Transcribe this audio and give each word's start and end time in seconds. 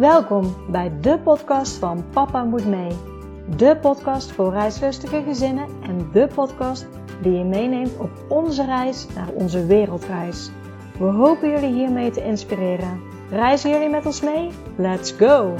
Welkom 0.00 0.70
bij 0.70 1.00
de 1.00 1.18
podcast 1.18 1.76
van 1.76 2.10
Papa 2.10 2.44
Moet 2.44 2.66
Mee. 2.66 2.96
De 3.56 3.78
podcast 3.80 4.32
voor 4.32 4.52
reislustige 4.52 5.22
gezinnen 5.22 5.82
en 5.82 6.10
de 6.12 6.28
podcast 6.34 6.86
die 7.22 7.32
je 7.32 7.44
meeneemt 7.44 7.96
op 7.98 8.10
onze 8.28 8.64
reis 8.64 9.06
naar 9.14 9.28
onze 9.28 9.66
wereldreis. 9.66 10.50
We 10.98 11.04
hopen 11.04 11.50
jullie 11.50 11.72
hiermee 11.72 12.10
te 12.10 12.24
inspireren. 12.24 13.02
Reizen 13.30 13.70
jullie 13.70 13.88
met 13.88 14.06
ons 14.06 14.20
mee? 14.20 14.50
Let's 14.76 15.12
go! 15.12 15.54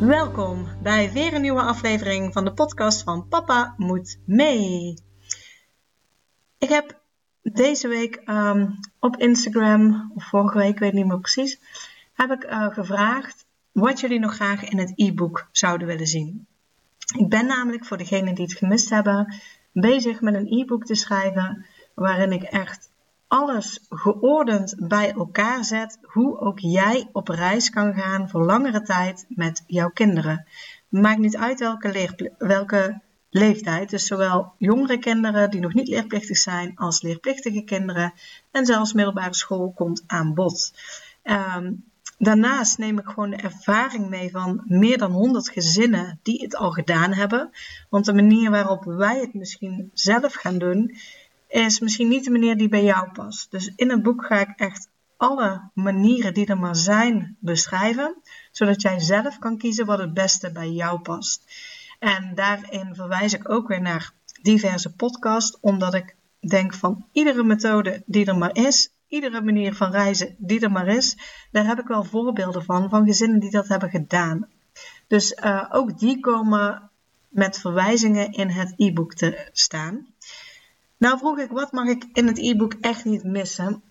Welkom 0.00 0.66
bij 0.82 1.12
weer 1.12 1.34
een 1.34 1.42
nieuwe 1.42 1.62
aflevering 1.62 2.32
van 2.32 2.44
de 2.44 2.52
podcast 2.52 3.02
van 3.02 3.28
Papa 3.28 3.74
Moet 3.76 4.20
Mee. 4.26 4.98
Ik 6.58 6.68
heb 6.68 7.04
deze 7.52 7.88
week 7.88 8.22
um, 8.26 8.78
op 9.00 9.16
Instagram, 9.16 10.12
of 10.14 10.24
vorige 10.24 10.58
week, 10.58 10.70
ik 10.70 10.78
weet 10.78 10.92
niet 10.92 11.06
meer 11.06 11.20
precies, 11.20 11.60
heb 12.12 12.30
ik 12.30 12.44
uh, 12.44 12.66
gevraagd 12.68 13.46
wat 13.72 14.00
jullie 14.00 14.18
nog 14.18 14.34
graag 14.34 14.64
in 14.64 14.78
het 14.78 14.92
e-book 14.94 15.48
zouden 15.52 15.86
willen 15.86 16.06
zien. 16.06 16.46
Ik 17.16 17.28
ben 17.28 17.46
namelijk 17.46 17.84
voor 17.84 17.96
degenen 17.96 18.34
die 18.34 18.44
het 18.44 18.58
gemist 18.58 18.90
hebben, 18.90 19.34
bezig 19.72 20.20
met 20.20 20.34
een 20.34 20.52
e-book 20.60 20.84
te 20.84 20.94
schrijven 20.94 21.66
waarin 21.94 22.32
ik 22.32 22.42
echt 22.42 22.90
alles 23.28 23.86
geordend 23.88 24.74
bij 24.88 25.12
elkaar 25.12 25.64
zet, 25.64 25.98
hoe 26.02 26.38
ook 26.40 26.58
jij 26.58 27.08
op 27.12 27.28
reis 27.28 27.70
kan 27.70 27.94
gaan 27.94 28.28
voor 28.28 28.44
langere 28.44 28.82
tijd 28.82 29.26
met 29.28 29.64
jouw 29.66 29.90
kinderen. 29.90 30.46
Maakt 30.88 31.18
niet 31.18 31.36
uit 31.36 31.58
welke, 31.58 32.32
welke 32.38 33.00
leeftijd. 33.38 33.90
Dus 33.90 34.06
zowel 34.06 34.52
jongere 34.58 34.98
kinderen 34.98 35.50
die 35.50 35.60
nog 35.60 35.74
niet 35.74 35.88
leerplichtig 35.88 36.38
zijn 36.38 36.72
als 36.76 37.02
leerplichtige 37.02 37.62
kinderen. 37.62 38.12
En 38.50 38.66
zelfs 38.66 38.92
middelbare 38.92 39.34
school 39.34 39.72
komt 39.74 40.02
aan 40.06 40.34
bod. 40.34 40.72
Um, 41.24 41.84
daarnaast 42.18 42.78
neem 42.78 42.98
ik 42.98 43.06
gewoon 43.06 43.30
de 43.30 43.36
ervaring 43.36 44.08
mee 44.08 44.30
van 44.30 44.62
meer 44.64 44.98
dan 44.98 45.12
100 45.12 45.48
gezinnen 45.48 46.20
die 46.22 46.42
het 46.42 46.56
al 46.56 46.70
gedaan 46.70 47.12
hebben. 47.12 47.50
Want 47.90 48.04
de 48.04 48.14
manier 48.14 48.50
waarop 48.50 48.84
wij 48.84 49.20
het 49.20 49.34
misschien 49.34 49.90
zelf 49.94 50.34
gaan 50.34 50.58
doen, 50.58 50.96
is 51.48 51.80
misschien 51.80 52.08
niet 52.08 52.24
de 52.24 52.30
manier 52.30 52.56
die 52.56 52.68
bij 52.68 52.84
jou 52.84 53.10
past. 53.12 53.50
Dus 53.50 53.72
in 53.76 53.90
het 53.90 54.02
boek 54.02 54.24
ga 54.24 54.40
ik 54.40 54.52
echt 54.56 54.88
alle 55.16 55.70
manieren 55.74 56.34
die 56.34 56.46
er 56.46 56.58
maar 56.58 56.76
zijn 56.76 57.36
beschrijven, 57.40 58.16
zodat 58.50 58.82
jij 58.82 59.00
zelf 59.00 59.38
kan 59.38 59.58
kiezen 59.58 59.86
wat 59.86 59.98
het 59.98 60.14
beste 60.14 60.52
bij 60.52 60.70
jou 60.70 61.00
past. 61.00 61.44
En 61.98 62.34
daarin 62.34 62.94
verwijs 62.94 63.32
ik 63.32 63.50
ook 63.50 63.68
weer 63.68 63.80
naar 63.80 64.12
diverse 64.42 64.94
podcasts, 64.94 65.60
omdat 65.60 65.94
ik 65.94 66.16
denk 66.48 66.74
van 66.74 67.06
iedere 67.12 67.44
methode 67.44 68.02
die 68.06 68.26
er 68.26 68.38
maar 68.38 68.56
is, 68.56 68.90
iedere 69.08 69.40
manier 69.40 69.74
van 69.74 69.90
reizen 69.90 70.34
die 70.38 70.60
er 70.60 70.70
maar 70.70 70.86
is, 70.88 71.16
daar 71.50 71.66
heb 71.66 71.78
ik 71.78 71.86
wel 71.86 72.04
voorbeelden 72.04 72.64
van, 72.64 72.88
van 72.88 73.06
gezinnen 73.06 73.40
die 73.40 73.50
dat 73.50 73.68
hebben 73.68 73.90
gedaan. 73.90 74.48
Dus 75.06 75.32
uh, 75.32 75.64
ook 75.70 75.98
die 75.98 76.20
komen 76.20 76.90
met 77.28 77.58
verwijzingen 77.58 78.32
in 78.32 78.48
het 78.48 78.72
e-book 78.76 79.14
te 79.14 79.48
staan. 79.52 80.06
Nou 80.96 81.18
vroeg 81.18 81.38
ik, 81.38 81.50
wat 81.50 81.72
mag 81.72 81.86
ik 81.86 82.06
in 82.12 82.26
het 82.26 82.38
e-book 82.38 82.72
echt 82.80 83.04
niet 83.04 83.24
missen? 83.24 83.82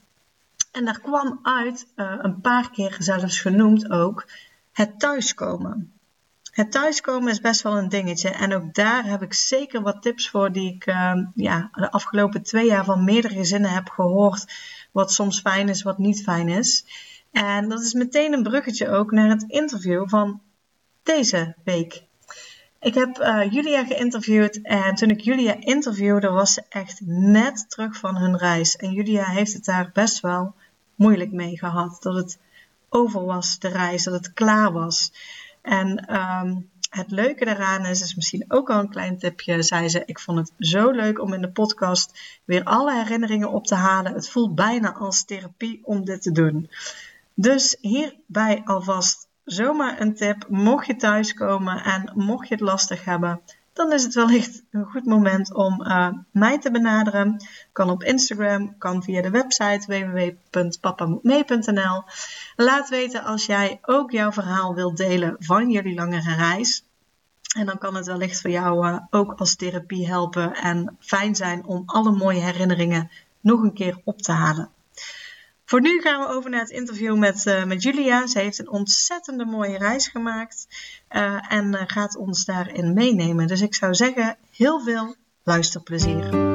En 0.72 0.86
daar 0.86 1.00
kwam 1.00 1.40
uit, 1.44 1.88
uh, 1.96 2.16
een 2.18 2.42
paar 2.42 2.72
keer 2.72 2.96
zelfs 3.00 3.40
genoemd 3.40 3.90
ook, 3.90 4.28
het 4.72 5.00
thuiskomen. 5.00 5.95
Het 6.56 6.72
thuiskomen 6.72 7.32
is 7.32 7.40
best 7.40 7.62
wel 7.62 7.78
een 7.78 7.90
dingetje. 7.90 8.30
En 8.30 8.54
ook 8.54 8.74
daar 8.74 9.06
heb 9.06 9.22
ik 9.22 9.34
zeker 9.34 9.82
wat 9.82 10.02
tips 10.02 10.30
voor 10.30 10.52
die 10.52 10.74
ik 10.74 10.88
uh, 10.88 11.14
ja, 11.36 11.70
de 11.74 11.92
afgelopen 11.92 12.44
twee 12.44 12.66
jaar 12.66 12.86
van 12.86 13.04
meerdere 13.04 13.34
gezinnen 13.34 13.72
heb 13.72 13.90
gehoord. 13.90 14.46
Wat 14.92 15.14
soms 15.14 15.40
fijn 15.40 15.70
is, 15.70 15.84
wat 15.84 15.98
niet 15.98 16.24
fijn 16.24 16.50
is. 16.50 16.86
En 17.32 17.70
dat 17.70 17.82
is 17.82 17.94
meteen 17.94 18.34
een 18.34 18.44
bruggetje 18.44 18.90
ook 18.90 19.12
naar 19.12 19.30
het 19.30 19.44
interview 19.48 20.10
van 20.10 20.42
deze 21.04 21.56
week. 21.64 22.04
Ik 22.80 22.94
heb 22.94 23.20
uh, 23.20 23.52
Julia 23.52 23.86
geïnterviewd 23.86 24.62
en 24.62 24.96
toen 24.96 25.10
ik 25.10 25.22
Julia 25.22 25.56
interviewde 25.60 26.30
was 26.30 26.54
ze 26.54 26.64
echt 26.70 27.02
net 27.06 27.70
terug 27.70 27.98
van 27.98 28.18
hun 28.18 28.38
reis. 28.38 28.76
En 28.76 28.92
Julia 28.92 29.26
heeft 29.26 29.54
het 29.54 29.66
daar 29.66 29.90
best 29.94 30.20
wel 30.20 30.56
moeilijk 30.96 31.32
mee 31.32 31.58
gehad. 31.58 31.98
Dat 32.02 32.16
het 32.16 32.40
over 32.90 33.26
was, 33.26 33.60
de 33.60 33.68
reis, 33.68 34.04
dat 34.04 34.14
het 34.14 34.34
klaar 34.34 34.72
was. 34.72 35.12
En 35.66 36.16
um, 36.16 36.70
het 36.90 37.12
leuke 37.12 37.46
daaraan 37.46 37.86
is, 37.86 38.02
is 38.02 38.16
misschien 38.16 38.46
ook 38.48 38.70
al 38.70 38.80
een 38.80 38.90
klein 38.90 39.18
tipje, 39.18 39.64
zei 39.64 39.90
ze, 39.90 40.04
ik 40.06 40.20
vond 40.20 40.38
het 40.38 40.52
zo 40.58 40.92
leuk 40.92 41.22
om 41.22 41.34
in 41.34 41.42
de 41.42 41.52
podcast 41.52 42.40
weer 42.46 42.64
alle 42.64 42.94
herinneringen 42.94 43.52
op 43.52 43.68
te 43.68 43.76
halen. 43.76 44.14
Het 44.14 44.30
voelt 44.30 44.56
bijna 44.56 44.94
als 44.94 45.26
therapie 45.26 45.80
om 45.84 46.06
dit 46.06 46.22
te 46.22 46.32
doen. 46.32 46.70
Dus 47.34 47.78
hierbij 47.82 48.62
alvast 48.66 49.28
zomaar 49.44 50.02
een 50.02 50.16
tip, 50.16 50.46
mocht 50.50 50.86
je 50.88 50.96
thuiskomen 50.96 51.84
en 51.84 52.12
mocht 52.16 52.48
je 52.48 52.54
het 52.54 52.64
lastig 52.64 53.06
hebben, 53.06 53.42
dan 53.76 53.94
is 53.94 54.04
het 54.04 54.14
wellicht 54.14 54.64
een 54.72 54.86
goed 54.86 55.06
moment 55.06 55.54
om 55.54 55.82
uh, 55.82 56.10
mij 56.32 56.60
te 56.60 56.72
benaderen. 56.72 57.46
Kan 57.72 57.90
op 57.90 58.04
Instagram, 58.04 58.78
kan 58.78 59.04
via 59.04 59.22
de 59.22 59.30
website 59.30 59.86
www.papamoetmee.nl. 59.88 62.04
Laat 62.56 62.90
weten 62.90 63.24
als 63.24 63.46
jij 63.46 63.80
ook 63.82 64.12
jouw 64.12 64.32
verhaal 64.32 64.76
wilt 64.76 64.98
delen 64.98 65.36
van 65.40 65.70
jullie 65.70 65.96
langere 65.96 66.36
reis. 66.36 66.84
En 67.58 67.66
dan 67.66 67.78
kan 67.78 67.96
het 67.96 68.06
wellicht 68.06 68.42
voor 68.42 68.50
jou 68.50 68.88
uh, 68.88 68.98
ook 69.10 69.40
als 69.40 69.56
therapie 69.56 70.08
helpen 70.08 70.54
en 70.54 70.98
fijn 71.00 71.36
zijn 71.36 71.66
om 71.66 71.84
alle 71.86 72.12
mooie 72.12 72.42
herinneringen 72.42 73.10
nog 73.40 73.62
een 73.62 73.74
keer 73.74 74.02
op 74.04 74.22
te 74.22 74.32
halen. 74.32 74.70
Voor 75.66 75.82
nu 75.82 76.02
gaan 76.02 76.20
we 76.22 76.28
over 76.28 76.50
naar 76.50 76.60
het 76.60 76.70
interview 76.70 77.18
met, 77.18 77.46
uh, 77.46 77.64
met 77.64 77.84
Julia. 77.84 78.28
Ze 78.28 78.40
heeft 78.40 78.60
een 78.60 78.70
ontzettende 78.70 79.46
mooie 79.46 79.78
reis 79.78 80.08
gemaakt 80.08 80.68
uh, 81.12 81.52
en 81.52 81.74
uh, 81.74 81.82
gaat 81.88 82.18
ons 82.18 82.46
daarin 82.46 82.94
meenemen. 82.94 83.48
Dus 83.48 83.62
ik 83.62 83.76
zou 83.76 83.94
zeggen, 83.94 84.38
heel 84.52 84.82
veel 84.82 85.16
luisterplezier. 85.44 86.55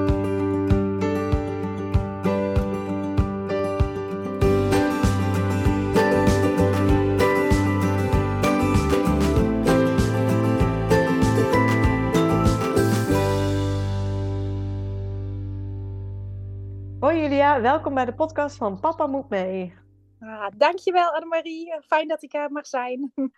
Julia, 17.41 17.61
welkom 17.61 17.95
bij 17.95 18.05
de 18.05 18.15
podcast 18.15 18.57
van 18.57 18.81
Papa 18.81 19.07
Moet 19.07 19.29
Mee. 19.29 19.75
Ah, 20.21 20.47
dankjewel 20.57 21.11
Annemarie, 21.11 21.81
fijn 21.87 22.09
dat 22.09 22.23
ik 22.23 22.35
er 22.35 22.53
mag 22.53 22.67
zijn. 22.67 23.13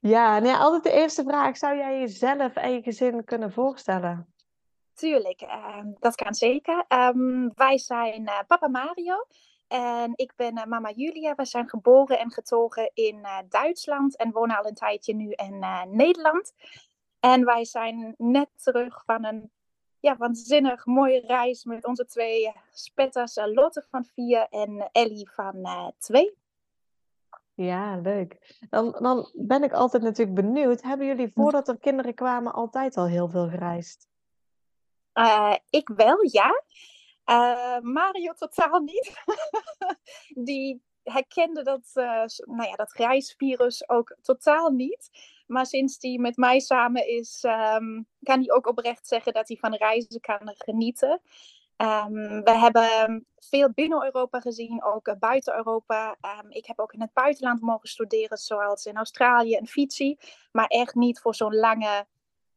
Ja, 0.00 0.38
nou 0.38 0.52
ja, 0.52 0.58
altijd 0.58 0.82
de 0.82 1.00
eerste 1.00 1.22
vraag. 1.22 1.56
Zou 1.56 1.76
jij 1.76 1.98
jezelf 1.98 2.54
en 2.54 2.72
je 2.72 2.82
gezin 2.82 3.24
kunnen 3.24 3.52
voorstellen? 3.52 4.34
Tuurlijk, 4.94 5.42
uh, 5.42 5.78
dat 5.98 6.14
kan 6.14 6.34
zeker. 6.34 6.84
Um, 6.88 7.52
wij 7.54 7.78
zijn 7.78 8.22
uh, 8.22 8.38
papa 8.46 8.68
Mario 8.68 9.26
en 9.68 10.12
ik 10.14 10.32
ben 10.36 10.58
uh, 10.58 10.64
mama 10.64 10.90
Julia. 10.90 11.34
We 11.34 11.44
zijn 11.44 11.68
geboren 11.68 12.18
en 12.18 12.32
getogen 12.32 12.90
in 12.94 13.26
Duitsland 13.48 14.16
en 14.16 14.32
wonen 14.32 14.58
al 14.58 14.66
een 14.66 14.74
tijdje 14.74 15.14
nu 15.14 15.30
in 15.30 15.64
Nederland. 15.90 16.52
En 17.20 17.44
wij 17.44 17.64
zijn 17.64 18.14
net 18.16 18.48
terug 18.62 19.02
van 19.04 19.24
een 19.24 19.50
ja, 20.08 20.16
waanzinnig 20.16 20.86
mooie 20.86 21.20
reis 21.26 21.64
met 21.64 21.84
onze 21.84 22.04
twee 22.04 22.52
spetters, 22.72 23.36
Lotte 23.36 23.86
van 23.90 24.04
vier 24.04 24.46
en 24.50 24.88
Ellie 24.92 25.30
van 25.30 25.92
twee. 25.98 26.36
Ja, 27.54 27.96
leuk. 27.96 28.58
Dan, 28.70 28.96
dan 29.00 29.30
ben 29.34 29.62
ik 29.62 29.72
altijd 29.72 30.02
natuurlijk 30.02 30.36
benieuwd. 30.36 30.82
Hebben 30.82 31.06
jullie 31.06 31.32
voordat 31.34 31.68
er 31.68 31.78
kinderen 31.78 32.14
kwamen 32.14 32.52
altijd 32.52 32.96
al 32.96 33.06
heel 33.06 33.28
veel 33.28 33.48
gereisd? 33.48 34.08
Uh, 35.14 35.54
ik 35.70 35.88
wel, 35.88 36.18
ja. 36.30 36.62
Uh, 37.26 37.80
Mario 37.80 38.32
totaal 38.32 38.80
niet. 38.80 39.22
Die 40.46 40.82
herkende 41.02 41.62
dat, 41.62 41.90
uh, 41.94 42.24
nou 42.56 42.68
ja, 42.68 42.74
dat 42.74 42.92
reisvirus 42.92 43.88
ook 43.88 44.16
totaal 44.22 44.70
niet. 44.70 45.10
Maar 45.48 45.66
sinds 45.66 45.96
hij 46.00 46.18
met 46.18 46.36
mij 46.36 46.60
samen 46.60 47.08
is, 47.08 47.44
um, 47.44 48.06
kan 48.22 48.38
hij 48.38 48.50
ook 48.50 48.66
oprecht 48.66 49.06
zeggen 49.06 49.32
dat 49.32 49.48
hij 49.48 49.56
van 49.56 49.74
reizen 49.74 50.20
kan 50.20 50.40
genieten. 50.42 51.20
Um, 51.76 52.42
we 52.42 52.50
hebben 52.58 53.26
veel 53.36 53.70
binnen 53.70 54.04
Europa 54.04 54.40
gezien, 54.40 54.84
ook 54.84 55.18
buiten 55.18 55.56
Europa. 55.56 56.16
Um, 56.42 56.50
ik 56.50 56.66
heb 56.66 56.78
ook 56.78 56.92
in 56.92 57.00
het 57.00 57.12
buitenland 57.12 57.60
mogen 57.60 57.88
studeren, 57.88 58.38
zoals 58.38 58.86
in 58.86 58.96
Australië 58.96 59.54
en 59.54 59.66
Fiji. 59.66 60.18
Maar 60.52 60.66
echt 60.66 60.94
niet 60.94 61.20
voor 61.20 61.34
zo'n 61.34 61.54
lange, 61.54 62.06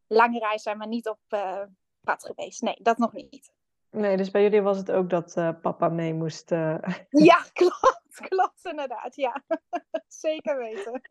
lange 0.07 0.39
reis 0.39 0.63
zijn 0.63 0.79
we 0.79 0.85
niet 0.85 1.07
op 1.07 1.19
uh, 1.29 1.61
pad 2.01 2.25
geweest. 2.25 2.61
Nee, 2.61 2.77
dat 2.81 2.97
nog 2.97 3.13
niet. 3.13 3.51
Nee, 3.89 4.17
dus 4.17 4.31
bij 4.31 4.41
jullie 4.41 4.61
was 4.61 4.77
het 4.77 4.91
ook 4.91 5.09
dat 5.09 5.35
uh, 5.37 5.49
papa 5.61 5.89
mee 5.89 6.13
moest. 6.13 6.49
Ja, 7.09 7.45
klopt. 7.53 8.01
Klopt, 8.27 8.65
inderdaad. 8.65 9.15
Ja, 9.15 9.43
zeker 10.07 10.57
weten. 10.57 11.01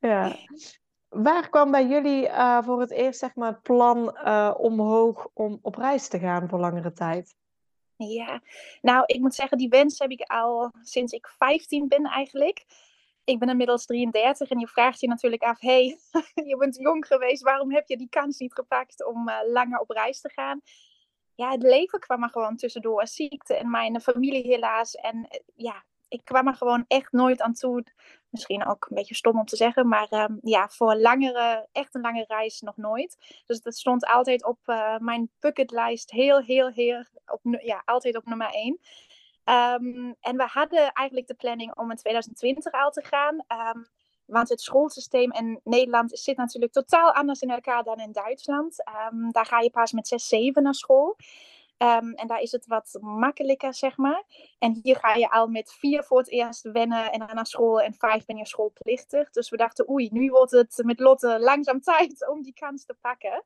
ja. 0.00 0.36
Waar 1.22 1.48
kwam 1.48 1.70
bij 1.70 1.86
jullie 1.86 2.26
uh, 2.26 2.62
voor 2.62 2.80
het 2.80 2.90
eerst 2.90 3.18
zeg 3.18 3.34
maar, 3.34 3.50
het 3.50 3.62
plan 3.62 4.26
omhoog 4.56 5.28
om 5.32 5.58
op 5.62 5.74
reis 5.74 6.08
te 6.08 6.18
gaan 6.18 6.48
voor 6.48 6.58
langere 6.58 6.92
tijd? 6.92 7.34
Ja, 7.96 8.40
nou, 8.82 9.02
ik 9.06 9.20
moet 9.20 9.34
zeggen, 9.34 9.58
die 9.58 9.68
wens 9.68 9.98
heb 9.98 10.10
ik 10.10 10.20
al 10.20 10.72
sinds 10.82 11.12
ik 11.12 11.26
15 11.26 11.88
ben 11.88 12.04
eigenlijk. 12.04 12.64
Ik 13.24 13.38
ben 13.38 13.48
inmiddels 13.48 13.86
33 13.86 14.50
en 14.50 14.58
je 14.58 14.66
vraagt 14.66 15.00
je 15.00 15.08
natuurlijk 15.08 15.42
af: 15.42 15.60
hey, 15.60 15.98
je 16.50 16.56
bent 16.56 16.76
jong 16.76 17.06
geweest, 17.06 17.42
waarom 17.42 17.72
heb 17.72 17.88
je 17.88 17.96
die 17.96 18.08
kans 18.08 18.38
niet 18.38 18.54
gepakt 18.54 19.06
om 19.06 19.28
uh, 19.28 19.36
langer 19.52 19.78
op 19.78 19.90
reis 19.90 20.20
te 20.20 20.30
gaan? 20.30 20.60
Ja, 21.34 21.50
het 21.50 21.62
leven 21.62 21.98
kwam 21.98 22.22
er 22.22 22.30
gewoon 22.30 22.56
tussendoor. 22.56 23.06
Ziekte 23.06 23.54
en 23.54 23.70
mijn 23.70 24.00
familie 24.00 24.46
helaas. 24.46 24.94
En 24.94 25.28
ja, 25.54 25.84
ik 26.08 26.24
kwam 26.24 26.46
er 26.46 26.54
gewoon 26.54 26.84
echt 26.88 27.12
nooit 27.12 27.40
aan 27.40 27.52
toe. 27.52 27.84
Misschien 28.30 28.66
ook 28.66 28.86
een 28.88 28.96
beetje 28.96 29.14
stom 29.14 29.38
om 29.38 29.44
te 29.44 29.56
zeggen, 29.56 29.88
maar 29.88 30.12
um, 30.12 30.38
ja, 30.42 30.68
voor 30.68 30.96
langere, 30.96 31.68
echt 31.72 31.94
een 31.94 32.00
lange 32.00 32.24
reis 32.28 32.60
nog 32.60 32.76
nooit. 32.76 33.42
Dus 33.46 33.60
dat 33.60 33.76
stond 33.76 34.06
altijd 34.06 34.44
op 34.44 34.58
uh, 34.66 34.98
mijn 34.98 35.30
bucketlijst, 35.40 36.10
heel, 36.10 36.42
heel, 36.42 36.68
heel, 36.68 37.04
op, 37.26 37.40
ja, 37.60 37.82
altijd 37.84 38.16
op 38.16 38.26
nummer 38.26 38.50
1. 38.50 38.78
Um, 39.44 40.16
en 40.20 40.36
we 40.36 40.46
hadden 40.46 40.92
eigenlijk 40.92 41.26
de 41.26 41.34
planning 41.34 41.76
om 41.76 41.90
in 41.90 41.96
2020 41.96 42.72
al 42.72 42.90
te 42.90 43.04
gaan. 43.04 43.34
Um, 43.34 43.86
want 44.26 44.48
het 44.48 44.60
schoolsysteem 44.60 45.32
in 45.32 45.60
Nederland 45.64 46.18
zit 46.18 46.36
natuurlijk 46.36 46.72
totaal 46.72 47.12
anders 47.12 47.40
in 47.40 47.50
elkaar 47.50 47.82
dan 47.82 47.98
in 47.98 48.12
Duitsland. 48.12 48.76
Daar 49.30 49.46
ga 49.46 49.60
je 49.60 49.70
pas 49.70 49.92
met 49.92 50.08
6, 50.08 50.28
7 50.28 50.62
naar 50.62 50.74
school. 50.74 51.16
Um, 51.78 52.12
en 52.12 52.26
daar 52.26 52.40
is 52.40 52.52
het 52.52 52.66
wat 52.66 52.98
makkelijker, 53.00 53.74
zeg 53.74 53.96
maar. 53.96 54.24
En 54.58 54.80
hier 54.82 54.96
ga 54.96 55.14
je 55.14 55.30
al 55.30 55.46
met 55.46 55.72
vier 55.72 56.04
voor 56.04 56.18
het 56.18 56.30
eerst 56.30 56.62
wennen 56.62 57.12
en 57.12 57.18
dan 57.18 57.34
naar 57.34 57.46
school. 57.46 57.80
En 57.80 57.94
vijf 57.94 58.24
ben 58.24 58.36
je 58.36 58.46
schoolplichtig. 58.46 59.30
Dus 59.30 59.50
we 59.50 59.56
dachten, 59.56 59.90
oei, 59.90 60.08
nu 60.12 60.30
wordt 60.30 60.50
het 60.50 60.82
met 60.84 61.00
Lotte 61.00 61.40
langzaam 61.40 61.80
tijd 61.92 62.28
om 62.28 62.42
die 62.42 62.54
kans 62.54 62.84
te 62.84 62.96
pakken. 63.00 63.44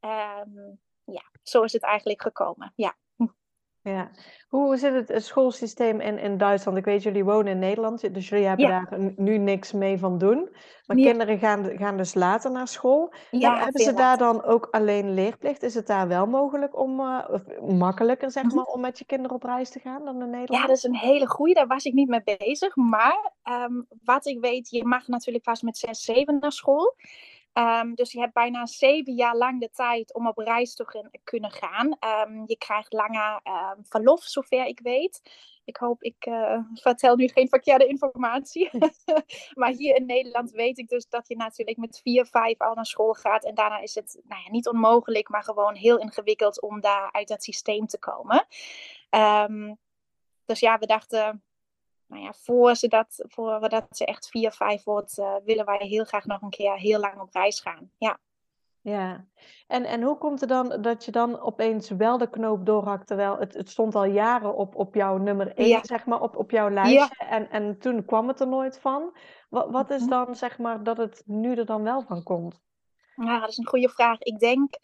Um, 0.00 0.80
ja, 1.04 1.22
zo 1.42 1.62
is 1.62 1.72
het 1.72 1.82
eigenlijk 1.82 2.22
gekomen. 2.22 2.72
Ja. 2.76 2.96
Ja. 3.92 4.10
Hoe 4.48 4.76
zit 4.76 5.08
het 5.08 5.24
schoolsysteem 5.24 6.00
in, 6.00 6.18
in 6.18 6.38
Duitsland? 6.38 6.78
Ik 6.78 6.84
weet, 6.84 7.02
jullie 7.02 7.24
wonen 7.24 7.52
in 7.52 7.58
Nederland, 7.58 8.14
dus 8.14 8.28
jullie 8.28 8.46
hebben 8.46 8.66
ja. 8.66 8.86
daar 8.90 9.12
nu 9.16 9.38
niks 9.38 9.72
mee 9.72 9.98
van 9.98 10.18
doen. 10.18 10.48
Maar 10.86 10.96
ja. 10.96 11.04
kinderen 11.04 11.38
gaan, 11.38 11.78
gaan 11.78 11.96
dus 11.96 12.14
later 12.14 12.50
naar 12.50 12.68
school. 12.68 13.12
Ja, 13.30 13.58
hebben 13.58 13.82
ze 13.82 13.94
daar 13.94 14.18
dan 14.18 14.44
ook 14.44 14.68
alleen 14.70 15.14
leerplicht? 15.14 15.62
Is 15.62 15.74
het 15.74 15.86
daar 15.86 16.08
wel 16.08 16.26
mogelijk 16.26 16.78
om, 16.78 17.00
uh, 17.00 17.28
of 17.30 17.42
makkelijker 17.60 18.30
zeg 18.30 18.52
maar, 18.52 18.64
om 18.64 18.80
met 18.80 18.98
je 18.98 19.04
kinderen 19.04 19.36
op 19.36 19.42
reis 19.42 19.70
te 19.70 19.80
gaan 19.80 20.04
dan 20.04 20.22
in 20.22 20.30
Nederland? 20.30 20.62
Ja, 20.62 20.66
dat 20.66 20.76
is 20.76 20.84
een 20.84 20.96
hele 20.96 21.26
goede. 21.26 21.54
Daar 21.54 21.66
was 21.66 21.84
ik 21.84 21.92
niet 21.92 22.08
mee 22.08 22.36
bezig. 22.38 22.76
Maar 22.76 23.32
um, 23.68 23.86
wat 24.04 24.26
ik 24.26 24.40
weet, 24.40 24.70
je 24.70 24.84
mag 24.84 25.06
natuurlijk 25.06 25.44
pas 25.44 25.62
met 25.62 25.76
6, 25.76 26.02
7 26.02 26.36
naar 26.40 26.52
school. 26.52 26.94
Um, 27.52 27.94
dus 27.94 28.12
je 28.12 28.20
hebt 28.20 28.32
bijna 28.32 28.66
zeven 28.66 29.14
jaar 29.14 29.36
lang 29.36 29.60
de 29.60 29.70
tijd 29.70 30.14
om 30.14 30.26
op 30.26 30.38
reis 30.38 30.74
te 30.74 31.10
kunnen 31.24 31.50
gaan. 31.50 31.86
Um, 31.86 32.44
je 32.46 32.56
krijgt 32.58 32.92
langer 32.92 33.40
um, 33.44 33.84
verlof, 33.84 34.22
zover 34.22 34.66
ik 34.66 34.80
weet. 34.80 35.20
Ik 35.64 35.76
hoop, 35.76 36.02
ik 36.02 36.26
uh, 36.26 36.58
vertel 36.74 37.16
nu 37.16 37.28
geen 37.28 37.48
verkeerde 37.48 37.86
informatie. 37.86 38.70
maar 39.60 39.70
hier 39.70 39.96
in 39.96 40.06
Nederland 40.06 40.50
weet 40.50 40.78
ik 40.78 40.88
dus 40.88 41.08
dat 41.08 41.28
je 41.28 41.36
natuurlijk 41.36 41.78
met 41.78 42.00
vier, 42.02 42.26
vijf 42.26 42.58
al 42.58 42.74
naar 42.74 42.86
school 42.86 43.12
gaat. 43.12 43.44
En 43.44 43.54
daarna 43.54 43.78
is 43.78 43.94
het 43.94 44.20
nou 44.24 44.42
ja, 44.44 44.50
niet 44.50 44.68
onmogelijk, 44.68 45.28
maar 45.28 45.42
gewoon 45.42 45.74
heel 45.74 45.98
ingewikkeld 45.98 46.60
om 46.60 46.80
daar 46.80 47.12
uit 47.12 47.28
dat 47.28 47.42
systeem 47.42 47.86
te 47.86 47.98
komen. 47.98 48.46
dus 50.44 50.60
ja, 50.60 50.78
we 50.78 50.86
dachten, 50.86 51.42
nou 52.08 52.22
ja, 52.22 52.32
voor, 52.32 52.74
ze 52.74 52.88
dat, 52.88 53.24
voor 53.28 53.68
dat 53.68 53.86
ze 53.90 54.04
echt 54.04 54.28
4, 54.28 54.52
5 54.52 54.84
wordt, 54.84 55.18
uh, 55.18 55.34
willen 55.44 55.64
wij 55.64 55.78
heel 55.78 56.04
graag 56.04 56.24
nog 56.24 56.42
een 56.42 56.50
keer 56.50 56.76
heel 56.76 57.00
lang 57.00 57.20
op 57.20 57.32
reis 57.32 57.60
gaan. 57.60 57.90
Ja. 57.98 58.18
Ja, 58.80 59.26
en, 59.66 59.84
en 59.84 60.02
hoe 60.02 60.18
komt 60.18 60.40
het 60.40 60.48
dan 60.48 60.82
dat 60.82 61.04
je 61.04 61.10
dan 61.10 61.40
opeens 61.40 61.88
wel 61.88 62.18
de 62.18 62.30
knoop 62.30 62.66
doorhakt, 62.66 63.06
terwijl 63.06 63.38
het, 63.38 63.54
het 63.54 63.70
stond 63.70 63.94
al 63.94 64.04
jaren 64.04 64.54
op, 64.54 64.74
op 64.74 64.94
jouw 64.94 65.16
nummer 65.16 65.54
1, 65.54 65.68
ja. 65.68 65.80
zeg 65.82 66.06
maar, 66.06 66.20
op, 66.20 66.36
op 66.36 66.50
jouw 66.50 66.70
lijstje, 66.70 67.14
ja. 67.18 67.28
en, 67.28 67.50
en 67.50 67.78
toen 67.78 68.04
kwam 68.04 68.28
het 68.28 68.40
er 68.40 68.48
nooit 68.48 68.78
van. 68.80 69.16
Wat, 69.48 69.70
wat 69.70 69.90
is 69.90 70.06
dan, 70.06 70.36
zeg 70.36 70.58
maar, 70.58 70.82
dat 70.82 70.96
het 70.96 71.22
nu 71.26 71.54
er 71.54 71.66
dan 71.66 71.82
wel 71.82 72.02
van 72.02 72.22
komt? 72.22 72.60
Ja, 73.16 73.40
dat 73.40 73.48
is 73.48 73.56
een 73.56 73.66
goede 73.66 73.88
vraag. 73.88 74.20
Ik 74.20 74.38
denk, 74.38 74.74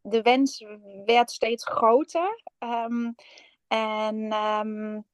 de 0.00 0.22
wens 0.22 0.64
werd 1.04 1.30
steeds 1.30 1.66
groter. 1.66 2.42
Um, 2.58 3.14
en 3.68 4.32
um, 4.32 5.04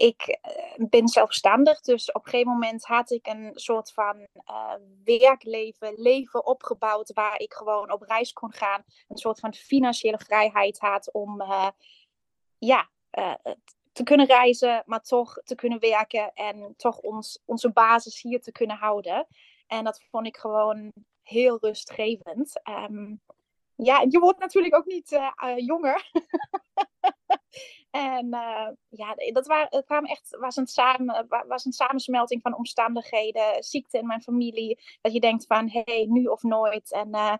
ik 0.00 0.22
eh, 0.26 0.86
ben 0.88 1.08
zelfstandig, 1.08 1.80
dus 1.80 2.12
op 2.12 2.24
een 2.24 2.30
gegeven 2.30 2.52
moment 2.52 2.84
had 2.84 3.10
ik 3.10 3.26
een 3.26 3.50
soort 3.54 3.92
van 3.92 4.18
uh, 4.18 4.74
werkleven, 5.04 5.94
leven 5.96 6.46
opgebouwd 6.46 7.12
waar 7.12 7.40
ik 7.40 7.52
gewoon 7.52 7.92
op 7.92 8.02
reis 8.02 8.32
kon 8.32 8.52
gaan. 8.52 8.84
Een 9.08 9.16
soort 9.16 9.40
van 9.40 9.54
financiële 9.54 10.18
vrijheid 10.18 10.78
had 10.78 11.12
om 11.12 11.40
uh, 11.40 11.68
ja, 12.58 12.90
te 13.92 14.02
kunnen 14.02 14.26
reizen, 14.26 14.82
maar 14.86 15.02
toch 15.02 15.40
te 15.44 15.54
kunnen 15.54 15.80
werken 15.80 16.32
en 16.34 16.74
toch 16.76 16.98
ons, 16.98 17.42
onze 17.44 17.70
basis 17.70 18.22
hier 18.22 18.40
te 18.40 18.52
kunnen 18.52 18.76
houden. 18.76 19.26
En 19.66 19.84
dat 19.84 20.02
vond 20.10 20.26
ik 20.26 20.36
gewoon 20.36 20.92
heel 21.22 21.58
rustgevend. 21.60 22.60
Um, 22.68 23.20
ja, 23.74 24.04
je 24.08 24.18
wordt 24.18 24.38
natuurlijk 24.38 24.74
ook 24.74 24.86
niet 24.86 25.20
jonger. 25.56 26.10
En 27.90 28.26
uh, 28.26 28.68
ja, 28.88 29.14
dat 29.32 29.46
waren, 29.46 29.84
kwam 29.84 30.04
echt, 30.04 30.36
was 30.40 30.56
een, 30.56 30.66
samen, 30.66 31.26
was 31.46 31.64
een 31.64 31.72
samensmelting 31.72 32.42
van 32.42 32.56
omstandigheden, 32.56 33.62
ziekte 33.62 33.98
in 33.98 34.06
mijn 34.06 34.22
familie. 34.22 34.80
Dat 35.00 35.12
je 35.12 35.20
denkt 35.20 35.46
van, 35.46 35.68
hé, 35.68 35.82
hey, 35.84 36.06
nu 36.08 36.24
of 36.24 36.42
nooit. 36.42 36.92
En 36.92 37.08
uh, 37.08 37.34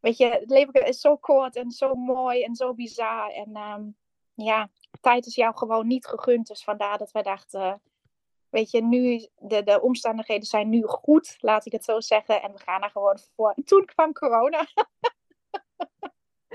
weet 0.00 0.16
je, 0.16 0.26
het 0.26 0.50
leven 0.50 0.86
is 0.86 1.00
zo 1.00 1.16
kort 1.16 1.56
en 1.56 1.70
zo 1.70 1.94
mooi 1.94 2.42
en 2.42 2.54
zo 2.54 2.74
bizar. 2.74 3.30
En 3.30 3.56
um, 3.56 3.96
ja, 4.34 4.70
tijd 5.00 5.26
is 5.26 5.34
jou 5.34 5.56
gewoon 5.56 5.86
niet 5.86 6.06
gegund. 6.06 6.46
Dus 6.46 6.64
vandaar 6.64 6.98
dat 6.98 7.12
wij 7.12 7.22
dachten, 7.22 7.82
weet 8.48 8.70
je, 8.70 8.82
nu, 8.82 9.28
de, 9.36 9.62
de 9.62 9.80
omstandigheden 9.80 10.46
zijn 10.46 10.68
nu 10.68 10.82
goed, 10.82 11.36
laat 11.38 11.66
ik 11.66 11.72
het 11.72 11.84
zo 11.84 12.00
zeggen. 12.00 12.42
En 12.42 12.52
we 12.52 12.58
gaan 12.58 12.82
er 12.82 12.90
gewoon 12.90 13.18
voor. 13.36 13.52
En 13.56 13.64
toen 13.64 13.84
kwam 13.84 14.12
corona. 14.12 14.66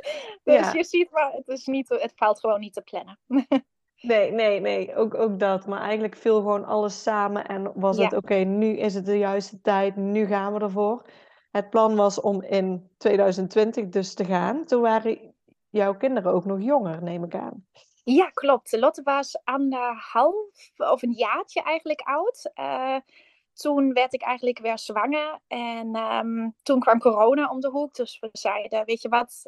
Dus 0.43 0.55
ja. 0.55 0.73
je 0.73 0.83
ziet 0.83 1.11
maar, 1.11 1.31
het, 1.31 1.47
is 1.47 1.65
niet, 1.65 1.89
het 1.89 2.13
valt 2.15 2.39
gewoon 2.39 2.59
niet 2.59 2.73
te 2.73 2.81
plannen. 2.81 3.19
Nee, 4.01 4.31
nee, 4.31 4.59
nee, 4.59 4.95
ook, 4.95 5.15
ook 5.15 5.39
dat. 5.39 5.67
Maar 5.67 5.81
eigenlijk 5.81 6.15
viel 6.15 6.35
gewoon 6.35 6.65
alles 6.65 7.03
samen 7.03 7.45
en 7.45 7.71
was 7.75 7.97
het 7.97 8.05
oké, 8.05 8.15
okay, 8.15 8.43
nu 8.43 8.77
is 8.77 8.93
het 8.93 9.05
de 9.05 9.17
juiste 9.17 9.61
tijd, 9.61 9.95
nu 9.95 10.25
gaan 10.25 10.53
we 10.53 10.59
ervoor. 10.59 11.05
Het 11.51 11.69
plan 11.69 11.95
was 11.95 12.21
om 12.21 12.41
in 12.41 12.89
2020 12.97 13.89
dus 13.89 14.13
te 14.13 14.25
gaan. 14.25 14.65
Toen 14.65 14.81
waren 14.81 15.35
jouw 15.69 15.95
kinderen 15.97 16.33
ook 16.33 16.45
nog 16.45 16.61
jonger, 16.61 17.03
neem 17.03 17.23
ik 17.23 17.35
aan. 17.35 17.67
Ja, 18.03 18.29
klopt. 18.29 18.71
Lotte 18.71 19.01
was 19.03 19.39
anderhalf 19.43 20.71
of 20.77 21.01
een 21.01 21.13
jaartje 21.13 21.61
eigenlijk 21.61 22.01
oud. 22.01 22.51
Uh, 22.55 22.97
toen 23.53 23.93
werd 23.93 24.13
ik 24.13 24.21
eigenlijk 24.21 24.59
weer 24.59 24.79
zwanger. 24.79 25.39
En 25.47 25.95
um, 25.95 26.55
toen 26.63 26.79
kwam 26.79 26.99
corona 26.99 27.49
om 27.49 27.59
de 27.59 27.69
hoek. 27.69 27.95
Dus 27.95 28.19
we 28.19 28.29
zeiden, 28.31 28.85
weet 28.85 29.01
je 29.01 29.09
wat, 29.09 29.43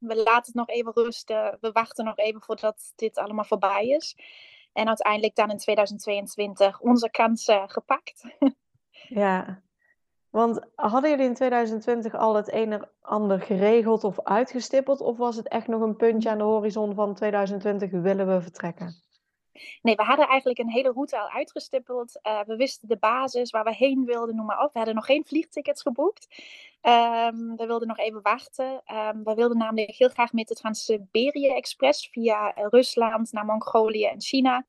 we 0.00 0.16
laten 0.16 0.44
het 0.44 0.54
nog 0.54 0.68
even 0.68 0.92
rusten. 0.92 1.58
We 1.60 1.72
wachten 1.72 2.04
nog 2.04 2.16
even 2.16 2.42
voordat 2.42 2.92
dit 2.96 3.18
allemaal 3.18 3.44
voorbij 3.44 3.88
is. 3.88 4.16
En 4.72 4.88
uiteindelijk 4.88 5.34
dan 5.34 5.50
in 5.50 5.58
2022 5.58 6.80
onze 6.80 7.10
kansen 7.10 7.70
gepakt. 7.70 8.24
Ja, 9.08 9.62
want 10.30 10.60
hadden 10.74 11.10
jullie 11.10 11.24
in 11.24 11.34
2020 11.34 12.14
al 12.14 12.34
het 12.34 12.52
een 12.52 12.72
en 12.72 12.88
ander 13.00 13.40
geregeld 13.40 14.04
of 14.04 14.20
uitgestippeld? 14.22 15.00
Of 15.00 15.16
was 15.16 15.36
het 15.36 15.48
echt 15.48 15.66
nog 15.66 15.80
een 15.80 15.96
puntje 15.96 16.30
aan 16.30 16.38
de 16.38 16.44
horizon 16.44 16.94
van 16.94 17.14
2020 17.14 17.90
willen 17.90 18.34
we 18.34 18.42
vertrekken? 18.42 18.94
Nee, 19.82 19.94
we 19.94 20.02
hadden 20.02 20.26
eigenlijk 20.26 20.58
een 20.58 20.70
hele 20.70 20.92
route 20.92 21.18
al 21.18 21.28
uitgestippeld. 21.28 22.18
Uh, 22.22 22.40
we 22.46 22.56
wisten 22.56 22.88
de 22.88 22.96
basis 22.96 23.50
waar 23.50 23.64
we 23.64 23.74
heen 23.74 24.04
wilden, 24.04 24.36
noem 24.36 24.46
maar 24.46 24.62
op. 24.62 24.72
We 24.72 24.78
hadden 24.78 24.94
nog 24.94 25.06
geen 25.06 25.24
vliegtickets 25.26 25.82
geboekt. 25.82 26.26
Um, 26.82 27.56
we 27.56 27.66
wilden 27.66 27.88
nog 27.88 27.98
even 27.98 28.22
wachten. 28.22 28.82
Um, 28.92 29.24
we 29.24 29.34
wilden 29.34 29.58
namelijk 29.58 29.90
heel 29.90 30.08
graag 30.08 30.32
met 30.32 30.48
de 30.48 30.54
Trans-Siberië 30.54 31.48
Express 31.48 32.08
via 32.08 32.52
Rusland 32.54 33.32
naar 33.32 33.44
Mongolië 33.44 34.04
en 34.04 34.20
China. 34.20 34.66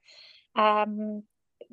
Um, 0.54 1.30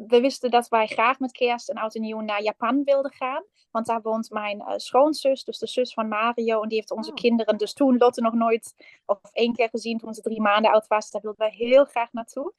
we 0.06 0.20
wisten 0.20 0.50
dat 0.50 0.68
wij 0.68 0.86
graag 0.86 1.18
met 1.18 1.32
kerst 1.32 1.68
en 1.68 1.76
oud 1.76 1.94
en 1.94 2.00
nieuw 2.00 2.20
naar 2.20 2.42
Japan 2.42 2.84
wilden 2.84 3.12
gaan. 3.12 3.44
Want 3.70 3.86
daar 3.86 4.02
woont 4.02 4.30
mijn 4.30 4.58
uh, 4.58 4.72
schoonzus, 4.76 5.44
dus 5.44 5.58
de 5.58 5.66
zus 5.66 5.92
van 5.92 6.08
Mario. 6.08 6.62
En 6.62 6.68
die 6.68 6.78
heeft 6.78 6.90
onze 6.90 7.10
oh. 7.10 7.16
kinderen 7.16 7.56
dus 7.56 7.72
toen 7.72 7.96
Lotte 7.96 8.20
nog 8.20 8.32
nooit 8.32 8.74
of 9.06 9.18
één 9.32 9.54
keer 9.54 9.68
gezien 9.68 9.98
toen 9.98 10.14
ze 10.14 10.20
drie 10.20 10.40
maanden 10.40 10.70
oud 10.70 10.86
was. 10.86 11.10
Daar 11.10 11.22
wilden 11.22 11.40
wij 11.40 11.54
heel 11.56 11.84
graag 11.84 12.12
naartoe. 12.12 12.52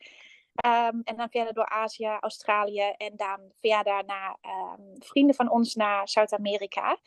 Um, 0.65 1.01
en 1.03 1.15
dan 1.15 1.29
verder 1.29 1.53
door 1.53 1.69
Azië, 1.69 2.17
Australië 2.19 2.93
en 2.97 3.13
dan 3.15 3.39
verder 3.61 4.05
naar 4.05 4.37
um, 4.41 5.03
vrienden 5.03 5.35
van 5.35 5.51
ons 5.51 5.75
naar 5.75 6.09
Zuid-Amerika. 6.09 6.97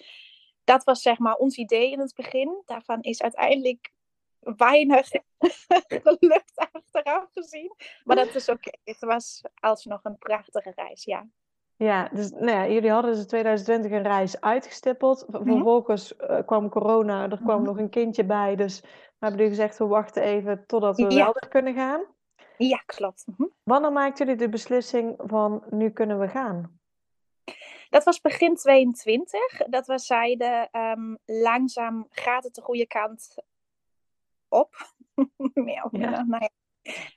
Dat 0.64 0.84
was 0.84 1.02
zeg 1.02 1.18
maar 1.18 1.34
ons 1.34 1.56
idee 1.56 1.90
in 1.90 2.00
het 2.00 2.14
begin. 2.14 2.62
Daarvan 2.64 3.00
is 3.00 3.22
uiteindelijk 3.22 3.92
weinig 4.40 5.08
gelukt 6.04 6.68
achteraf 6.72 7.28
gezien. 7.32 7.74
Maar 8.04 8.16
dat 8.16 8.34
is 8.34 8.48
oké. 8.48 8.68
Okay. 8.68 8.94
Het 8.94 9.00
was 9.00 9.42
alsnog 9.60 10.04
een 10.04 10.18
prachtige 10.18 10.72
reis, 10.74 11.04
ja. 11.04 11.26
Ja, 11.76 12.08
dus 12.12 12.30
nou 12.30 12.50
ja, 12.50 12.68
jullie 12.68 12.90
hadden 12.90 13.14
dus 13.14 13.26
2020 13.26 13.90
een 13.90 14.02
reis 14.02 14.40
uitgestippeld. 14.40 15.26
Mhm. 15.28 15.44
Vervolgens 15.44 16.14
uh, 16.18 16.38
kwam 16.46 16.68
corona, 16.68 17.22
er 17.22 17.28
kwam 17.28 17.40
mm 17.46 17.54
-hmm. 17.54 17.64
nog 17.64 17.78
een 17.78 17.90
kindje 17.90 18.24
bij. 18.24 18.56
Dus 18.56 18.82
hebben 19.18 19.38
jullie 19.38 19.56
gezegd, 19.56 19.78
we 19.78 19.86
wachten 19.86 20.22
even 20.22 20.64
totdat 20.66 20.96
we 20.96 21.02
Ja. 21.02 21.24
wel 21.24 21.36
weer 21.40 21.50
kunnen 21.50 21.74
gaan. 21.74 22.04
Ja, 22.58 22.82
klopt. 22.86 23.24
Mhm. 23.26 23.48
Wanneer 23.62 23.92
maakten 23.92 24.26
jullie 24.26 24.40
de 24.40 24.48
beslissing 24.48 25.14
van 25.18 25.64
nu 25.70 25.90
kunnen 25.90 26.20
we 26.20 26.28
gaan? 26.28 26.80
Dat 27.90 28.04
was 28.04 28.20
begin 28.20 28.54
22. 28.54 29.56
Dat 29.56 29.86
we 29.86 29.98
zeiden, 29.98 30.68
ehm, 30.70 31.14
langzaam 31.24 32.06
gaat 32.10 32.44
het 32.44 32.54
de 32.54 32.62
goede 32.62 32.86
kant 32.86 33.34
op. 34.48 34.94
Meer 35.54 35.82
of 35.82 35.90
Ja. 35.92 36.22
Nou 36.22 36.42
ja. 36.42 36.50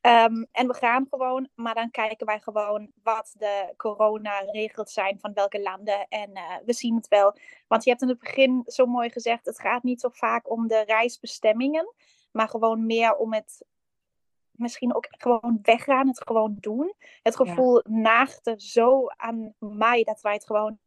Ehm, 0.01 0.44
en 0.51 0.68
we 0.68 0.74
gaan 0.74 1.08
gewoon, 1.10 1.50
maar 1.56 1.74
dan 1.74 1.92
kijken 1.92 2.25
wij 2.25 2.39
gewoon 2.39 2.92
wat 3.04 3.34
de 3.38 3.74
coronaregels 3.77 4.94
zijn 4.94 5.20
van 5.20 5.34
welke 5.34 5.62
landen. 5.62 6.08
En 6.10 6.34
eh, 6.34 6.56
we 6.65 6.74
zien 6.74 6.96
het 6.96 7.08
wel. 7.08 7.38
Want 7.68 7.84
je 7.84 7.89
hebt 7.89 8.01
in 8.01 8.08
het 8.08 8.20
begin 8.20 8.63
zo 8.65 8.86
mooi 8.86 9.10
gezegd, 9.10 9.46
het 9.46 9.60
gaat 9.60 9.84
niet 9.84 10.01
zo 10.01 10.10
vaak 10.10 10.50
om 10.50 10.68
de 10.68 10.84
reisbestemmingen, 10.86 11.94
maar 12.32 12.50
gewoon 12.50 12.86
meer 12.86 13.15
om 13.15 13.34
het 13.34 13.65
misschien 14.57 14.95
ook 14.95 15.07
gewoon 15.09 15.59
weggaan, 15.62 16.07
het 16.07 16.21
gewoon 16.27 16.57
doen. 16.59 16.93
Het 17.21 17.35
gevoel 17.35 17.81
naagde 17.89 18.53
zo 18.57 19.07
aan 19.07 19.53
mij 19.59 20.03
dat 20.03 20.21
wij 20.21 20.33
het 20.33 20.45
gewoon 20.45 20.79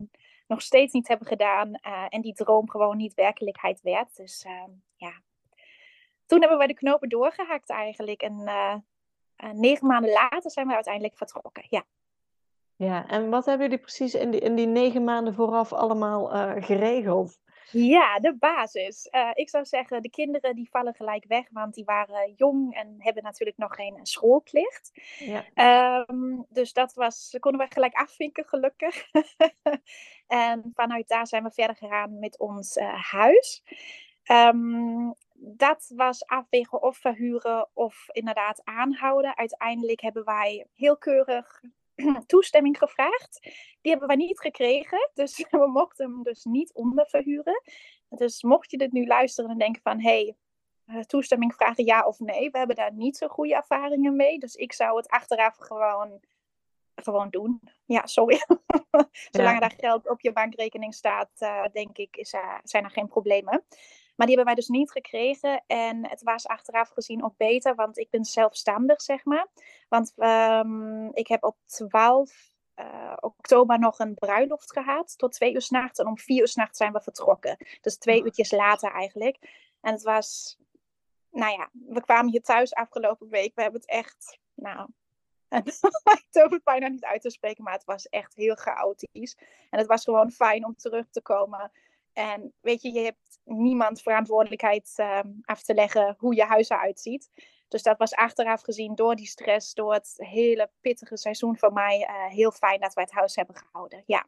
nog 0.49 0.63
steeds 0.63 0.93
niet 0.93 1.09
hebben 1.09 1.27
gedaan. 1.27 1.75
eh, 1.75 2.05
en 2.09 2.21
die 2.21 2.35
droom 2.35 2.71
gewoon 2.71 2.97
niet 2.97 3.15
werkelijkheid 3.15 3.81
werd. 3.81 4.17
Dus 4.17 4.45
ehm, 4.45 4.71
ja, 4.97 5.13
toen 6.27 6.41
hebben 6.41 6.59
wij 6.59 6.67
de 6.67 6.75
knopen 6.75 7.09
doorgehakt 7.09 7.71
eigenlijk. 7.71 8.23
En 8.23 8.47
eh, 8.47 8.75
eh, 9.37 9.51
negen 9.51 9.87
maanden 9.87 10.13
later 10.13 10.51
zijn 10.51 10.67
we 10.67 10.75
uiteindelijk 10.75 11.17
vertrokken. 11.17 11.67
Ja. 11.69 11.85
Ja, 12.77 13.07
en 13.07 13.31
wat 13.31 13.45
hebben 13.45 13.67
jullie 13.67 13.83
precies 13.83 14.15
in 14.15 14.31
die, 14.31 14.41
in 14.41 14.55
die 14.55 14.67
negen 14.67 15.05
maanden 15.05 15.35
vooraf 15.35 15.73
allemaal 15.73 16.29
geregeld? 16.63 17.39
Ja, 17.71 18.19
de 18.19 18.37
basis. 18.37 19.07
Eh, 19.09 19.31
ik 19.35 19.49
zou 19.49 19.65
zeggen, 19.65 20.03
de 20.03 20.11
kinderen 20.11 20.55
die 20.55 20.69
vallen 20.71 20.95
gelijk 20.95 21.25
weg, 21.29 21.47
want 21.51 21.75
die 21.75 21.85
waren 21.85 22.33
jong 22.37 22.75
en 22.75 22.95
hebben 22.99 23.23
natuurlijk 23.23 23.57
nog 23.57 23.75
geen 23.75 23.99
schoolplicht. 24.03 24.91
Ja. 25.19 25.45
Ehm, 25.55 26.43
dus 26.49 26.73
dat 26.73 26.95
was, 26.95 27.37
konden 27.41 27.61
we 27.61 27.75
gelijk 27.75 27.95
afvinken, 27.95 28.45
gelukkig. 28.45 29.09
en 30.27 30.71
vanuit 30.75 31.09
daar 31.09 31.27
zijn 31.27 31.43
we 31.43 31.51
verder 31.51 31.77
gegaan 31.77 32.19
met 32.19 32.39
ons 32.39 32.77
eh, 32.77 33.03
huis. 33.11 33.63
Ehm, 34.23 35.11
dat 35.35 35.93
was 35.97 36.27
afwegen 36.27 36.83
of 36.83 36.97
verhuren 36.97 37.69
of 37.73 38.05
inderdaad 38.09 38.61
aanhouden. 38.65 39.37
Uiteindelijk 39.37 40.01
hebben 40.01 40.25
wij 40.25 40.67
heel 40.75 40.97
keurig 40.97 41.63
toestemming 42.27 42.79
gevraagd. 42.79 43.39
Die 43.81 43.91
hebben 43.91 44.09
wij 44.09 44.17
niet 44.17 44.41
gekregen, 44.41 45.11
dus 45.15 45.47
we 45.51 45.67
mochten 45.67 46.11
hem 46.11 46.23
dus 46.23 46.45
niet 46.45 46.73
onderverhuren. 46.73 47.63
Dus 48.09 48.43
mocht 48.43 48.71
je 48.71 48.79
dit 48.79 48.93
nu 48.93 49.07
luisteren 49.07 49.51
en 49.51 49.59
denken 49.59 49.83
van, 49.83 50.01
hé, 50.01 50.35
hey, 50.85 51.05
toestemming 51.07 51.55
vragen 51.55 51.85
ja 51.85 52.07
of 52.07 52.19
nee. 52.19 52.51
We 52.51 52.59
hebben 52.59 52.77
daar 52.77 52.93
niet 52.93 53.17
zo 53.17 53.29
goede 53.29 53.55
ervaringen 53.55 54.17
mee, 54.17 54.39
dus 54.39 54.55
ik 54.55 54.73
zou 54.73 54.97
het 54.97 55.09
achteraf 55.09 55.57
gewoon, 55.57 56.21
gewoon 56.95 57.31
doen. 57.31 57.61
Ja, 57.85 58.07
sorry. 58.07 58.39
Zolang 59.31 59.61
Ja. 59.61 59.69
er 59.69 59.75
geld 59.79 60.09
op 60.09 60.21
je 60.21 60.33
bankrekening 60.33 60.95
staat, 60.95 61.31
uh, 61.39 61.65
denk 61.73 61.99
ik, 61.99 62.17
is, 62.17 62.33
uh, 62.33 62.59
zijn 62.63 62.85
er 62.85 62.91
geen 62.91 63.09
problemen. 63.09 63.65
Maar 64.19 64.27
die 64.27 64.37
hebben 64.37 64.55
wij 64.55 64.65
dus 64.65 64.69
niet 64.69 64.91
gekregen. 64.91 65.65
En 65.67 66.09
het 66.09 66.23
was 66.23 66.47
achteraf 66.47 66.89
gezien 66.89 67.25
ook 67.25 67.37
beter, 67.37 67.75
want 67.75 67.99
ik 67.99 68.11
ben 68.11 68.25
zelfstandig, 68.25 69.03
zeg 69.03 69.25
maar. 69.25 69.47
Want 69.89 70.13
um, 70.17 71.11
ik 71.15 71.29
heb 71.29 71.45
op 71.45 71.57
12 71.67 72.51
uh, 72.77 73.17
oktober 73.21 73.79
nog 73.79 73.99
een 73.99 74.15
bruiloft 74.15 74.73
gehad. 74.73 75.19
Tot 75.19 75.33
twee 75.33 75.55
uur 75.55 75.63
s'nachts. 75.63 75.99
En 75.99 76.07
om 76.07 76.19
vier 76.19 76.41
uur 76.41 76.49
s'nachts 76.49 76.79
zijn 76.79 76.93
we 76.93 77.01
vertrokken. 77.01 77.57
Dus 77.81 77.99
twee 77.99 78.19
oh. 78.19 78.25
uurtjes 78.25 78.51
later 78.51 78.93
eigenlijk. 78.93 79.39
En 79.81 79.93
het 79.93 80.03
was, 80.03 80.59
nou 81.31 81.53
ja, 81.53 81.71
we 81.73 82.01
kwamen 82.01 82.31
hier 82.31 82.43
thuis 82.43 82.75
afgelopen 82.75 83.29
week. 83.29 83.55
We 83.55 83.63
hebben 83.63 83.81
het 83.81 83.91
echt, 83.91 84.39
nou, 84.55 84.89
ik 86.21 86.27
durf 86.31 86.51
het 86.51 86.65
bijna 86.65 86.89
niet 86.89 87.05
uit 87.05 87.21
te 87.21 87.31
spreken, 87.31 87.65
maar 87.65 87.73
het 87.73 87.85
was 87.85 88.09
echt 88.09 88.35
heel 88.35 88.55
chaotisch. 88.55 89.37
En 89.71 89.79
het 89.79 89.87
was 89.87 90.05
gewoon 90.05 90.31
fijn 90.31 90.65
om 90.65 90.77
terug 90.77 91.07
te 91.11 91.23
komen. 91.23 91.71
En 92.19 92.53
weet 92.61 92.83
je, 92.83 92.93
je 92.93 93.01
hebt 93.01 93.39
niemand 93.45 94.03
verantwoordelijkheid 94.03 94.93
uh, 94.97 95.21
af 95.45 95.63
te 95.63 95.75
leggen 95.75 96.15
hoe 96.19 96.35
je 96.35 96.45
huis 96.45 96.69
eruit 96.69 97.01
ziet. 97.01 97.31
Dus 97.69 97.83
dat 97.83 97.99
was 97.99 98.15
achteraf 98.15 98.63
gezien 98.63 98.95
door 98.95 99.15
die 99.15 99.27
stress, 99.27 99.75
door 99.75 99.93
het 99.93 100.15
hele 100.17 100.71
pittige 100.81 101.17
seizoen 101.17 101.57
van 101.57 101.73
mij, 101.73 102.01
uh, 102.01 102.35
heel 102.35 102.53
fijn 102.53 102.81
dat 102.81 102.95
wij 102.95 103.05
het 103.05 103.13
huis 103.13 103.37
hebben 103.37 103.57
gehouden. 103.57 104.03
Ja. 104.07 104.27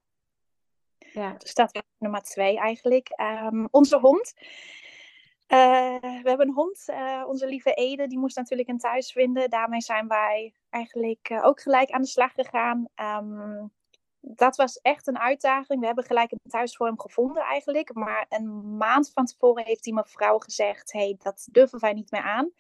ja. 0.98 1.34
Dus 1.38 1.54
dat 1.54 1.72
was 1.72 1.82
nummer 1.98 2.22
twee 2.22 2.58
eigenlijk. 2.58 3.08
Um, 3.20 3.68
onze 3.70 3.98
hond. 3.98 4.32
Uh, 5.48 6.00
we 6.00 6.28
hebben 6.28 6.48
een 6.48 6.54
hond, 6.54 6.84
uh, 6.86 7.24
onze 7.26 7.46
lieve 7.46 7.74
Ede, 7.74 8.06
die 8.06 8.18
moest 8.18 8.36
natuurlijk 8.36 8.68
een 8.68 8.78
thuis 8.78 9.12
vinden. 9.12 9.50
Daarmee 9.50 9.80
zijn 9.80 10.08
wij 10.08 10.54
eigenlijk 10.68 11.30
uh, 11.30 11.44
ook 11.44 11.60
gelijk 11.60 11.90
aan 11.90 12.02
de 12.02 12.08
slag 12.08 12.32
gegaan. 12.32 12.88
Um, 12.96 13.72
dat 14.20 14.56
was 14.56 14.80
echt 14.80 15.06
een 15.06 15.18
uitdaging. 15.18 15.80
We 15.80 15.86
hebben 15.86 16.04
gelijk 16.04 16.32
een 16.32 16.50
thuis 16.50 16.76
voor 16.76 16.86
hem 16.86 17.00
gevonden 17.00 17.42
eigenlijk. 17.42 17.94
Maar 17.94 18.26
een 18.28 18.76
maand 18.76 19.10
van 19.14 19.26
tevoren 19.26 19.64
heeft 19.64 19.84
die 19.84 19.94
mevrouw 19.94 20.38
gezegd... 20.38 20.92
hey, 20.92 21.16
dat 21.22 21.48
durven 21.50 21.80
wij 21.80 21.92
niet 21.92 22.10
meer 22.10 22.22
aan. 22.22 22.50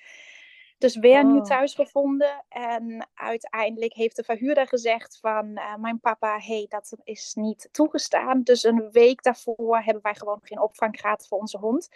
Dus 0.78 0.96
weer 0.96 1.18
een 1.18 1.26
oh. 1.26 1.32
nieuw 1.32 1.42
thuis 1.42 1.74
gevonden. 1.74 2.44
En 2.48 3.08
uiteindelijk 3.14 3.92
heeft 3.92 4.16
de 4.16 4.24
verhuurder 4.24 4.66
gezegd 4.66 5.18
van... 5.20 5.46
Uh, 5.46 5.76
mijn 5.76 6.00
papa, 6.00 6.38
hey, 6.38 6.66
dat 6.68 6.92
is 7.04 7.34
niet 7.34 7.68
toegestaan. 7.72 8.42
Dus 8.42 8.64
een 8.64 8.90
week 8.90 9.22
daarvoor 9.22 9.78
hebben 9.78 10.02
wij 10.02 10.14
gewoon 10.14 10.40
geen 10.42 10.60
opvang 10.60 11.00
gehad 11.00 11.26
voor 11.28 11.38
onze 11.38 11.58
hond. 11.58 11.88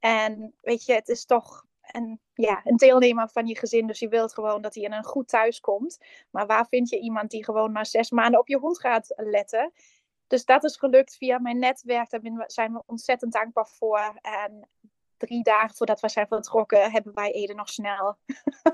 En 0.00 0.54
weet 0.60 0.84
je, 0.84 0.92
het 0.92 1.08
is 1.08 1.24
toch 1.24 1.66
een, 1.82 2.20
ja, 2.34 2.60
een 2.64 2.76
deelnemer 2.76 3.28
van 3.28 3.46
je 3.46 3.58
gezin. 3.58 3.86
Dus 3.86 3.98
je 3.98 4.08
wilt 4.08 4.34
gewoon 4.34 4.62
dat 4.62 4.74
hij 4.74 4.84
in 4.84 4.92
een 4.92 5.04
goed 5.04 5.28
thuis 5.28 5.60
komt. 5.60 5.98
Maar 6.30 6.46
waar 6.46 6.66
vind 6.66 6.88
je 6.88 7.00
iemand 7.00 7.30
die 7.30 7.44
gewoon 7.44 7.72
maar 7.72 7.86
zes 7.86 8.10
maanden 8.10 8.40
op 8.40 8.48
je 8.48 8.58
hond 8.58 8.80
gaat 8.80 9.12
letten? 9.16 9.72
Dus 10.26 10.44
dat 10.44 10.64
is 10.64 10.76
gelukt 10.76 11.16
via 11.16 11.38
mijn 11.38 11.58
netwerk. 11.58 12.10
Daar 12.10 12.44
zijn 12.46 12.72
we 12.72 12.82
ontzettend 12.86 13.32
dankbaar 13.32 13.68
voor. 13.68 14.18
En 14.20 14.68
drie 15.16 15.42
dagen 15.42 15.76
voordat 15.76 16.00
we 16.00 16.08
zijn 16.08 16.26
vertrokken, 16.26 16.90
hebben 16.90 17.14
wij 17.14 17.32
Ede 17.32 17.54
nog 17.54 17.68
snel 17.68 18.16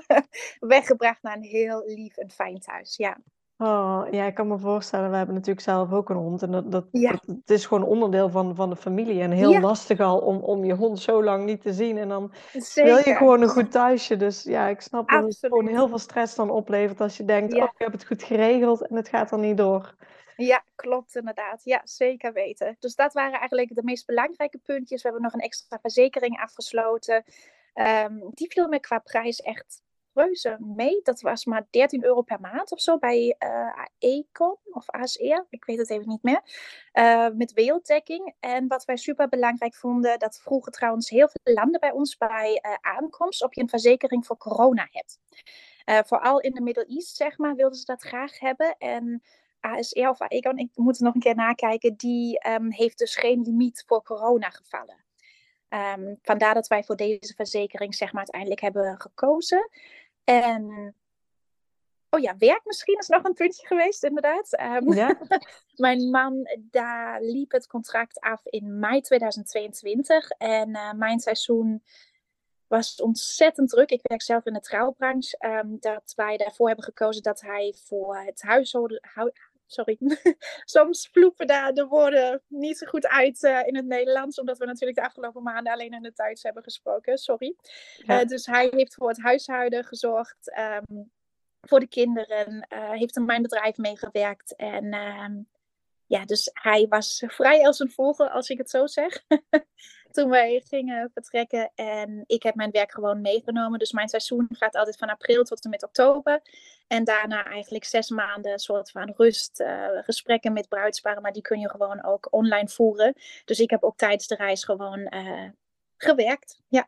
weggebracht 0.59 1.21
naar 1.21 1.35
een 1.35 1.43
heel 1.43 1.83
lief 1.85 2.17
en 2.17 2.31
fijn 2.31 2.59
thuis. 2.59 2.95
Ja. 2.97 3.17
Oh, 3.61 4.07
ja, 4.11 4.25
ik 4.25 4.33
kan 4.33 4.47
me 4.47 4.57
voorstellen, 4.57 5.09
we 5.09 5.15
hebben 5.15 5.35
natuurlijk 5.35 5.65
zelf 5.65 5.91
ook 5.91 6.09
een 6.09 6.15
hond. 6.15 6.41
En 6.41 6.51
dat, 6.51 6.71
dat, 6.71 6.85
ja. 6.91 7.11
dat 7.11 7.21
het 7.25 7.49
is 7.49 7.65
gewoon 7.65 7.83
onderdeel 7.83 8.29
van, 8.29 8.55
van 8.55 8.69
de 8.69 8.75
familie. 8.75 9.21
En 9.21 9.31
heel 9.31 9.51
ja. 9.51 9.59
lastig 9.59 9.99
al 9.99 10.19
om, 10.19 10.37
om 10.37 10.65
je 10.65 10.73
hond 10.73 10.99
zo 10.99 11.23
lang 11.23 11.45
niet 11.45 11.61
te 11.61 11.73
zien. 11.73 11.97
En 11.97 12.09
dan 12.09 12.33
Zeker. 12.53 12.83
wil 12.83 12.97
je 12.97 13.15
gewoon 13.15 13.41
een 13.41 13.49
goed 13.49 13.71
thuisje. 13.71 14.17
Dus 14.17 14.43
ja, 14.43 14.67
ik 14.67 14.81
snap 14.81 15.09
dat 15.09 15.23
het 15.23 15.37
gewoon 15.39 15.67
heel 15.67 15.87
veel 15.87 15.97
stress 15.97 16.35
dan 16.35 16.49
oplevert 16.49 17.01
als 17.01 17.17
je 17.17 17.25
denkt, 17.25 17.53
ja. 17.53 17.63
oh, 17.63 17.69
ik 17.73 17.79
heb 17.79 17.91
het 17.91 18.05
goed 18.05 18.23
geregeld 18.23 18.87
en 18.87 18.95
het 18.95 19.09
gaat 19.09 19.31
er 19.31 19.39
niet 19.39 19.57
door. 19.57 19.95
Ja, 20.35 20.63
klopt 20.75 21.15
inderdaad. 21.15 21.61
Ja, 21.63 21.81
zeker 21.83 22.33
weten. 22.33 22.75
Dus 22.79 22.95
dat 22.95 23.13
waren 23.13 23.39
eigenlijk 23.39 23.75
de 23.75 23.83
meest 23.83 24.05
belangrijke 24.05 24.57
puntjes. 24.57 25.01
We 25.01 25.07
hebben 25.07 25.25
nog 25.25 25.33
een 25.33 25.47
extra 25.47 25.79
verzekering 25.81 26.39
afgesloten. 26.41 27.23
Um, 27.73 28.29
die 28.33 28.51
viel 28.51 28.67
me 28.67 28.79
qua 28.79 28.99
prijs 28.99 29.41
echt 29.41 29.81
reuze 30.21 30.57
mee. 30.59 30.99
Dat 31.03 31.21
was 31.21 31.45
maar 31.45 31.67
13 31.69 32.03
euro 32.03 32.21
per 32.21 32.39
maand 32.39 32.71
of 32.71 32.81
zo 32.81 32.97
bij 32.97 33.35
uh, 33.39 33.85
Econ 33.97 34.57
of 34.71 34.89
ASR. 34.89 35.45
Ik 35.49 35.65
weet 35.65 35.77
het 35.77 35.89
even 35.89 36.07
niet 36.07 36.23
meer. 36.23 36.41
Uh, 36.93 37.27
met 37.33 37.53
werelddekking. 37.53 38.33
En 38.39 38.67
wat 38.67 38.85
wij 38.85 38.97
super 38.97 39.29
belangrijk 39.29 39.75
vonden, 39.75 40.19
dat 40.19 40.39
vroegen 40.41 40.71
trouwens 40.71 41.09
heel 41.09 41.29
veel 41.29 41.53
landen 41.53 41.79
bij 41.79 41.91
ons 41.91 42.17
bij 42.17 42.63
uh, 42.65 42.73
aankomst 42.81 43.43
of 43.43 43.55
je 43.55 43.61
een 43.61 43.69
verzekering 43.69 44.25
voor 44.25 44.37
corona 44.37 44.87
hebt. 44.91 45.19
Vooral 46.07 46.39
in 46.39 46.53
de 46.53 46.61
Middle 46.61 46.85
East, 46.85 47.15
zeg 47.15 47.37
maar, 47.37 47.55
wilden 47.55 47.77
ze 47.77 47.85
dat 47.85 48.01
graag 48.01 48.39
hebben. 48.39 48.75
En 48.77 49.23
ASR 49.59 50.07
of 50.07 50.21
Aecon, 50.21 50.57
ik 50.57 50.69
moet 50.75 50.99
nog 50.99 51.13
een 51.13 51.21
keer 51.21 51.35
nakijken, 51.35 51.95
die 51.95 52.49
um, 52.49 52.71
heeft 52.71 52.97
dus 52.97 53.15
geen 53.15 53.41
limiet 53.41 53.83
voor 53.87 54.03
corona 54.03 54.49
gevallen. 54.49 55.03
Um, 55.69 56.19
vandaar 56.21 56.53
dat 56.53 56.67
wij 56.67 56.83
voor 56.83 56.95
deze 56.95 57.33
verzekering 57.35 57.95
zeg 57.95 58.11
maar 58.11 58.21
uiteindelijk 58.21 58.61
hebben 58.61 58.99
gekozen. 58.99 59.69
En 60.29 60.95
oh 62.09 62.19
ja, 62.19 62.37
werk 62.37 62.61
misschien 62.63 62.97
is 62.97 63.07
nog 63.07 63.23
een 63.23 63.33
puntje 63.33 63.67
geweest, 63.67 64.03
inderdaad. 64.03 64.59
Um, 64.61 64.93
ja. 64.93 65.17
mijn 65.75 66.09
man, 66.09 66.47
daar 66.59 67.21
liep 67.21 67.51
het 67.51 67.67
contract 67.67 68.19
af 68.19 68.45
in 68.45 68.79
mei 68.79 69.01
2022. 69.01 70.29
En 70.29 70.69
uh, 70.69 70.93
mijn 70.93 71.19
seizoen 71.19 71.83
was 72.67 73.01
ontzettend 73.01 73.69
druk. 73.69 73.91
Ik 73.91 74.07
werk 74.07 74.21
zelf 74.21 74.45
in 74.45 74.53
de 74.53 74.59
trouwbranche. 74.59 75.37
Um, 75.45 75.77
dat 75.79 76.13
wij 76.15 76.37
daarvoor 76.37 76.67
hebben 76.67 76.85
gekozen 76.85 77.23
dat 77.23 77.41
hij 77.41 77.75
voor 77.85 78.17
het 78.17 78.41
huishouden... 78.41 79.01
Sorry, 79.71 79.97
soms 80.65 81.09
vloepen 81.11 81.47
daar 81.47 81.73
de 81.73 81.85
woorden 81.85 82.41
niet 82.47 82.77
zo 82.77 82.87
goed 82.87 83.07
uit 83.07 83.43
uh, 83.43 83.67
in 83.67 83.75
het 83.75 83.85
Nederlands, 83.85 84.39
omdat 84.39 84.57
we 84.57 84.65
natuurlijk 84.65 84.97
de 84.97 85.05
afgelopen 85.05 85.43
maanden 85.43 85.73
alleen 85.73 85.91
in 85.91 86.05
het 86.05 86.15
Duits 86.15 86.43
hebben 86.43 86.63
gesproken. 86.63 87.17
Sorry. 87.17 87.55
Ja. 87.97 88.21
Uh, 88.21 88.27
dus 88.27 88.45
hij 88.45 88.67
heeft 88.71 88.93
voor 88.93 89.07
het 89.07 89.21
huishouden 89.21 89.83
gezorgd, 89.83 90.59
um, 90.89 91.11
voor 91.61 91.79
de 91.79 91.87
kinderen, 91.87 92.67
uh, 92.73 92.91
heeft 92.91 93.17
in 93.17 93.25
mijn 93.25 93.41
bedrijf 93.41 93.77
meegewerkt 93.77 94.55
en 94.55 94.93
um, 94.93 95.47
ja, 96.09 96.25
dus 96.25 96.49
hij 96.53 96.85
was 96.87 97.23
vrij 97.27 97.65
als 97.65 97.79
een 97.79 97.91
vogel, 97.91 98.29
als 98.29 98.49
ik 98.49 98.57
het 98.57 98.69
zo 98.69 98.87
zeg. 98.87 99.23
Toen 100.11 100.29
wij 100.29 100.63
gingen 100.67 101.11
vertrekken. 101.13 101.71
En 101.75 102.23
ik 102.25 102.43
heb 102.43 102.55
mijn 102.55 102.71
werk 102.71 102.91
gewoon 102.91 103.21
meegenomen. 103.21 103.79
Dus 103.79 103.91
mijn 103.91 104.09
seizoen 104.09 104.47
gaat 104.49 104.75
altijd 104.75 104.97
van 104.97 105.09
april 105.09 105.43
tot 105.43 105.63
en 105.63 105.69
met 105.69 105.83
oktober. 105.83 106.41
En 106.87 107.03
daarna 107.03 107.45
eigenlijk 107.45 107.83
zes 107.83 108.09
maanden 108.09 108.59
soort 108.59 108.91
van 108.91 109.13
rust. 109.17 109.59
Uh, 109.59 109.87
gesprekken 109.91 110.53
met 110.53 110.69
bruidsparen. 110.69 111.21
Maar 111.21 111.31
die 111.31 111.41
kun 111.41 111.59
je 111.59 111.69
gewoon 111.69 112.03
ook 112.03 112.27
online 112.31 112.67
voeren. 112.67 113.13
Dus 113.45 113.59
ik 113.59 113.69
heb 113.69 113.83
ook 113.83 113.97
tijdens 113.97 114.27
de 114.27 114.35
reis 114.35 114.63
gewoon 114.63 114.99
uh, 114.99 115.49
gewerkt. 115.97 116.61
Ja. 116.67 116.87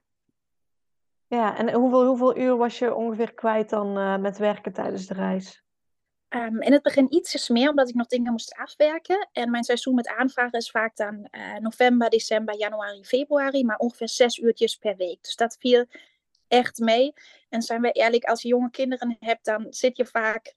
Ja, 1.28 1.58
en 1.58 1.74
hoeveel, 1.74 2.06
hoeveel 2.06 2.38
uur 2.38 2.58
was 2.58 2.80
je 2.80 2.94
ongeveer 2.94 3.34
kwijt 3.34 3.70
dan 3.70 3.98
uh, 3.98 4.18
met 4.18 4.38
werken 4.38 4.74
tijdens 4.74 5.08
de 5.08 5.14
reis? 5.14 5.64
Um, 6.36 6.62
in 6.62 6.74
het 6.74 6.82
begin 6.82 7.14
ietsjes 7.14 7.50
meer, 7.50 7.70
omdat 7.70 7.90
ik 7.90 7.96
nog 7.96 8.08
dingen 8.08 8.32
moest 8.32 8.56
afwerken. 8.56 9.30
En 9.32 9.52
mijn 9.52 9.64
seizoen 9.64 9.96
met 9.96 10.08
aanvragen 10.08 10.60
is 10.60 10.72
vaak 10.72 10.96
dan 10.96 11.28
uh, 11.32 11.58
november, 11.58 12.10
december, 12.10 12.58
januari, 12.58 13.06
februari. 13.06 13.66
Maar 13.66 13.78
ongeveer 13.78 14.10
zes 14.10 14.38
uurtjes 14.38 14.76
per 14.76 14.96
week. 14.96 15.24
Dus 15.24 15.36
dat 15.36 15.58
viel 15.60 15.86
echt 16.48 16.80
mee. 16.80 17.14
En 17.50 17.62
zijn 17.62 17.82
we 17.82 17.92
eerlijk, 17.92 18.24
als 18.24 18.42
je 18.42 18.48
jonge 18.48 18.70
kinderen 18.70 19.18
hebt, 19.20 19.46
dan 19.46 19.66
zit 19.70 19.98
je 19.98 20.06
vaak 20.06 20.54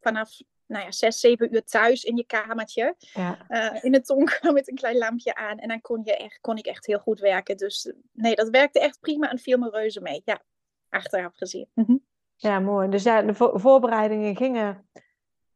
vanaf 0.00 0.30
nou 0.66 0.84
ja, 0.84 0.90
zes, 0.90 1.20
zeven 1.20 1.54
uur 1.54 1.64
thuis 1.64 2.04
in 2.04 2.16
je 2.16 2.26
kamertje. 2.26 2.94
Ja. 2.98 3.38
Uh, 3.48 3.84
in 3.84 3.92
het 3.92 4.06
donker 4.06 4.52
met 4.52 4.68
een 4.68 4.76
klein 4.76 4.98
lampje 4.98 5.34
aan. 5.34 5.58
En 5.58 5.68
dan 5.68 5.80
kon, 5.80 6.00
je 6.04 6.16
echt, 6.16 6.38
kon 6.40 6.56
ik 6.56 6.66
echt 6.66 6.86
heel 6.86 6.98
goed 6.98 7.20
werken. 7.20 7.56
Dus 7.56 7.92
nee, 8.12 8.34
dat 8.34 8.48
werkte 8.48 8.80
echt 8.80 9.00
prima 9.00 9.30
en 9.30 9.38
viel 9.38 9.58
me 9.58 9.70
reuze 9.70 10.00
mee. 10.00 10.22
Ja, 10.24 10.40
achteraf 10.88 11.36
gezien. 11.36 11.68
Mhm. 11.74 11.96
Ja, 12.36 12.60
mooi. 12.60 12.88
Dus 12.88 13.02
ja, 13.02 13.22
de 13.22 13.34
voorbereidingen 13.34 14.36
gingen 14.36 14.88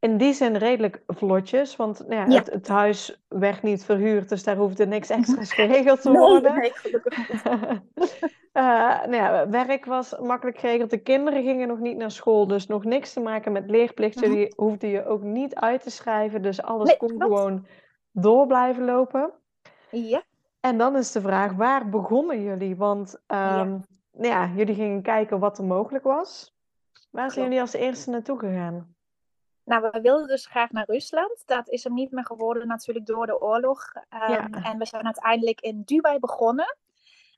in 0.01 0.17
die 0.17 0.33
zin 0.33 0.57
redelijk 0.57 1.03
vlotjes, 1.07 1.77
want 1.77 2.09
nou 2.09 2.31
ja, 2.31 2.37
Het, 2.37 2.51
het, 2.51 2.69
huis 2.69 3.23
werd 3.29 3.63
niet 3.63 3.85
verhuurd, 3.85 4.29
dus 4.29 4.45
daar 4.45 4.57
hoefde 4.57 4.87
niks 4.87 5.11
extra's 5.11 5.53
geregeld 5.53 6.03
te 6.03 6.11
worden. 6.19 6.55
Nee, 6.55 6.73
uh, 8.53 9.05
nou 9.11 9.15
ja, 9.15 9.49
werk 9.49 9.85
was 9.85 10.19
makkelijk 10.19 10.59
geregeld, 10.59 10.91
de 10.91 11.03
kinderen 11.03 11.43
gingen 11.43 11.69
nog 11.69 11.79
niet 11.79 11.97
naar 11.97 12.11
school, 12.11 12.47
dus 12.47 12.67
nog 12.67 12.85
niks 12.85 13.13
te 13.13 13.21
maken 13.21 13.53
met 13.53 13.71
leerplicht. 13.71 14.17
Mhm. 14.17 14.25
Jullie 14.25 14.53
hoefden 14.57 14.89
je 14.89 15.07
ook 15.07 15.23
niet 15.23 15.55
uit 15.55 15.83
te 15.83 15.91
schrijven, 15.91 16.43
dus 16.43 16.63
alles 16.63 16.97
kon 16.97 17.23
gewoon 17.23 17.67
door 18.13 18.47
blijven 18.47 18.85
lopen. 18.85 19.33
Ja. 19.91 20.23
En 20.61 20.79
dan 20.79 20.97
is 20.97 21.13
de 21.13 21.21
vraag, 21.21 21.53
waar 21.53 21.89
begonnen 21.89 22.43
jullie? 22.43 22.77
Want 22.77 23.15
um, 23.15 23.37
ja. 23.37 23.65
Nou 24.13 24.33
ja, 24.33 24.51
jullie 24.57 24.75
gingen 24.75 25.03
kijken 25.03 25.39
wat 25.39 25.59
er 25.59 25.65
mogelijk 25.65 26.05
was. 26.05 26.55
Waar 27.11 27.31
zijn 27.31 27.45
jullie 27.45 27.61
als 27.61 27.73
eerste 27.73 28.11
naartoe 28.11 28.39
gegaan? 28.39 28.95
Nou, 29.65 29.91
we 29.91 30.01
wilden 30.01 30.27
dus 30.27 30.47
graag 30.47 30.71
naar 30.71 30.85
Rusland. 30.87 31.43
Dat 31.47 31.69
is 31.69 31.85
hem 31.85 31.95
niet 31.95 32.11
meer 32.11 32.25
geworden 32.25 32.67
natuurlijk 32.67 33.07
door 33.07 33.27
de 33.27 33.41
oorlog. 33.41 33.93
Um, 34.29 34.55
En 34.55 34.79
we 34.79 34.87
zijn 34.87 35.05
uiteindelijk 35.05 35.61
in 35.61 35.83
Dubai 35.85 36.19
begonnen. 36.19 36.77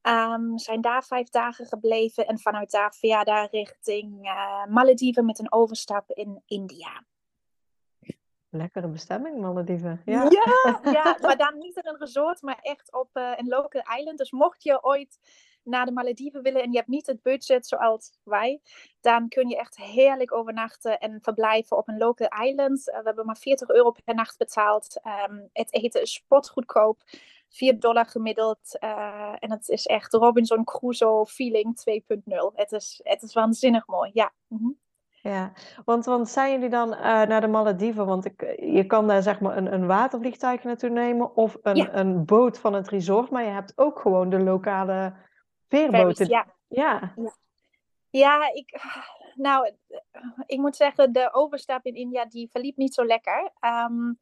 Um, 0.02 0.58
zijn 0.58 0.80
daar 0.80 1.04
vijf 1.04 1.28
dagen 1.28 1.66
gebleven 1.66 2.26
en 2.26 2.38
vanuit 2.38 2.70
daar 2.70 2.94
verder 2.94 3.48
richting 3.50 4.26
uh, 4.26 4.66
Malediven 4.66 5.24
met 5.24 5.38
een 5.38 5.52
overstap 5.52 6.10
in 6.10 6.42
India. 6.46 7.04
Lekkere 8.48 8.88
bestemming, 8.88 9.40
Malediven. 9.40 10.02
Ja. 10.04 10.22
ja, 10.22 10.80
ja, 10.82 11.16
maar 11.22 11.36
dan 11.36 11.58
niet 11.58 11.76
in 11.76 11.86
een 11.86 11.98
resort, 11.98 12.42
maar 12.42 12.58
echt 12.60 12.92
op 12.92 13.08
uh, 13.12 13.32
een 13.36 13.48
local 13.48 13.82
island. 13.98 14.18
Dus 14.18 14.30
mocht 14.30 14.62
je 14.62 14.82
ooit 14.82 15.18
naar 15.64 15.86
de 15.86 15.92
Malediven 15.92 16.42
willen 16.42 16.62
en 16.62 16.70
je 16.70 16.76
hebt 16.76 16.88
niet 16.88 17.06
het 17.06 17.22
budget 17.22 17.66
zoals 17.66 18.18
wij, 18.22 18.60
dan 19.00 19.28
kun 19.28 19.48
je 19.48 19.56
echt 19.56 19.76
heerlijk 19.76 20.32
overnachten 20.32 20.98
en 20.98 21.18
verblijven 21.22 21.76
op 21.76 21.88
een 21.88 21.98
local 21.98 22.28
island. 22.42 22.88
Uh, 22.88 22.98
we 22.98 23.02
hebben 23.04 23.26
maar 23.26 23.36
40 23.36 23.68
euro 23.68 23.90
per 24.04 24.14
nacht 24.14 24.38
betaald. 24.38 25.00
Um, 25.28 25.48
het 25.52 25.72
eten 25.74 26.02
is 26.02 26.12
spotgoedkoop. 26.12 27.02
4 27.48 27.80
dollar 27.80 28.06
gemiddeld. 28.06 28.76
Uh, 28.80 29.34
en 29.38 29.50
het 29.50 29.68
is 29.68 29.86
echt 29.86 30.12
Robinson 30.12 30.64
Crusoe 30.64 31.26
feeling 31.26 31.82
2.0. 32.16 32.54
Het 32.54 32.72
is, 32.72 33.00
het 33.02 33.22
is 33.22 33.32
waanzinnig 33.32 33.86
mooi, 33.86 34.10
ja. 34.14 34.32
Mm 34.48 34.58
-hmm. 34.58 34.80
Ja, 35.22 35.52
want, 35.84 36.04
want 36.04 36.28
zijn 36.28 36.52
jullie 36.52 36.68
dan 36.68 36.92
uh, 36.92 37.00
naar 37.00 37.40
de 37.40 37.46
Malediven? 37.46 38.06
Want 38.06 38.24
ik, 38.24 38.56
je 38.60 38.84
kan 38.86 39.06
daar 39.06 39.22
zeg 39.22 39.40
maar 39.40 39.56
een, 39.56 39.72
een 39.72 39.86
watervliegtuig 39.86 40.62
naartoe 40.62 40.90
nemen 40.90 41.36
of 41.36 41.58
een, 41.62 41.76
ja. 41.76 41.94
een 41.94 42.24
boot 42.24 42.58
van 42.58 42.72
het 42.72 42.88
resort, 42.88 43.30
maar 43.30 43.44
je 43.44 43.50
hebt 43.50 43.72
ook 43.76 44.00
gewoon 44.00 44.30
de 44.30 44.40
lokale 44.40 45.14
Veerboten. 45.72 46.28
Ja. 46.28 46.46
ja. 46.68 47.14
Ja, 48.10 48.52
ik, 48.52 48.80
nou, 49.34 49.70
ik 50.46 50.58
moet 50.58 50.76
zeggen, 50.76 51.12
de 51.12 51.32
overstap 51.32 51.84
in 51.84 51.94
India 51.94 52.24
die 52.24 52.50
verliep 52.50 52.76
niet 52.76 52.94
zo 52.94 53.04
lekker. 53.04 53.50
Um, 53.60 54.18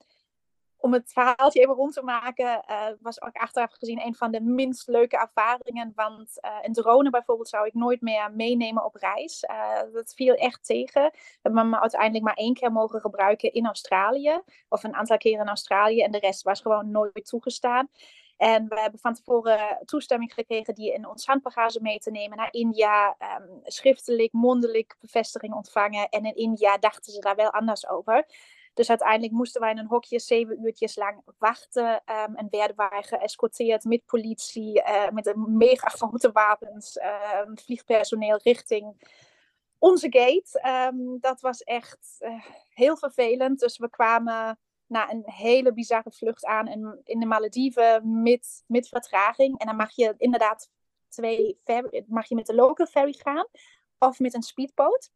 om 0.81 0.93
het 0.93 1.13
verhaaltje 1.13 1.61
even 1.61 1.75
rond 1.75 1.93
te 1.93 2.03
maken, 2.03 2.65
uh, 2.71 2.87
was 3.01 3.23
ook 3.23 3.37
achteraf 3.37 3.73
gezien 3.73 4.01
een 4.01 4.15
van 4.15 4.31
de 4.31 4.41
minst 4.41 4.89
leuke 4.89 5.17
ervaringen. 5.17 5.93
Want 5.95 6.39
uh, 6.45 6.57
een 6.63 6.73
drone 6.73 7.11
bijvoorbeeld 7.11 7.49
zou 7.49 7.67
ik 7.67 7.75
nooit 7.75 8.01
meer 8.01 8.33
meenemen 8.33 8.85
op 8.85 8.95
reis. 8.95 9.45
Uh, 9.51 9.93
dat 9.93 10.15
viel 10.15 10.35
echt 10.35 10.65
tegen. 10.65 11.03
We 11.13 11.39
hebben 11.43 11.63
hem 11.63 11.75
uiteindelijk 11.75 12.25
maar 12.25 12.35
één 12.35 12.55
keer 12.55 12.73
mogen 12.73 13.01
gebruiken 13.01 13.53
in 13.53 13.67
Australië. 13.67 14.41
Of 14.69 14.85
een 14.85 14.95
aantal 14.95 15.17
keren 15.17 15.41
in 15.41 15.49
Australië. 15.49 16.03
En 16.03 16.11
de 16.11 16.19
rest 16.19 16.43
was 16.43 16.61
gewoon 16.61 16.91
nooit 16.91 17.27
toegestaan. 17.27 17.89
En 18.41 18.69
we 18.69 18.81
hebben 18.81 19.01
van 19.01 19.15
tevoren 19.15 19.79
toestemming 19.85 20.35
gekregen 20.35 20.75
die 20.75 20.93
in 20.93 21.09
ons 21.09 21.27
handbagage 21.27 21.81
mee 21.81 21.99
te 21.99 22.11
nemen 22.11 22.37
naar 22.37 22.53
India. 22.53 23.17
Um, 23.39 23.61
schriftelijk, 23.63 24.33
mondelijk 24.33 24.97
bevestiging 25.01 25.55
ontvangen. 25.55 26.09
En 26.09 26.25
in 26.25 26.35
India 26.35 26.79
dachten 26.79 27.13
ze 27.13 27.21
daar 27.21 27.37
wel 27.37 27.51
anders 27.51 27.89
over. 27.89 28.27
Dus 28.75 28.89
uiteindelijk 28.89 29.33
moesten 29.33 29.61
wij 29.61 29.71
in 29.71 29.79
een 29.79 29.87
hokje 29.87 30.19
zeven 30.19 30.65
uurtjes 30.65 30.97
lang 30.97 31.23
wachten. 31.39 31.85
Um, 31.85 32.37
en 32.37 32.47
werden 32.51 32.77
wij 32.77 33.03
geëscorteerd 33.03 33.85
met 33.85 34.05
politie, 34.05 34.83
uh, 34.83 35.09
met 35.09 35.27
een 35.27 35.57
mega 35.57 35.89
grote 35.89 36.33
wapens, 36.33 36.97
uh, 36.97 37.41
vliegpersoneel 37.55 38.41
richting 38.43 39.15
onze 39.79 40.07
gate. 40.11 41.19
Dat 41.21 41.41
was 41.41 41.63
echt 41.63 42.17
uh, 42.21 42.45
heel 42.69 42.97
vervelend. 42.97 43.59
Dus 43.59 43.79
we 43.79 43.91
kwamen 43.91 44.59
na 44.91 45.11
een 45.11 45.23
hele 45.25 45.73
bizarre 45.73 46.11
vlucht 46.11 46.45
aan 46.45 46.69
in, 46.69 47.01
in 47.05 47.21
de 47.21 47.27
Malediven 47.27 48.23
met, 48.23 48.65
met 48.67 48.89
vertraging. 48.89 49.59
En 49.59 49.67
dan 49.67 49.77
mag 49.77 49.91
je 49.95 50.15
inderdaad 50.17 50.71
twee 51.09 51.61
ferry, 51.65 52.05
mag 52.09 52.29
je 52.29 52.35
met 52.35 52.47
de 52.47 52.55
local 52.55 52.87
ferry 52.87 53.13
gaan 53.13 53.47
of 53.99 54.19
met 54.19 54.35
een 54.35 54.43
speedboot. 54.43 55.11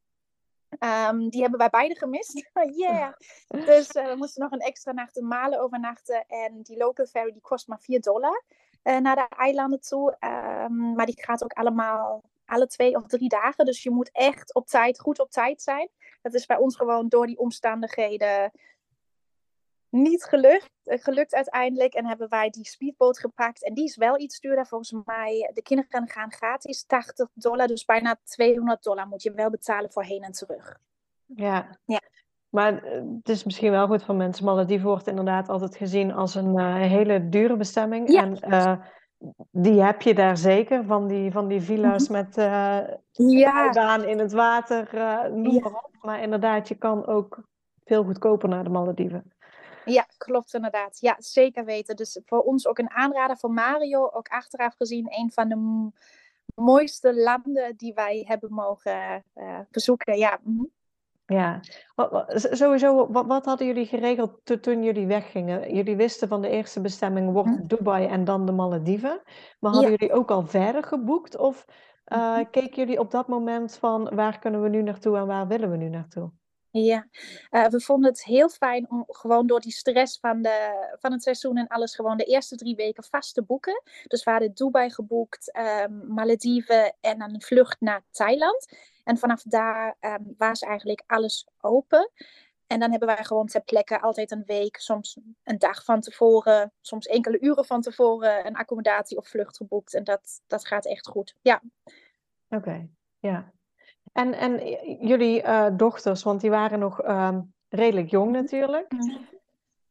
Um, 0.78 1.28
die 1.28 1.40
hebben 1.40 1.58
wij 1.58 1.70
beide 1.70 1.94
gemist. 1.94 2.50
yeah. 2.76 3.12
Dus 3.66 3.94
uh, 3.94 4.06
we 4.06 4.14
moesten 4.16 4.42
nog 4.42 4.52
een 4.52 4.60
extra 4.60 4.92
nacht 4.92 5.16
in 5.16 5.26
Malen 5.26 5.60
overnachten. 5.60 6.24
En 6.26 6.62
die 6.62 6.76
local 6.76 7.06
ferry 7.06 7.32
die 7.32 7.40
kost 7.40 7.68
maar 7.68 7.80
4 7.80 8.00
dollar 8.00 8.42
uh, 8.84 8.98
naar 8.98 9.16
de 9.16 9.28
eilanden 9.36 9.80
toe. 9.80 10.16
Um, 10.20 10.94
maar 10.94 11.06
die 11.06 11.22
gaat 11.22 11.44
ook 11.44 11.52
allemaal 11.52 12.22
alle 12.46 12.66
twee 12.66 12.94
of 12.94 13.06
drie 13.06 13.28
dagen. 13.28 13.64
Dus 13.64 13.82
je 13.82 13.90
moet 13.90 14.10
echt 14.12 14.54
op 14.54 14.66
tijd, 14.66 15.00
goed 15.00 15.18
op 15.18 15.30
tijd 15.30 15.62
zijn. 15.62 15.88
Dat 16.22 16.34
is 16.34 16.46
bij 16.46 16.56
ons 16.56 16.76
gewoon 16.76 17.08
door 17.08 17.26
die 17.26 17.38
omstandigheden 17.38 18.52
niet 19.94 20.24
gelukt, 20.24 20.70
eh, 20.84 21.02
gelukt 21.02 21.34
uiteindelijk. 21.34 21.94
En 21.94 22.06
hebben 22.06 22.28
wij 22.28 22.50
die 22.50 22.66
speedboot 22.66 23.18
gepakt. 23.18 23.64
En 23.64 23.74
die 23.74 23.84
is 23.84 23.96
wel 23.96 24.20
iets 24.20 24.40
duurder. 24.40 24.66
Volgens 24.66 25.02
mij, 25.04 25.50
de 25.54 25.62
kinderen 25.62 26.08
gaan 26.08 26.32
gratis. 26.32 26.84
80 26.86 27.28
dollar, 27.34 27.66
dus 27.66 27.84
bijna 27.84 28.16
200 28.24 28.82
dollar 28.82 29.06
moet 29.06 29.22
je 29.22 29.32
wel 29.32 29.50
betalen 29.50 29.92
voor 29.92 30.04
heen 30.04 30.22
en 30.22 30.32
terug. 30.32 30.78
Ja. 31.26 31.78
ja. 31.84 32.00
Maar 32.48 32.82
eh, 32.82 33.02
het 33.18 33.28
is 33.28 33.44
misschien 33.44 33.70
wel 33.70 33.86
goed 33.86 34.04
voor 34.04 34.14
mensen. 34.14 34.44
Malediven 34.44 34.88
wordt 34.88 35.06
inderdaad 35.06 35.48
altijd 35.48 35.76
gezien 35.76 36.12
als 36.12 36.34
een 36.34 36.58
uh, 36.58 36.74
hele 36.74 37.28
dure 37.28 37.56
bestemming. 37.56 38.12
Ja. 38.12 38.22
En 38.22 38.38
uh, 38.48 38.76
die 39.50 39.82
heb 39.82 40.02
je 40.02 40.14
daar 40.14 40.36
zeker. 40.36 40.84
Van 40.84 41.06
die, 41.06 41.32
van 41.32 41.48
die 41.48 41.60
villa's 41.60 42.08
mm 42.08 42.14
-hmm. 42.14 42.24
met 42.24 42.36
uh, 42.36 43.30
ja. 43.40 44.04
in 44.04 44.18
het 44.18 44.32
water. 44.32 44.88
noem 45.32 45.52
ja. 45.52 45.60
maar 45.60 45.82
op. 45.84 45.96
Maar 46.00 46.22
inderdaad, 46.22 46.68
je 46.68 46.74
kan 46.74 47.06
ook 47.06 47.42
veel 47.84 48.04
goedkoper 48.04 48.48
naar 48.48 48.64
de 48.64 48.70
Malediven. 48.70 49.33
Ja, 49.84 50.06
klopt 50.16 50.54
inderdaad. 50.54 51.00
Ja, 51.00 51.16
zeker 51.18 51.64
weten. 51.64 51.96
Dus 51.96 52.20
voor 52.24 52.40
ons 52.40 52.66
ook 52.66 52.78
een 52.78 52.90
aanrader 52.90 53.36
voor 53.36 53.50
Mario. 53.50 54.10
Ook 54.12 54.28
achteraf 54.28 54.74
gezien 54.76 55.06
een 55.08 55.32
van 55.32 55.48
de 55.48 55.90
mooiste 56.54 57.14
landen 57.14 57.76
die 57.76 57.94
wij 57.94 58.24
hebben 58.26 58.52
mogen 58.52 59.24
uh, 59.34 59.58
bezoeken. 59.70 60.18
Ja. 60.18 60.38
Mm 60.42 60.70
Ja, 61.26 61.60
sowieso, 62.28 63.12
wat, 63.12 63.26
wat, 63.26 63.44
hadden 63.44 63.66
jullie 63.66 63.86
geregeld 63.86 64.40
to, 64.44 64.60
toen 64.60 64.82
jullie 64.82 65.06
weggingen? 65.06 65.74
Jullie 65.74 65.96
wisten 65.96 66.28
van 66.28 66.42
de 66.42 66.48
eerste 66.48 66.80
bestemming 66.80 67.32
wordt 67.32 67.48
hm. 67.48 67.66
Dubai 67.66 68.06
en 68.06 68.24
dan 68.24 68.46
de 68.46 68.52
Malediven. 68.52 69.22
Maar 69.60 69.72
hadden 69.72 69.90
ja. 69.90 69.96
jullie 69.98 70.14
ook 70.14 70.30
al 70.30 70.46
verder 70.46 70.84
geboekt? 70.84 71.36
Of 71.36 71.64
uh, 72.12 72.38
keken 72.50 72.76
jullie 72.76 72.98
op 72.98 73.10
dat 73.10 73.28
moment 73.28 73.76
van 73.76 74.14
waar 74.14 74.38
kunnen 74.38 74.62
we 74.62 74.68
nu 74.68 74.82
naartoe 74.82 75.16
en 75.16 75.26
waar 75.26 75.46
willen 75.46 75.70
we 75.70 75.76
nu 75.76 75.88
naartoe? 75.88 76.30
Ja, 76.82 77.06
uh, 77.50 77.66
we 77.66 77.80
vonden 77.80 78.10
het 78.10 78.24
heel 78.24 78.48
fijn 78.48 78.90
om 78.90 79.04
gewoon 79.06 79.46
door 79.46 79.60
die 79.60 79.72
stress 79.72 80.18
van, 80.18 80.42
de, 80.42 80.88
van 80.98 81.12
het 81.12 81.22
seizoen 81.22 81.56
en 81.56 81.66
alles 81.66 81.94
gewoon 81.94 82.16
de 82.16 82.24
eerste 82.24 82.56
drie 82.56 82.76
weken 82.76 83.04
vast 83.04 83.34
te 83.34 83.42
boeken. 83.42 83.82
Dus 84.06 84.24
we 84.24 84.30
hadden 84.30 84.54
Dubai 84.54 84.90
geboekt, 84.90 85.58
um, 85.58 86.06
Malediven 86.14 86.96
en 87.00 87.18
dan 87.18 87.34
een 87.34 87.42
vlucht 87.42 87.80
naar 87.80 88.02
Thailand. 88.10 88.76
En 89.04 89.18
vanaf 89.18 89.42
daar 89.42 89.96
um, 90.00 90.34
was 90.38 90.60
eigenlijk 90.60 91.02
alles 91.06 91.48
open. 91.60 92.10
En 92.66 92.80
dan 92.80 92.90
hebben 92.90 93.08
wij 93.08 93.24
gewoon 93.24 93.46
ter 93.46 93.62
plekke 93.62 94.00
altijd 94.00 94.30
een 94.30 94.44
week, 94.46 94.76
soms 94.76 95.18
een 95.42 95.58
dag 95.58 95.84
van 95.84 96.00
tevoren, 96.00 96.72
soms 96.80 97.06
enkele 97.06 97.40
uren 97.40 97.64
van 97.64 97.80
tevoren 97.80 98.46
een 98.46 98.56
accommodatie 98.56 99.16
of 99.16 99.28
vlucht 99.28 99.56
geboekt. 99.56 99.94
En 99.94 100.04
dat, 100.04 100.42
dat 100.46 100.66
gaat 100.66 100.86
echt 100.86 101.06
goed. 101.06 101.34
Ja. 101.42 101.62
Oké, 102.48 102.88
ja. 103.18 103.53
En, 104.14 104.32
en 104.32 104.60
jullie 105.06 105.42
uh, 105.42 105.66
dochters, 105.76 106.22
want 106.22 106.40
die 106.40 106.50
waren 106.50 106.78
nog 106.78 107.04
uh, 107.04 107.38
redelijk 107.68 108.10
jong 108.10 108.32
natuurlijk. 108.32 108.92
Mm. 108.92 109.18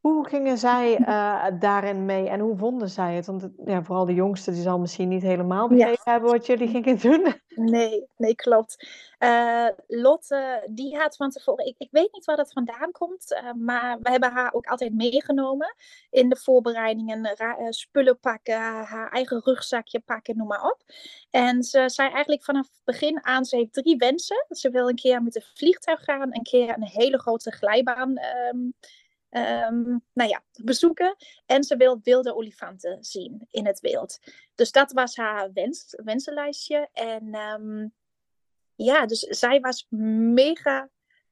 Hoe 0.04 0.28
gingen 0.28 0.58
zij 0.58 1.00
uh, 1.00 1.46
daarin 1.60 2.06
mee 2.06 2.30
en 2.30 2.40
hoe 2.40 2.58
vonden 2.58 2.90
zij 2.90 3.16
het? 3.16 3.26
Want 3.26 3.42
het, 3.42 3.52
ja, 3.66 3.84
vooral 3.84 4.06
de 4.06 4.14
jongste, 4.14 4.52
die 4.52 4.62
zal 4.62 4.80
misschien 4.80 5.08
niet 5.08 5.22
helemaal 5.22 5.68
begrepen 5.68 6.02
ja. 6.06 6.12
hebben 6.12 6.32
wat 6.32 6.46
jullie 6.46 6.68
gingen 6.68 7.00
doen. 7.10 7.34
Nee, 7.48 8.08
nee, 8.18 8.36
klopt. 8.36 8.88
Uh, 9.20 9.68
Lotte, 9.88 10.68
die 10.70 10.98
had 10.98 11.16
van 11.16 11.30
tevoren, 11.30 11.66
ik, 11.66 11.76
ik 11.78 11.88
weet 11.92 12.14
niet 12.14 12.26
waar 12.26 12.36
dat 12.36 12.52
vandaan 12.52 12.92
komt, 12.92 13.32
uh, 13.32 13.54
maar 13.54 14.00
we 14.02 14.10
hebben 14.10 14.32
haar 14.32 14.54
ook 14.54 14.66
altijd 14.66 14.94
meegenomen 14.94 15.76
in 16.10 16.30
de 16.30 16.36
voorbereidingen. 16.36 17.38
spullen 17.70 18.20
pakken, 18.20 18.60
haar 18.62 19.12
eigen 19.12 19.42
rugzakje 19.44 20.00
pakken, 20.00 20.38
noem 20.38 20.48
maar 20.48 20.64
op. 20.64 20.84
En 21.30 21.64
ze 21.64 21.90
zei 21.90 22.10
eigenlijk 22.10 22.44
vanaf 22.44 22.68
het 22.68 22.82
begin 22.84 23.26
aan, 23.26 23.46
ze 23.46 23.56
heeft 23.56 23.74
drie 23.74 23.98
wensen. 23.98 24.46
Ze 24.50 24.70
wil 24.70 24.90
een 24.90 24.96
keer 24.96 25.24
met 25.24 25.36
een 25.36 25.46
vliegtuig 25.54 26.04
gaan, 26.04 26.36
een 26.36 26.44
keer 26.44 26.70
een 26.70 26.88
hele 26.88 27.20
grote 27.20 27.52
glijbaan 27.52 28.20
um, 28.54 28.74
um, 29.34 30.04
nou 30.14 30.30
ja, 30.30 30.44
bezoeken. 30.64 31.16
En 31.46 31.64
ze 31.64 31.78
wil 31.78 32.00
wilde 32.04 32.36
olifanten 32.36 33.04
zien 33.04 33.48
in 33.50 33.66
het 33.66 33.80
wild. 33.80 34.20
Dus 34.56 34.72
dat 34.72 34.92
was 34.92 35.16
haar 35.16 35.54
wens, 35.54 36.00
wensenlijstje. 36.04 36.90
En 36.94 37.36
um, 37.36 37.94
ja, 38.76 39.06
dus 39.06 39.20
zij 39.20 39.60
was 39.60 39.86
mega 39.90 40.90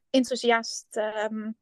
enthousiast. 0.10 0.96
Um, 0.96 1.60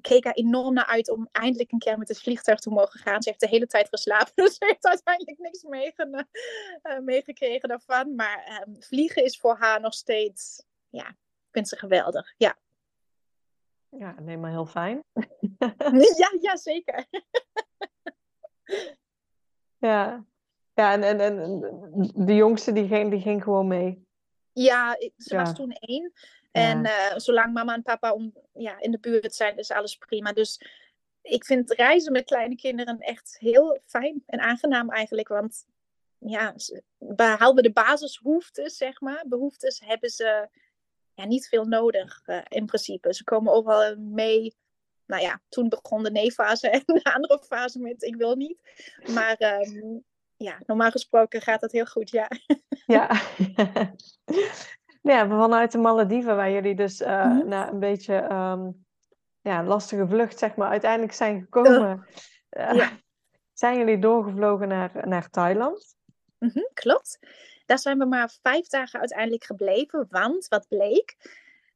keek 0.00 0.24
er 0.24 0.32
enorm 0.32 0.74
naar 0.74 0.86
uit 0.86 1.10
om 1.10 1.28
eindelijk 1.32 1.72
een 1.72 1.78
keer 1.78 1.98
met 1.98 2.08
het 2.08 2.20
vliegtuig 2.20 2.58
te 2.58 2.70
mogen 2.70 3.00
gaan. 3.00 3.22
Ze 3.22 3.28
heeft 3.28 3.40
de 3.40 3.48
hele 3.48 3.66
tijd 3.66 3.88
geslapen, 3.88 4.32
dus 4.44 4.54
ze 4.54 4.64
heeft 4.64 4.86
uiteindelijk 4.86 5.38
niks 5.38 5.62
meege 5.62 6.26
uh, 6.82 6.98
meegekregen 6.98 7.68
daarvan. 7.68 8.14
Maar 8.14 8.66
vliegen 8.78 9.24
is 9.24 9.38
voor 9.38 9.56
haar 9.56 9.80
nog 9.80 9.94
steeds, 9.94 10.62
ja, 10.88 11.16
vindt 11.50 11.68
ze 11.68 11.76
geweldig. 11.76 12.34
Ja. 12.36 12.56
Ja, 13.90 14.14
nee, 14.20 14.36
maar 14.36 14.50
heel 14.50 14.66
fijn. 14.66 15.04
ja, 16.18 16.32
ja, 16.40 16.56
zeker. 16.56 17.06
ja, 19.88 20.24
ja 20.74 20.92
en, 20.92 21.02
en, 21.02 21.20
en 21.20 21.60
de 22.14 22.34
jongste 22.34 22.72
die 22.72 22.86
ging, 22.86 23.10
die 23.10 23.20
ging 23.20 23.42
gewoon 23.42 23.66
mee. 23.66 24.06
Ja, 24.52 24.96
ze 25.16 25.36
was 25.36 25.54
toen 25.54 25.72
één. 25.72 26.12
En 26.52 26.84
uh, 26.84 27.16
zolang 27.16 27.52
mama 27.52 27.74
en 27.74 27.82
papa 27.82 28.12
om, 28.12 28.32
ja, 28.52 28.80
in 28.80 28.90
de 28.90 28.98
buurt 28.98 29.34
zijn, 29.34 29.56
is 29.56 29.70
alles 29.70 29.96
prima. 29.96 30.32
Dus 30.32 30.60
ik 31.22 31.44
vind 31.44 31.70
reizen 31.70 32.12
met 32.12 32.24
kleine 32.24 32.56
kinderen 32.56 32.98
echt 32.98 33.36
heel 33.38 33.80
fijn 33.84 34.22
en 34.26 34.40
aangenaam 34.40 34.90
eigenlijk. 34.90 35.28
Want 35.28 35.66
ja, 36.18 36.54
behalve 36.98 37.62
de 37.62 37.72
basisbehoeftes, 37.72 38.76
zeg 38.76 39.00
maar, 39.00 39.24
behoeftes 39.26 39.80
hebben 39.84 40.10
ze 40.10 40.48
ja, 41.18 41.26
niet 41.26 41.48
veel 41.48 41.64
nodig 41.64 42.22
uh, 42.26 42.40
in 42.48 42.66
principe. 42.66 43.14
Ze 43.14 43.24
komen 43.24 43.52
overal 43.52 43.96
mee. 43.96 44.56
Nou 45.06 45.22
ja, 45.22 45.40
toen 45.48 45.68
begon 45.68 46.02
de 46.02 46.10
nee-fase 46.10 46.70
en 46.76 46.82
de 46.84 47.14
andere 47.14 47.38
fase 47.38 47.78
met 47.78 48.02
ik 48.02 48.16
wil 48.16 48.36
niet. 48.36 48.58
Maar 49.14 49.40
um, 49.40 50.04
ja, 50.36 50.58
normaal 50.66 50.90
gesproken 50.90 51.40
gaat 51.40 51.60
dat 51.60 51.72
heel 51.72 51.86
goed, 51.86 52.10
ja. 52.10 52.28
Ja. 52.86 53.10
ja, 55.12 55.28
vanuit 55.28 55.72
de 55.72 55.78
Malediven, 55.78 56.36
waar 56.36 56.50
jullie 56.50 56.74
dus 56.74 57.00
uh, 57.00 57.24
mm 57.24 57.40
-hmm. 57.40 57.48
na 57.48 57.70
een 57.70 57.78
beetje 57.78 58.32
um, 58.32 58.86
ja, 59.40 59.64
lastige 59.64 60.06
vlucht, 60.06 60.38
zeg 60.38 60.56
maar, 60.56 60.70
uiteindelijk 60.70 61.12
zijn 61.12 61.40
gekomen. 61.40 62.06
Uh, 62.50 62.72
ja. 62.72 62.90
Zijn 63.52 63.78
jullie 63.78 63.98
doorgevlogen 63.98 64.68
naar, 64.68 65.08
naar 65.08 65.30
Thailand? 65.30 65.96
Mm 66.38 66.50
-hmm, 66.52 66.70
klopt. 66.74 67.18
Daar 67.68 67.78
zijn 67.78 67.98
we 67.98 68.04
maar 68.04 68.30
vijf 68.42 68.66
dagen 68.66 68.98
uiteindelijk 69.00 69.44
gebleven. 69.44 70.06
Want 70.10 70.48
wat 70.48 70.68
bleek, 70.68 71.16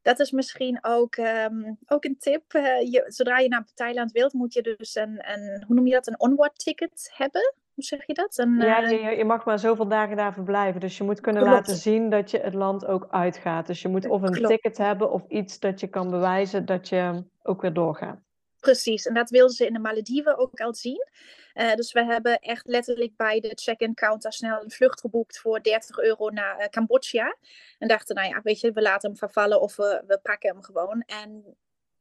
dat 0.02 0.20
is 0.20 0.30
misschien 0.30 0.78
ook, 0.82 1.16
um, 1.16 1.78
ook 1.86 2.04
een 2.04 2.18
tip. 2.18 2.54
Uh, 2.54 2.80
je, 2.80 3.04
zodra 3.06 3.38
je 3.38 3.48
naar 3.48 3.64
Thailand 3.74 4.12
wilt, 4.12 4.32
moet 4.32 4.52
je 4.52 4.62
dus 4.62 4.94
een, 4.94 5.30
een 5.32 5.64
hoe 5.66 5.76
noem 5.76 5.86
je 5.86 5.92
dat, 5.92 6.06
een 6.06 6.20
onward 6.20 6.58
ticket 6.58 7.10
hebben. 7.14 7.54
Hoe 7.74 7.84
zeg 7.84 8.06
je 8.06 8.14
dat? 8.14 8.38
Een, 8.38 8.60
ja, 8.60 8.78
je, 8.78 9.16
je, 9.16 9.24
mag 9.24 9.44
maar 9.44 9.58
zoveel 9.58 9.88
dagen 9.88 10.16
daar 10.16 10.32
verblijven. 10.32 10.80
Dus 10.80 10.96
je 10.96 11.04
moet 11.04 11.20
kunnen 11.20 11.42
Klopt. 11.42 11.56
laten 11.56 11.76
zien 11.76 12.10
dat 12.10 12.30
je 12.30 12.38
het 12.38 12.54
land 12.54 12.86
ook 12.86 13.06
uitgaat. 13.10 13.66
Dus 13.66 13.82
je 13.82 13.88
moet 13.88 14.08
of 14.08 14.22
een 14.22 14.32
Klopt. 14.32 14.48
ticket 14.48 14.78
hebben 14.78 15.10
of 15.10 15.22
iets 15.28 15.58
dat 15.58 15.80
je 15.80 15.86
kan 15.86 16.10
bewijzen 16.10 16.66
dat 16.66 16.88
je 16.88 17.24
ook 17.42 17.60
weer 17.60 17.72
doorgaat. 17.72 18.18
Precies, 18.60 19.06
en 19.06 19.14
dat 19.14 19.30
wilden 19.30 19.54
ze 19.54 19.66
in 19.66 19.72
de 19.72 19.78
Malediven 19.78 20.38
ook 20.38 20.60
al 20.60 20.74
zien. 20.74 21.06
Uh, 21.54 21.74
dus 21.74 21.92
we 21.92 22.04
hebben 22.04 22.38
echt 22.38 22.66
letterlijk 22.66 23.16
bij 23.16 23.40
de 23.40 23.52
check-in 23.54 23.94
counter 23.94 24.32
snel 24.32 24.62
een 24.62 24.70
vlucht 24.70 25.00
geboekt 25.00 25.38
voor 25.38 25.62
30 25.62 25.98
euro 25.98 26.30
naar 26.30 26.60
uh, 26.60 26.66
Cambodja. 26.66 27.36
En 27.78 27.88
dachten, 27.88 28.14
nou 28.14 28.28
ja, 28.28 28.40
weet 28.42 28.60
je, 28.60 28.72
we 28.72 28.82
laten 28.82 29.08
hem 29.08 29.18
vervallen 29.18 29.60
of 29.60 29.76
we, 29.76 30.02
we 30.06 30.18
pakken 30.22 30.50
hem 30.50 30.62
gewoon. 30.62 31.02
En 31.06 31.56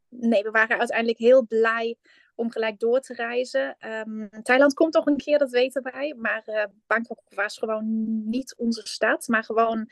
nee, 0.09 0.43
we 0.43 0.51
waren 0.51 0.77
uiteindelijk 0.77 1.17
heel 1.17 1.45
blij 1.45 1.97
om 2.35 2.51
gelijk 2.51 2.79
door 2.79 2.99
te 2.99 3.13
reizen. 3.13 3.77
Um, 4.07 4.29
Thailand 4.43 4.73
komt 4.73 4.93
toch 4.93 5.05
een 5.05 5.17
keer, 5.17 5.37
dat 5.37 5.51
weten 5.51 5.83
wij. 5.83 6.13
Maar 6.17 6.43
uh, 6.45 6.63
Bangkok 6.87 7.21
was 7.29 7.57
gewoon 7.57 7.85
niet 8.29 8.55
onze 8.57 8.81
stad. 8.83 9.27
Maar 9.27 9.43
gewoon, 9.43 9.89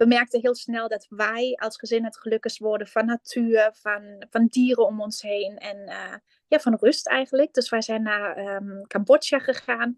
we 0.00 0.06
merkten 0.06 0.40
heel 0.40 0.54
snel 0.54 0.88
dat 0.88 1.06
wij 1.08 1.56
als 1.60 1.76
gezin 1.76 2.04
het 2.04 2.18
gelukkigst 2.18 2.58
worden 2.58 2.86
van 2.86 3.06
natuur, 3.06 3.70
van, 3.72 4.26
van 4.30 4.46
dieren 4.46 4.86
om 4.86 5.00
ons 5.00 5.22
heen. 5.22 5.58
En 5.58 5.76
uh, 5.76 6.14
ja, 6.46 6.58
van 6.58 6.76
rust 6.80 7.06
eigenlijk. 7.06 7.54
Dus 7.54 7.68
wij 7.68 7.82
zijn 7.82 8.02
naar 8.02 8.38
um, 8.38 8.86
Cambodja 8.86 9.38
gegaan. 9.38 9.96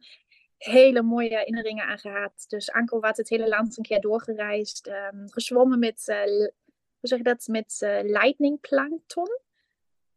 Hele 0.56 1.02
mooie 1.02 1.28
herinneringen 1.28 1.84
aan 1.84 1.98
gehad. 1.98 2.44
Dus 2.48 2.70
Angkor 2.70 3.00
Wat, 3.00 3.16
het 3.16 3.28
hele 3.28 3.48
land 3.48 3.78
een 3.78 3.84
keer 3.84 4.00
doorgereisd. 4.00 4.86
Um, 4.86 5.30
gezwommen 5.30 5.78
met, 5.78 6.02
uh, 6.06 6.22
hoe 6.24 6.50
zeg 7.00 7.18
je 7.18 7.24
dat, 7.24 7.46
met 7.46 7.80
uh, 7.84 7.98
lightning 8.02 8.60
plankton. 8.60 9.40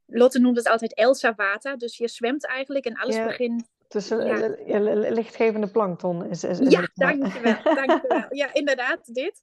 Lotte 0.05 0.39
noemt 0.39 0.57
het 0.57 0.67
altijd 0.67 0.93
Elsa 0.93 1.35
water. 1.35 1.77
Dus 1.77 1.97
je 1.97 2.07
zwemt 2.07 2.45
eigenlijk 2.45 2.85
en 2.85 2.95
alles 2.95 3.15
ja. 3.15 3.25
begint 3.25 3.73
dus 3.87 4.07
ja. 4.07 4.55
ja, 4.65 4.79
lichtgevende 5.09 5.67
plankton 5.67 6.25
is, 6.25 6.43
is, 6.43 6.59
is 6.59 6.71
Ja, 6.71 6.89
dankjewel, 6.93 7.63
dankjewel. 7.63 8.25
Ja, 8.29 8.53
inderdaad, 8.53 9.13
dit. 9.13 9.41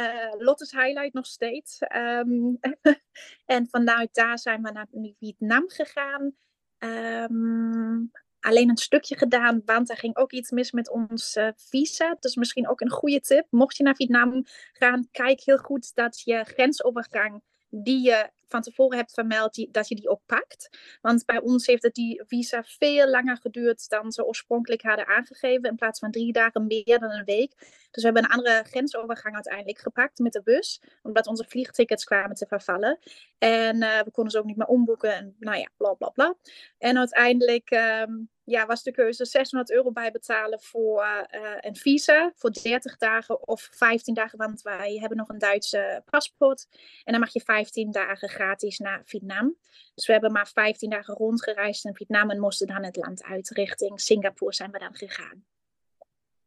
Uh, 0.00 0.34
Lotte's 0.38 0.70
highlight 0.70 1.12
nog 1.12 1.26
steeds. 1.26 1.78
Um, 1.96 2.58
en 3.56 3.68
vanuit 3.70 4.14
daar 4.14 4.38
zijn 4.38 4.62
we 4.62 4.70
naar 4.70 4.86
Vietnam 5.18 5.64
gegaan. 5.66 6.32
Um, 6.78 8.10
alleen 8.40 8.68
een 8.68 8.76
stukje 8.76 9.16
gedaan, 9.16 9.62
want 9.64 9.90
er 9.90 9.96
ging 9.96 10.16
ook 10.16 10.32
iets 10.32 10.50
mis 10.50 10.70
met 10.70 10.90
ons 10.90 11.38
visa. 11.56 12.16
Dus 12.20 12.34
misschien 12.34 12.68
ook 12.68 12.80
een 12.80 12.90
goede 12.90 13.20
tip. 13.20 13.46
Mocht 13.50 13.76
je 13.76 13.82
naar 13.82 13.94
Vietnam 13.94 14.44
gaan, 14.72 15.08
kijk 15.10 15.40
heel 15.40 15.58
goed 15.58 15.94
dat 15.94 16.20
je 16.20 16.44
grensovergang 16.44 17.42
die 17.68 18.02
je 18.02 18.30
van 18.50 18.62
tevoren 18.62 18.96
hebt 18.96 19.12
vermeld, 19.12 19.72
dat 19.72 19.88
je 19.88 19.94
die 19.94 20.08
ook 20.08 20.22
pakt. 20.26 20.78
Want 21.00 21.24
bij 21.24 21.40
ons 21.40 21.66
heeft 21.66 21.82
het 21.82 21.94
die 21.94 22.22
visa 22.26 22.62
veel 22.64 23.08
langer 23.08 23.36
geduurd 23.36 23.88
dan 23.88 24.12
ze 24.12 24.26
oorspronkelijk 24.26 24.82
hadden 24.82 25.06
aangegeven. 25.06 25.70
In 25.70 25.76
plaats 25.76 25.98
van 25.98 26.10
drie 26.10 26.32
dagen 26.32 26.66
meer 26.66 26.98
dan 26.98 27.10
een 27.10 27.24
week. 27.24 27.54
Dus 27.90 28.02
we 28.02 28.04
hebben 28.04 28.24
een 28.24 28.30
andere 28.30 28.64
grensovergang 28.66 29.34
uiteindelijk 29.34 29.78
gepakt 29.78 30.18
met 30.18 30.32
de 30.32 30.42
bus. 30.42 30.82
Omdat 31.02 31.26
onze 31.26 31.44
vliegtickets 31.48 32.04
kwamen 32.04 32.36
te 32.36 32.46
vervallen. 32.46 32.98
En 33.40 33.76
uh, 33.76 34.00
we 34.00 34.10
konden 34.10 34.32
ze 34.32 34.38
ook 34.38 34.44
niet 34.44 34.56
meer 34.56 34.66
omboeken. 34.66 35.14
En 35.14 35.36
nou 35.38 35.58
ja, 35.58 35.68
bla 35.76 35.94
bla 35.94 36.08
bla. 36.08 36.34
En 36.78 36.98
uiteindelijk 36.98 37.70
um, 37.70 38.28
ja, 38.44 38.66
was 38.66 38.82
de 38.82 38.90
keuze 38.90 39.24
600 39.24 39.70
euro 39.70 39.92
bijbetalen 39.92 40.60
voor 40.60 41.04
uh, 41.04 41.50
een 41.60 41.76
visa. 41.76 42.32
Voor 42.34 42.50
30 42.50 42.96
dagen 42.96 43.48
of 43.48 43.68
15 43.72 44.14
dagen. 44.14 44.38
Want 44.38 44.62
wij 44.62 44.96
hebben 44.98 45.18
nog 45.18 45.28
een 45.28 45.38
Duitse 45.38 46.02
paspoort. 46.10 46.66
En 47.04 47.12
dan 47.12 47.20
mag 47.20 47.32
je 47.32 47.40
15 47.40 47.90
dagen 47.90 48.28
gratis 48.28 48.78
naar 48.78 49.02
Vietnam. 49.04 49.56
Dus 49.94 50.06
we 50.06 50.12
hebben 50.12 50.32
maar 50.32 50.48
15 50.48 50.90
dagen 50.90 51.14
rondgereisd 51.14 51.84
in 51.84 51.94
Vietnam. 51.94 52.30
En 52.30 52.40
moesten 52.40 52.66
dan 52.66 52.84
het 52.84 52.96
land 52.96 53.22
uit. 53.22 53.48
Richting 53.48 54.00
Singapore 54.00 54.54
zijn 54.54 54.70
we 54.70 54.78
dan 54.78 54.94
gegaan. 54.94 55.44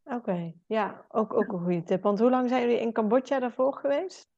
Oké, 0.04 0.54
ja, 0.68 1.06
ook, 1.10 1.34
ook 1.34 1.52
een 1.52 1.64
goede 1.64 1.84
tip. 1.84 2.02
Want 2.02 2.20
hoe 2.20 2.30
lang 2.30 2.50
zijn 2.50 2.62
jullie 2.62 2.80
in 2.80 2.92
Cambodja 2.92 3.40
daarvoor 3.40 3.74
geweest? 3.74 4.32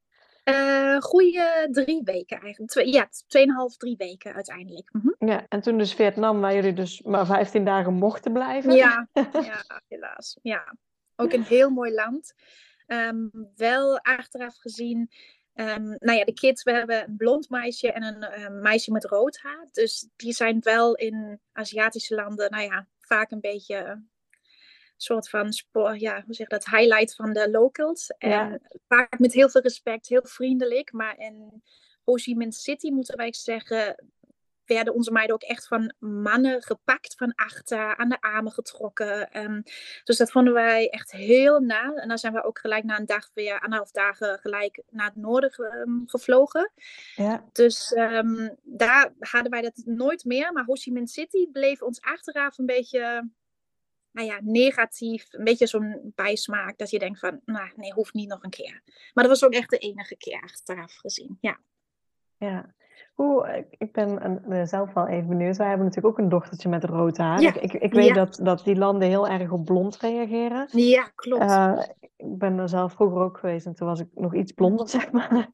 Uh, 0.50 0.98
goede 1.02 1.68
drie 1.72 2.02
weken 2.04 2.40
eigenlijk. 2.40 2.72
Twee, 2.72 2.92
ja, 2.92 3.10
tweeënhalf, 3.28 3.78
drie 3.78 3.96
weken 3.98 4.34
uiteindelijk. 4.34 4.90
Mm 4.94 5.02
-hmm. 5.02 5.30
Ja, 5.30 5.46
en 5.50 5.62
toen 5.62 5.78
dus 5.78 5.94
Vietnam, 5.94 6.42
waar 6.42 6.54
jullie 6.54 6.74
dus 6.74 7.02
maar 7.02 7.26
15 7.26 7.66
dagen 7.66 7.94
mochten 7.94 8.34
blijven. 8.34 8.74
Ja, 8.74 9.08
ja 9.32 9.82
helaas. 9.88 10.38
Ja, 10.42 10.76
ook 11.16 11.34
een 11.34 11.44
heel 11.44 11.70
mooi 11.70 11.94
land. 11.94 12.34
Um, 12.88 13.32
wel 13.56 14.00
achteraf 14.00 14.58
gezien, 14.58 15.10
um, 15.54 15.96
nou 16.00 16.18
ja, 16.18 16.24
de 16.24 16.34
kids, 16.34 16.64
we 16.64 16.72
hebben 16.72 17.04
een 17.08 17.18
blond 17.18 17.50
meisje 17.50 17.92
en 17.92 18.04
een 18.04 18.40
uh, 18.40 18.62
meisje 18.62 18.92
met 18.92 19.06
rood 19.06 19.40
haar. 19.42 19.68
Dus 19.72 20.10
die 20.16 20.34
zijn 20.34 20.60
wel 20.60 20.96
in 20.96 21.40
Aziatische 21.52 22.16
landen, 22.16 22.52
nou 22.52 22.64
ja, 22.64 22.88
vaak 23.00 23.32
een 23.32 23.40
beetje 23.40 24.04
soort 24.98 25.30
van 25.30 25.54
spoor, 25.54 26.00
ja, 26.00 26.24
hoe 26.26 26.34
zeg 26.34 26.48
dat, 26.48 26.66
highlight 26.66 27.16
van 27.16 27.34
de 27.34 27.50
locals. 27.50 28.08
En 28.18 28.62
vaak 28.88 29.20
met 29.20 29.34
heel 29.34 29.50
veel 29.50 29.62
respect, 29.62 30.08
heel 30.08 30.26
vriendelijk. 30.26 30.92
Maar 30.92 31.18
in 31.18 31.64
Ho 32.04 32.14
Chi 32.14 32.36
Minh 32.36 32.54
City, 32.54 32.90
moeten 32.90 33.18
wij 33.18 33.34
zeggen, 33.34 33.96
werden 34.66 34.94
onze 34.94 35.12
meiden 35.12 35.36
ook 35.36 35.44
echt 35.44 35.68
van 35.68 35.94
mannen 36.00 36.62
gepakt 36.62 37.16
van 37.16 37.34
achter, 37.36 37.98
aan 37.98 38.10
de 38.10 38.22
armen 38.22 38.52
getrokken. 38.52 39.40
Um, 39.44 39.64
dus 40.04 40.18
dat 40.18 40.32
vonden 40.32 40.54
wij 40.54 40.90
echt 40.90 41.12
heel 41.12 41.60
na. 41.60 41.94
En 41.94 42.08
dan 42.08 42.18
zijn 42.18 42.34
we 42.34 42.44
ook 42.44 42.60
gelijk 42.60 42.84
na 42.84 43.00
een 43.00 43.06
dag 43.06 43.30
weer, 43.34 43.60
anderhalf 43.60 43.92
dagen 43.92 44.40
gelijk 44.40 44.84
naar 44.90 45.06
het 45.06 45.16
noorden 45.16 45.82
um, 45.82 46.04
gevlogen. 46.06 46.72
Ja. 47.16 47.46
Dus 47.52 47.92
um, 47.92 48.56
daar 48.64 49.14
hadden 49.20 49.52
wij 49.52 49.62
dat 49.62 49.82
nooit 49.86 50.26
meer. 50.26 50.54
Maar 50.54 50.66
Ho 50.66 50.74
Chi 50.74 50.92
Minh 50.92 51.10
City 51.10 51.52
bleef 51.52 51.82
ons 51.82 52.02
achteraf 52.02 52.58
een 52.58 52.66
beetje 52.66 53.30
nou 54.16 54.28
ja, 54.28 54.40
negatief, 54.44 55.28
een 55.32 55.44
beetje 55.44 55.68
zo'n 55.68 56.12
bijsmaak 56.16 56.78
dat 56.78 56.90
je 56.90 57.00
denkt 57.00 57.20
van, 57.20 57.40
nou 57.46 57.70
nee, 57.76 57.94
hoeft 57.94 58.14
niet 58.14 58.30
nog 58.30 58.44
een 58.44 58.50
keer. 58.50 58.82
Maar 59.14 59.24
dat 59.24 59.40
was 59.40 59.46
ook 59.46 59.54
echt 59.54 59.70
de 59.70 59.78
enige 59.78 60.18
keer 60.18 60.42
achteraf 60.42 60.96
gezien, 60.96 61.38
ja. 61.42 61.60
Ja, 62.38 62.76
hoe, 63.14 63.66
ik 63.78 63.92
ben 63.92 64.68
zelf 64.68 64.94
wel 64.94 65.08
even 65.08 65.28
benieuwd. 65.28 65.58
Wij 65.58 65.68
hebben 65.68 65.86
natuurlijk 65.86 66.14
ook 66.14 66.24
een 66.24 66.30
dochtertje 66.30 66.70
met 66.70 66.84
rood 66.84 67.18
haar. 67.18 67.42
Ja. 67.42 67.54
Ik, 67.60 67.74
ik, 67.74 67.94
weet 67.94 68.16
dat, 68.16 68.40
dat 68.44 68.64
die 68.64 68.76
landen 68.76 69.08
heel 69.08 69.28
erg 69.28 69.52
op 69.52 69.66
blond 69.66 69.98
reageren. 69.98 70.68
Ja, 70.72 71.04
klopt. 71.16 71.44
Uh, 71.44 71.80
ik 72.16 72.38
ben 72.38 72.58
er 72.58 72.70
zelf 72.70 72.94
vroeger 72.94 73.22
ook 73.22 73.38
geweest 73.38 73.66
en 73.66 73.76
toen 73.76 73.88
was 73.88 74.00
ik 74.00 74.08
nog 74.14 74.36
iets 74.36 74.52
blonder, 74.52 74.90
zeg 74.98 75.12
maar. 75.12 75.50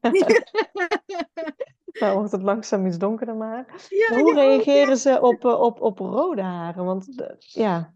Dan 1.92 2.14
wordt 2.14 2.32
het 2.32 2.42
langzaam 2.42 2.86
iets 2.86 2.98
donkerder 2.98 3.36
maar. 3.36 3.86
Ja, 3.88 4.18
hoe 4.18 4.34
reageren 4.34 4.96
ze 4.96 5.20
op, 5.20 5.44
eh, 5.44 5.60
op, 5.60 5.80
op 5.80 5.98
rode 5.98 6.42
haren? 6.42 6.84
Want 6.84 7.06
ja. 7.36 7.94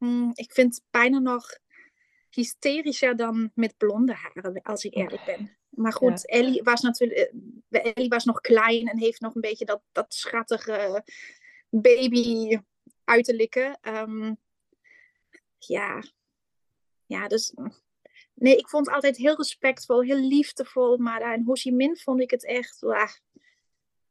Hmm, 0.00 0.30
ik 0.34 0.52
vind 0.52 0.74
het 0.74 0.84
bijna 0.90 1.18
nog 1.18 1.58
hysterischer 2.30 3.16
dan 3.16 3.50
met 3.54 3.76
blonde 3.76 4.14
haren, 4.14 4.62
als 4.62 4.84
ik 4.84 4.94
eerlijk 4.94 5.24
ben. 5.24 5.56
Maar 5.70 5.92
goed, 5.92 6.28
Ellie 6.28 6.62
was 6.62 6.80
natuurlijk 6.80 7.32
eh, 7.68 7.92
Ellie 7.94 8.08
was 8.08 8.24
nog 8.24 8.40
klein 8.40 8.86
en 8.86 8.98
heeft 8.98 9.20
nog 9.20 9.34
een 9.34 9.40
beetje 9.40 9.64
dat, 9.64 9.82
dat 9.92 10.14
schattige 10.14 11.04
baby 11.68 12.58
uiterlijke. 13.04 13.78
Um, 13.82 14.36
ja. 15.58 16.02
ja, 17.06 17.28
dus 17.28 17.54
nee, 18.34 18.56
ik 18.56 18.68
vond 18.68 18.86
het 18.86 18.94
altijd 18.94 19.16
heel 19.16 19.36
respectvol, 19.36 20.02
heel 20.02 20.20
liefdevol. 20.20 20.96
Maar 20.96 21.34
in 21.34 21.44
Ho 21.44 21.54
Chi 21.54 21.72
Minh 21.72 22.00
vond 22.00 22.20
ik 22.20 22.30
het 22.30 22.46
echt. 22.46 22.80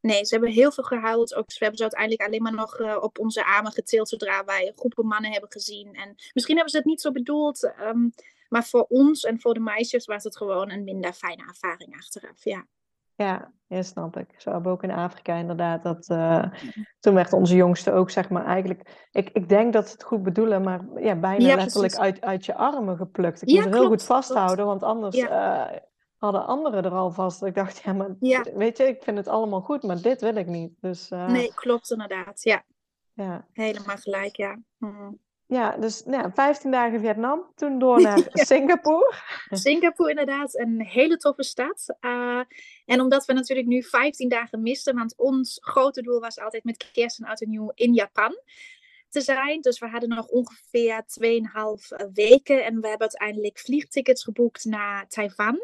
Nee, 0.00 0.24
ze 0.24 0.34
hebben 0.34 0.52
heel 0.52 0.72
veel 0.72 0.84
gehuild. 0.84 1.34
Ook, 1.34 1.46
we 1.46 1.56
hebben 1.58 1.76
ze 1.76 1.82
uiteindelijk 1.82 2.22
alleen 2.22 2.42
maar 2.42 2.54
nog 2.54 2.78
uh, 2.78 2.96
op 3.00 3.18
onze 3.18 3.44
armen 3.44 3.72
getild 3.72 4.08
zodra 4.08 4.44
wij 4.44 4.72
groepen 4.76 5.06
mannen 5.06 5.30
hebben 5.30 5.52
gezien. 5.52 5.94
En 5.94 6.14
misschien 6.32 6.54
hebben 6.54 6.72
ze 6.72 6.78
het 6.78 6.86
niet 6.86 7.00
zo 7.00 7.12
bedoeld. 7.12 7.72
Um, 7.80 8.12
maar 8.48 8.64
voor 8.64 8.86
ons 8.88 9.22
en 9.22 9.40
voor 9.40 9.54
de 9.54 9.60
meisjes 9.60 10.04
was 10.04 10.24
het 10.24 10.36
gewoon 10.36 10.70
een 10.70 10.84
minder 10.84 11.12
fijne 11.12 11.42
ervaring 11.48 11.96
achteraf. 11.96 12.44
Ja. 12.44 12.66
Ja, 13.14 13.52
ja, 13.66 13.82
snap 13.82 14.16
ik. 14.16 14.34
Zo 14.36 14.50
hebben 14.50 14.70
we 14.70 14.76
ook 14.76 14.82
in 14.82 14.90
Afrika 14.90 15.34
inderdaad. 15.34 15.82
Dat, 15.82 16.08
uh, 16.08 16.44
toen 17.00 17.14
werd 17.14 17.32
onze 17.32 17.56
jongste 17.56 17.92
ook, 17.92 18.10
zeg 18.10 18.28
maar, 18.30 18.44
eigenlijk... 18.44 19.08
Ik, 19.10 19.30
ik 19.30 19.48
denk 19.48 19.72
dat 19.72 19.86
ze 19.86 19.92
het 19.92 20.02
goed 20.02 20.22
bedoelen, 20.22 20.62
maar 20.62 20.80
ja, 20.96 21.16
bijna 21.16 21.54
letterlijk 21.54 21.96
uit, 21.96 22.20
uit 22.20 22.46
je 22.46 22.54
armen 22.54 22.96
geplukt. 22.96 23.42
Ik 23.42 23.48
ja, 23.48 23.62
moet 23.62 23.74
er 23.74 23.78
heel 23.78 23.88
goed 23.88 24.02
vasthouden, 24.02 24.66
want 24.66 24.82
anders 24.82 25.16
uh, 25.16 25.66
hadden 26.20 26.46
anderen 26.46 26.84
er 26.84 26.92
al 26.92 27.10
vast. 27.10 27.42
Ik 27.42 27.54
dacht, 27.54 27.82
ja, 27.82 27.92
maar 27.92 28.16
weet 28.54 28.76
je, 28.76 28.84
ik 28.84 29.02
vind 29.02 29.16
het 29.16 29.28
allemaal 29.28 29.60
goed, 29.60 29.82
maar 29.82 30.02
dit 30.02 30.20
wil 30.20 30.36
ik 30.36 30.46
niet. 30.46 30.72
Dus, 30.80 31.10
uh... 31.10 31.26
Nee, 31.26 31.54
klopt 31.54 31.90
inderdaad, 31.90 32.42
ja. 32.42 32.64
ja. 33.12 33.46
Helemaal 33.52 33.96
gelijk, 33.96 34.36
ja. 34.36 34.58
Hm. 34.78 35.12
Ja, 35.46 35.76
dus 35.76 36.04
nou, 36.04 36.30
15 36.34 36.70
dagen 36.70 37.00
Vietnam, 37.00 37.52
toen 37.54 37.78
door 37.78 38.00
naar 38.06 38.28
Singapore. 38.32 39.14
Singapore 39.50 40.10
inderdaad, 40.10 40.58
een 40.58 40.80
hele 40.80 41.16
toffe 41.16 41.42
stad. 41.42 41.96
Uh, 42.00 42.40
en 42.84 43.00
omdat 43.00 43.24
we 43.24 43.32
natuurlijk 43.32 43.68
nu 43.68 43.82
15 43.82 44.28
dagen 44.28 44.62
misten, 44.62 44.94
want 44.94 45.16
ons 45.16 45.58
grote 45.62 46.02
doel 46.02 46.20
was 46.20 46.38
altijd 46.38 46.64
met 46.64 46.90
kerst 46.92 47.18
en 47.18 47.26
oud 47.26 47.40
en 47.40 47.48
nieuw 47.48 47.72
in 47.74 47.94
Japan 47.94 48.40
te 49.08 49.20
zijn. 49.20 49.60
Dus 49.60 49.78
we 49.78 49.86
hadden 49.86 50.08
nog 50.08 50.26
ongeveer 50.26 51.04
2,5 52.04 52.10
weken 52.12 52.64
en 52.64 52.80
we 52.80 52.88
hebben 52.88 53.08
uiteindelijk 53.08 53.58
vliegtickets 53.58 54.24
geboekt 54.24 54.64
naar 54.64 55.08
Taiwan. 55.08 55.58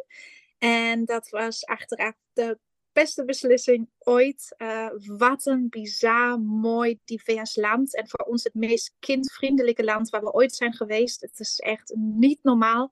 En 0.58 1.04
dat 1.04 1.28
was 1.28 1.64
achteraf 1.64 2.14
de 2.32 2.58
beste 2.92 3.24
beslissing 3.24 3.88
ooit. 3.98 4.54
Uh, 4.58 4.88
wat 5.18 5.46
een 5.46 5.68
bizar, 5.68 6.40
mooi, 6.40 6.98
divers 7.04 7.56
land. 7.56 7.96
En 7.96 8.08
voor 8.08 8.26
ons 8.26 8.44
het 8.44 8.54
meest 8.54 8.94
kindvriendelijke 8.98 9.84
land 9.84 10.08
waar 10.08 10.20
we 10.22 10.32
ooit 10.32 10.54
zijn 10.54 10.74
geweest. 10.74 11.20
Het 11.20 11.40
is 11.40 11.58
echt 11.58 11.92
niet 11.96 12.38
normaal. 12.42 12.90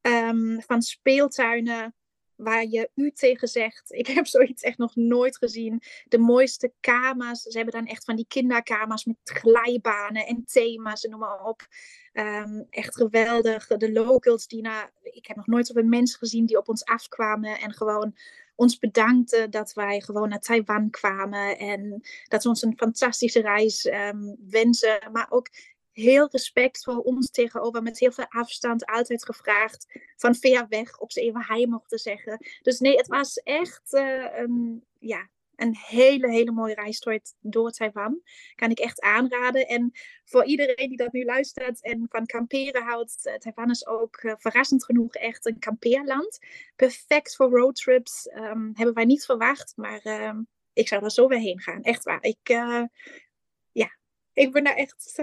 Um, 0.00 0.62
van 0.62 0.82
speeltuinen 0.82 1.94
waar 2.38 2.66
je 2.66 2.90
u 2.94 3.10
tegen 3.10 3.48
zegt. 3.48 3.92
Ik 4.00 4.06
heb 4.06 4.26
zoiets 4.26 4.62
echt 4.62 4.78
nog 4.78 4.96
nooit 4.96 5.36
gezien. 5.36 5.82
De 6.08 6.18
mooiste 6.18 6.72
kamers. 6.80 7.42
Ze 7.42 7.56
hebben 7.56 7.74
dan 7.74 7.86
echt 7.86 8.04
van 8.04 8.16
die 8.16 8.26
kinderkamers 8.28 9.04
met 9.04 9.16
glijbanen 9.22 10.26
en 10.26 10.44
thema's 10.44 11.04
en 11.04 11.10
noem 11.10 11.20
maar 11.20 11.44
op. 11.44 11.66
Um, 12.12 12.66
echt 12.70 12.96
geweldig. 12.96 13.66
De 13.66 13.92
locals 13.92 14.46
die 14.46 14.62
naar. 14.62 14.92
Ik 15.02 15.26
heb 15.26 15.36
nog 15.36 15.46
nooit 15.46 15.66
zoveel 15.66 15.84
mensen 15.84 16.18
gezien 16.18 16.46
die 16.46 16.58
op 16.58 16.68
ons 16.68 16.84
afkwamen 16.84 17.58
en 17.58 17.72
gewoon 17.72 18.14
ons 18.54 18.78
bedankten 18.78 19.50
dat 19.50 19.72
wij 19.72 20.00
gewoon 20.00 20.28
naar 20.28 20.40
Taiwan 20.40 20.90
kwamen. 20.90 21.58
En 21.58 22.02
dat 22.28 22.42
ze 22.42 22.48
ons 22.48 22.62
een 22.62 22.76
fantastische 22.76 23.40
reis 23.40 23.86
um, 23.86 24.36
wensen. 24.50 24.98
Maar 25.12 25.26
ook 25.30 25.48
heel 26.00 26.28
respectvol 26.30 26.98
ons 26.98 27.30
tegenover, 27.30 27.82
met 27.82 27.98
heel 27.98 28.12
veel 28.12 28.28
afstand, 28.28 28.86
altijd 28.86 29.24
gevraagd 29.24 29.86
van 30.16 30.34
ver 30.34 30.66
weg 30.68 30.98
op 30.98 31.12
ze 31.12 31.20
even 31.20 31.44
hij 31.44 31.66
mochten 31.66 31.98
zeggen. 31.98 32.46
Dus 32.62 32.78
nee, 32.78 32.96
het 32.96 33.06
was 33.06 33.36
echt 33.36 33.92
uh, 33.92 34.38
een, 34.38 34.84
ja, 34.98 35.28
een 35.56 35.76
hele, 35.76 36.30
hele 36.30 36.50
mooie 36.50 36.74
reis 36.74 37.06
door, 37.40 37.70
Taiwan. 37.70 38.20
Kan 38.54 38.70
ik 38.70 38.78
echt 38.78 39.00
aanraden. 39.00 39.66
En 39.66 39.92
voor 40.24 40.44
iedereen 40.44 40.88
die 40.88 40.96
dat 40.96 41.12
nu 41.12 41.24
luistert 41.24 41.82
en 41.82 42.06
van 42.08 42.26
kamperen 42.26 42.82
houdt, 42.82 43.20
uh, 43.22 43.34
Taiwan 43.34 43.70
is 43.70 43.86
ook 43.86 44.22
uh, 44.22 44.32
verrassend 44.36 44.84
genoeg 44.84 45.14
echt 45.14 45.46
een 45.46 45.58
kampeerland. 45.58 46.38
Perfect 46.76 47.36
voor 47.36 47.50
roadtrips. 47.50 48.30
Um, 48.34 48.70
hebben 48.74 48.94
wij 48.94 49.04
niet 49.04 49.24
verwacht, 49.24 49.72
maar 49.76 50.00
uh, 50.04 50.34
ik 50.72 50.88
zou 50.88 51.04
er 51.04 51.10
zo 51.10 51.28
weer 51.28 51.38
heen 51.38 51.60
gaan. 51.60 51.82
Echt 51.82 52.04
waar. 52.04 52.22
Ik, 52.22 52.48
ik 54.38 54.52
ben 54.52 54.64
daar 54.64 54.74
echt 54.74 55.20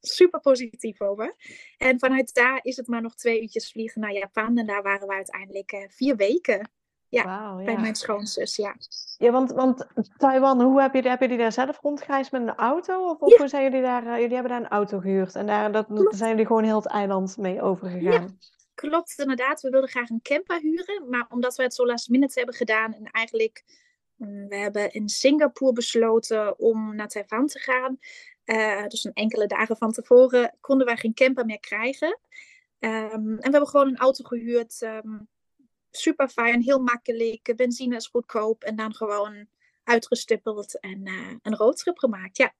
super 0.00 0.40
positief 0.40 1.00
over. 1.00 1.34
En 1.78 1.98
vanuit 1.98 2.34
daar 2.34 2.60
is 2.62 2.76
het 2.76 2.86
maar 2.86 3.02
nog 3.02 3.14
twee 3.14 3.42
uurtjes 3.42 3.70
vliegen 3.70 4.00
naar 4.00 4.12
Japan. 4.12 4.58
En 4.58 4.66
daar 4.66 4.82
waren 4.82 5.08
we 5.08 5.14
uiteindelijk 5.14 5.86
vier 5.88 6.16
weken. 6.16 6.70
Ja, 7.08 7.56
bij 7.56 7.78
mijn 7.78 7.94
schoonzus, 7.94 8.56
ja. 8.56 8.76
Ja, 9.18 9.30
want, 9.30 9.52
want 9.52 9.86
Taiwan, 10.16 10.62
hoe 10.62 10.80
heb 10.80 10.94
je, 10.94 11.08
heb 11.08 11.20
je 11.20 11.28
die 11.28 11.38
daar 11.38 11.52
zelf 11.52 11.80
rondgereisd 11.80 12.32
met 12.32 12.42
een 12.42 12.54
auto? 12.54 13.08
Of, 13.08 13.20
of 13.20 13.36
hoe 13.36 13.48
zijn 13.48 13.62
jullie 13.62 13.82
daar, 13.82 14.06
uh, 14.06 14.18
jullie 14.18 14.34
hebben 14.34 14.50
daar 14.50 14.60
een 14.60 14.68
auto 14.68 14.98
gehuurd 14.98 15.34
en 15.34 15.46
daar 15.46 15.72
dat, 15.72 15.86
zijn 16.08 16.30
jullie 16.30 16.46
gewoon 16.46 16.64
heel 16.64 16.76
het 16.76 16.86
eiland 16.86 17.36
mee 17.36 17.62
overgegaan? 17.62 18.02
Ja, 18.02 18.26
klopt 18.74 19.18
inderdaad. 19.18 19.60
We 19.60 19.70
wilden 19.70 19.90
graag 19.90 20.08
een 20.08 20.22
camper 20.22 20.60
huren, 20.60 21.08
maar 21.08 21.26
omdat 21.28 21.56
we 21.56 21.62
het 21.62 21.74
zo 21.74 21.86
last 21.86 22.08
minute 22.08 22.38
hebben 22.38 22.54
gedaan 22.54 22.94
en 22.94 23.04
eigenlijk, 23.04 23.64
mm, 24.16 24.48
we 24.48 24.56
hebben 24.56 24.92
in 24.92 25.08
Singapore 25.08 25.72
besloten 25.72 26.58
om 26.58 26.94
naar 26.96 27.08
Taiwan 27.08 27.46
te 27.46 27.58
gaan. 27.58 27.98
Uh, 28.48 28.86
dus 28.86 29.04
een 29.04 29.12
enkele 29.12 29.46
dagen 29.46 29.76
van 29.76 29.92
tevoren 29.92 30.56
konden 30.60 30.86
wij 30.86 30.96
geen 30.96 31.14
camper 31.14 31.44
meer 31.44 31.60
krijgen. 31.60 32.18
Um, 32.78 32.90
en 33.10 33.36
we 33.36 33.50
hebben 33.50 33.68
gewoon 33.68 33.88
een 33.88 33.96
auto 33.96 34.24
gehuurd. 34.24 34.82
Um, 34.82 35.28
super 35.90 36.28
fijn, 36.28 36.62
heel 36.62 36.78
makkelijk. 36.78 37.52
Benzine 37.56 37.96
is 37.96 38.06
goedkoop 38.06 38.62
en 38.64 38.76
dan 38.76 38.94
gewoon 38.94 39.46
uitgestippeld 39.84 40.80
en 40.80 41.06
uh, 41.06 41.34
een 41.42 41.56
roadtrip 41.56 41.98
gemaakt. 41.98 42.36
Ja. 42.36 42.52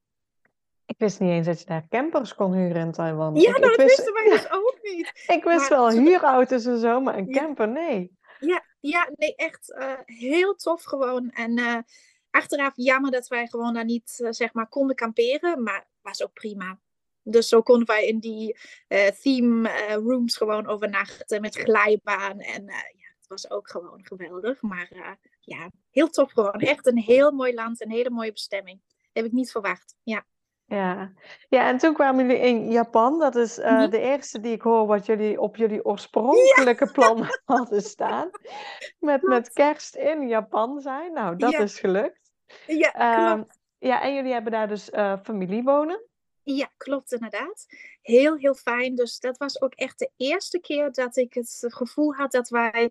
Ik 0.86 0.98
wist 0.98 1.20
niet 1.20 1.30
eens 1.30 1.46
dat 1.46 1.60
je 1.60 1.66
daar 1.66 1.86
campers 1.88 2.34
kon 2.34 2.54
huren 2.54 2.82
in 2.82 2.92
Taiwan. 2.92 3.34
Ja, 3.34 3.50
ik, 3.50 3.58
nou, 3.58 3.76
dat 3.76 3.86
wisten 3.86 4.12
wij 4.12 4.24
dus 4.24 4.50
ook 4.60 4.78
niet. 4.82 5.24
ik 5.26 5.44
wist 5.44 5.68
wel 5.68 5.90
huurauto's 5.90 6.64
en 6.64 6.78
zo, 6.78 7.00
maar 7.00 7.16
een 7.16 7.32
camper, 7.32 7.68
nee. 7.68 8.16
Ja, 8.38 8.64
ja 8.80 9.10
nee, 9.16 9.34
echt 9.34 9.74
uh, 9.78 9.92
heel 10.04 10.54
tof 10.54 10.82
gewoon. 10.82 11.30
En 11.30 11.84
achteraf 12.30 12.72
jammer 12.76 13.10
dat 13.10 13.28
wij 13.28 13.46
gewoon 13.46 13.74
daar 13.74 13.84
niet, 13.84 14.28
zeg 14.30 14.52
maar, 14.52 14.68
konden 14.68 14.96
kamperen. 14.96 15.62
Maar 15.62 15.86
was 16.00 16.22
ook 16.22 16.32
prima. 16.32 16.80
Dus 17.22 17.48
zo 17.48 17.62
konden 17.62 17.86
wij 17.86 18.06
in 18.06 18.18
die 18.18 18.58
theme 19.20 19.92
rooms 19.92 20.36
gewoon 20.36 20.66
overnachten 20.66 21.40
met 21.40 21.56
glijbaan. 21.56 22.40
En 22.40 22.72
was 23.28 23.50
ook 23.50 23.70
gewoon 23.70 24.06
geweldig. 24.06 24.62
Maar 24.62 25.18
ja, 25.40 25.70
heel 25.90 26.08
tof 26.08 26.32
gewoon. 26.32 26.60
Echt 26.60 26.86
een 26.86 26.98
heel 26.98 27.30
mooi 27.30 27.54
land, 27.54 27.80
een 27.80 27.90
hele 27.90 28.10
mooie 28.10 28.32
bestemming. 28.32 28.80
Heb 29.12 29.24
ik 29.24 29.32
niet 29.32 29.50
verwacht. 29.50 29.96
Ja. 30.02 30.26
Ja. 30.68 31.12
ja, 31.48 31.68
en 31.68 31.78
toen 31.78 31.94
kwamen 31.94 32.26
jullie 32.26 32.42
in 32.42 32.70
Japan. 32.70 33.18
Dat 33.18 33.36
is 33.36 33.58
uh, 33.58 33.70
mm-hmm. 33.70 33.90
de 33.90 34.00
eerste 34.00 34.40
die 34.40 34.52
ik 34.52 34.62
hoor 34.62 34.86
wat 34.86 35.06
jullie 35.06 35.40
op 35.40 35.56
jullie 35.56 35.84
oorspronkelijke 35.84 36.84
ja. 36.84 36.92
plan 36.92 37.26
hadden 37.44 37.82
staan. 37.82 38.30
Met, 38.98 39.22
met 39.22 39.52
kerst 39.52 39.94
in 39.94 40.28
Japan 40.28 40.80
zijn. 40.80 41.12
Nou, 41.12 41.36
dat 41.36 41.50
ja. 41.50 41.58
is 41.58 41.78
gelukt. 41.78 42.32
Ja, 42.66 43.32
um, 43.32 43.46
ja, 43.78 44.02
en 44.02 44.14
jullie 44.14 44.32
hebben 44.32 44.52
daar 44.52 44.68
dus 44.68 44.90
uh, 44.90 45.14
familie 45.22 45.62
wonen. 45.62 46.02
Ja, 46.42 46.68
klopt 46.76 47.12
inderdaad. 47.12 47.66
Heel, 48.02 48.36
heel 48.36 48.54
fijn. 48.54 48.94
Dus 48.94 49.20
dat 49.20 49.38
was 49.38 49.60
ook 49.60 49.74
echt 49.74 49.98
de 49.98 50.10
eerste 50.16 50.60
keer 50.60 50.92
dat 50.92 51.16
ik 51.16 51.34
het 51.34 51.64
gevoel 51.68 52.14
had 52.14 52.32
dat 52.32 52.48
wij 52.48 52.90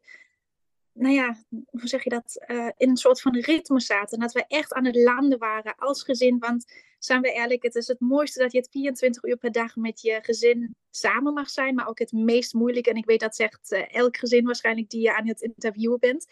nou 0.97 1.13
ja, 1.13 1.37
hoe 1.49 1.87
zeg 1.87 2.03
je 2.03 2.09
dat, 2.09 2.45
uh, 2.47 2.69
in 2.77 2.89
een 2.89 2.97
soort 2.97 3.21
van 3.21 3.39
ritme 3.39 3.79
zaten. 3.79 4.19
Dat 4.19 4.31
we 4.31 4.45
echt 4.47 4.73
aan 4.73 4.85
het 4.85 4.95
landen 4.95 5.39
waren 5.39 5.75
als 5.75 6.03
gezin. 6.03 6.39
Want 6.39 6.65
zijn 6.99 7.21
we 7.21 7.31
eerlijk, 7.31 7.63
het 7.63 7.75
is 7.75 7.87
het 7.87 7.99
mooiste 7.99 8.39
dat 8.39 8.51
je 8.51 8.57
het 8.57 8.69
24 8.71 9.23
uur 9.23 9.37
per 9.37 9.51
dag 9.51 9.75
met 9.75 10.01
je 10.01 10.19
gezin 10.21 10.75
samen 10.89 11.33
mag 11.33 11.49
zijn. 11.49 11.75
Maar 11.75 11.87
ook 11.87 11.99
het 11.99 12.11
meest 12.11 12.53
moeilijke. 12.53 12.89
En 12.89 12.95
ik 12.95 13.05
weet 13.05 13.19
dat 13.19 13.35
zegt 13.35 13.71
uh, 13.71 13.93
elk 13.95 14.17
gezin 14.17 14.45
waarschijnlijk 14.45 14.89
die 14.89 15.01
je 15.01 15.15
aan 15.15 15.27
het 15.27 15.41
interviewen 15.41 15.99
bent. 15.99 16.25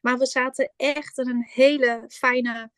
Maar 0.00 0.18
we 0.18 0.26
zaten 0.26 0.72
echt 0.76 1.18
in 1.18 1.28
een 1.28 1.46
hele 1.48 2.04
fijne 2.08 2.70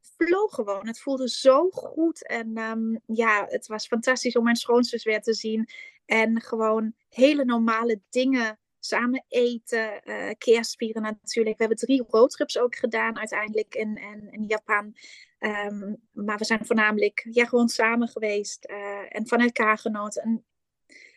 flow 0.00 0.52
gewoon. 0.52 0.86
Het 0.86 1.00
voelde 1.00 1.28
zo 1.28 1.70
goed. 1.70 2.26
En 2.26 2.58
um, 2.58 3.00
ja, 3.06 3.46
het 3.48 3.66
was 3.66 3.86
fantastisch 3.86 4.36
om 4.36 4.44
mijn 4.44 4.56
schoonzus 4.56 5.04
weer 5.04 5.22
te 5.22 5.34
zien. 5.34 5.68
En 6.06 6.40
gewoon 6.40 6.94
hele 7.08 7.44
normale 7.44 8.00
dingen 8.10 8.58
samen 8.84 9.24
eten, 9.28 10.00
uh, 10.04 10.30
kerstvieren 10.38 11.02
natuurlijk. 11.02 11.56
We 11.58 11.64
hebben 11.64 11.86
drie 11.86 12.04
roadtrips 12.08 12.58
ook 12.58 12.76
gedaan 12.76 13.18
uiteindelijk 13.18 13.74
in, 13.74 14.44
Japan. 14.46 14.96
Um, 15.38 15.96
maar 16.12 16.38
we 16.38 16.44
zijn 16.44 16.66
voornamelijk 16.66 17.26
ja, 17.30 17.44
gewoon 17.44 17.68
samen 17.68 18.08
geweest 18.08 18.68
uh, 18.70 19.16
en 19.16 19.26
van 19.26 19.40
elkaar 19.40 19.78
genoten. 19.78 20.22
En 20.22 20.44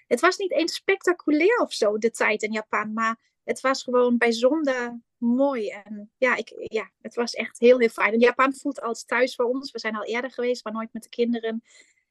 het 0.08 0.20
was 0.20 0.38
niet 0.38 0.52
eens 0.52 0.74
spectaculair 0.74 1.60
of 1.60 1.74
zo, 1.74 1.98
de 1.98 2.12
tijd 2.12 2.44
in 2.44 2.52
Japan. 2.52 2.94
Maar 2.94 3.20
het 3.44 3.62
was 3.62 3.84
gewoon 3.84 4.18
bijzonder 4.18 5.00
mooi. 5.18 5.70
En 5.70 6.12
ja, 6.18 6.36
ik, 6.36 6.54
ja, 6.56 6.92
het 7.02 7.16
was 7.16 7.34
echt 7.34 7.60
heel, 7.60 7.80
heel 7.80 7.90
fijn. 7.90 8.14
En 8.14 8.20
Japan 8.20 8.54
voelt 8.54 8.82
als 8.82 9.06
thuis 9.06 9.36
voor 9.36 9.46
ons. 9.46 9.72
We 9.72 9.80
zijn 9.80 9.96
al 9.96 10.06
eerder 10.06 10.32
geweest, 10.32 10.64
maar 10.64 10.74
nooit 10.74 10.94
met 10.94 11.04
de 11.04 11.10
kinderen. 11.10 11.64